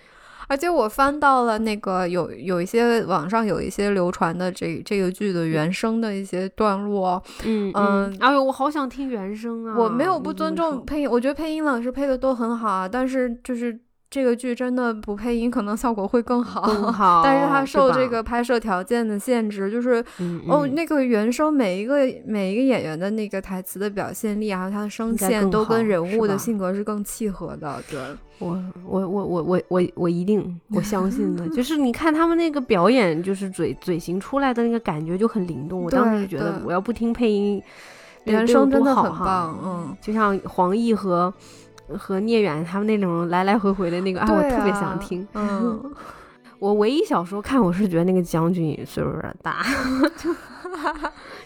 [0.48, 9.76] 而且我翻到了那个有有一些网上有一些流传的这这个剧的原声的一些段落，嗯嗯哎呦，我好想听原声啊！
[9.78, 13.78] 我没有不尊重配音，我觉得配音老师配的都很好啊，但是就是
[14.10, 16.62] 这个剧真的不配音，可能效果会更好。
[16.62, 27.82] 更 好，但是它受这个拍摄条件的限制，就是嗯哦，嗯那个原声每一个每一个演员的那个台词的表现力，还有他的声线，都跟人物的性格是更契合的。
[27.90, 28.00] 对，
[28.38, 35.82] 我我我我我我我一定我相信的， 就是你看他们那个表演，就是嘴嘴型出来的那个感觉就很灵动。
[35.82, 37.62] 我当时就觉得，我要不听配音，
[38.24, 39.96] 原声真的很棒，嗯。
[40.00, 41.32] 就像黄奕和
[41.96, 45.26] 和聂远他们那种来来回回的那个，啊，我特别啊想听。
[45.34, 45.94] 嗯，
[46.58, 49.64] 我唯一小时候看，我是觉得那个将军岁数有点大，
[50.16, 50.34] 就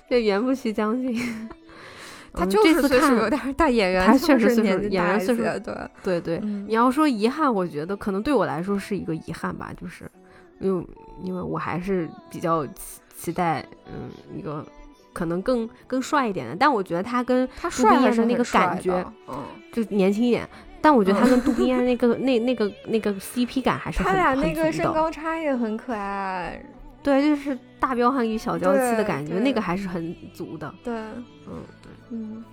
[0.08, 1.16] 就袁不徐将军。
[2.34, 6.64] 他嗯就是岁数有点大，演员他确实岁数演员岁数些对，对对，嗯。
[6.66, 10.10] 你要说遗憾，我觉得可能对我来说是一个遗憾吧，就是
[10.58, 10.86] 因为
[11.22, 12.72] 因为我还是比较期
[13.14, 14.64] 期待，嗯，一个
[15.12, 20.48] 可能更更帅一点的，但我觉得他跟杜他帅还的那个感觉，嗯，就年轻一点，
[20.80, 26.64] 但我觉得他嗯跟杜宾彦那个 那那个那个 CP 感还是很他俩那个身高差也很可爱，
[27.02, 32.44] 对，就是大彪悍与小娇妻的感觉，那个还是很足的，对，嗯，对，嗯，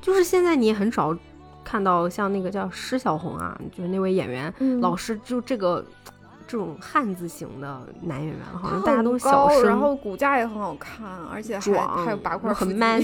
[0.00, 1.16] 就是现在你也很少
[1.64, 4.52] 看到像那个叫施小红啊，就是那位演员。
[4.58, 4.80] 嗯。
[4.80, 5.84] 老师就这个
[6.52, 11.72] 这种汉字型的男演员，好像大家都小生，然后骨架也很好看，而且还，
[12.04, 12.78] 还有八块很腹肌。
[12.78, 13.02] man，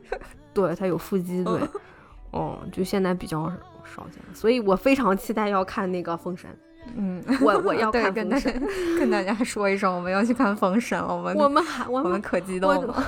[0.54, 1.60] 对他有腹肌，对，
[2.30, 3.52] 哦，就现在比较
[3.84, 6.48] 少见，所以我非常期待要看那个《封神》，
[6.96, 8.68] 嗯，我我要 看《跟大家封神》，
[8.98, 13.04] 跟大家说一声，我们要去看《封神》了，我们我们还我们可激动了。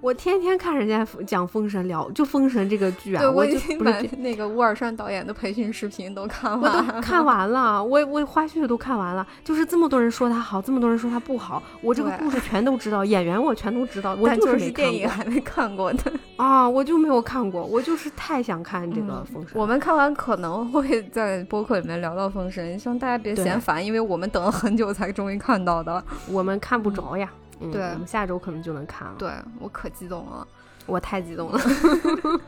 [0.00, 16.12] 我天天看人家讲《封神》聊，就《封神》这个剧啊，对，我已经把那个乌尔善导演的培训视频都看完了，都看完了，我我花絮都看完了，就是这么多人说他好，这么多人说他不好，我这个故事全都知道，演员我全都知道，我但就是是电影还没看过的。
[16.36, 26.02] 啊，我就没有看过，我就是太想看这个《嗯封神》我们看完可能会在播客里面聊到《封神》，希望大家别嫌烦，因为我们等了很久才终于看到的。
[26.28, 27.30] 我们看不着呀，
[27.60, 30.46] 嗯，对我们下周可能就能看了，对我可激动了，
[30.86, 31.60] 我太激动了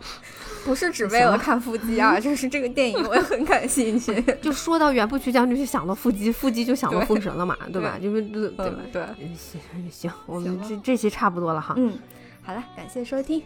[0.64, 4.22] 不是只为了看腹肌啊， 就是这个电影我也很感兴趣。
[4.42, 7.98] 就说到袁不曲将军就想到腹肌，腹肌就想到封神了嘛，对吧？
[8.00, 8.70] 就是对对？
[8.92, 9.60] 对，嗯行
[9.90, 11.98] 行，我们这这期差不多了哈，嗯，
[12.42, 13.42] 好了，感谢收听，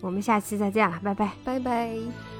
[0.00, 1.30] 我们下期再见了，拜拜。
[1.44, 2.37] 拜拜。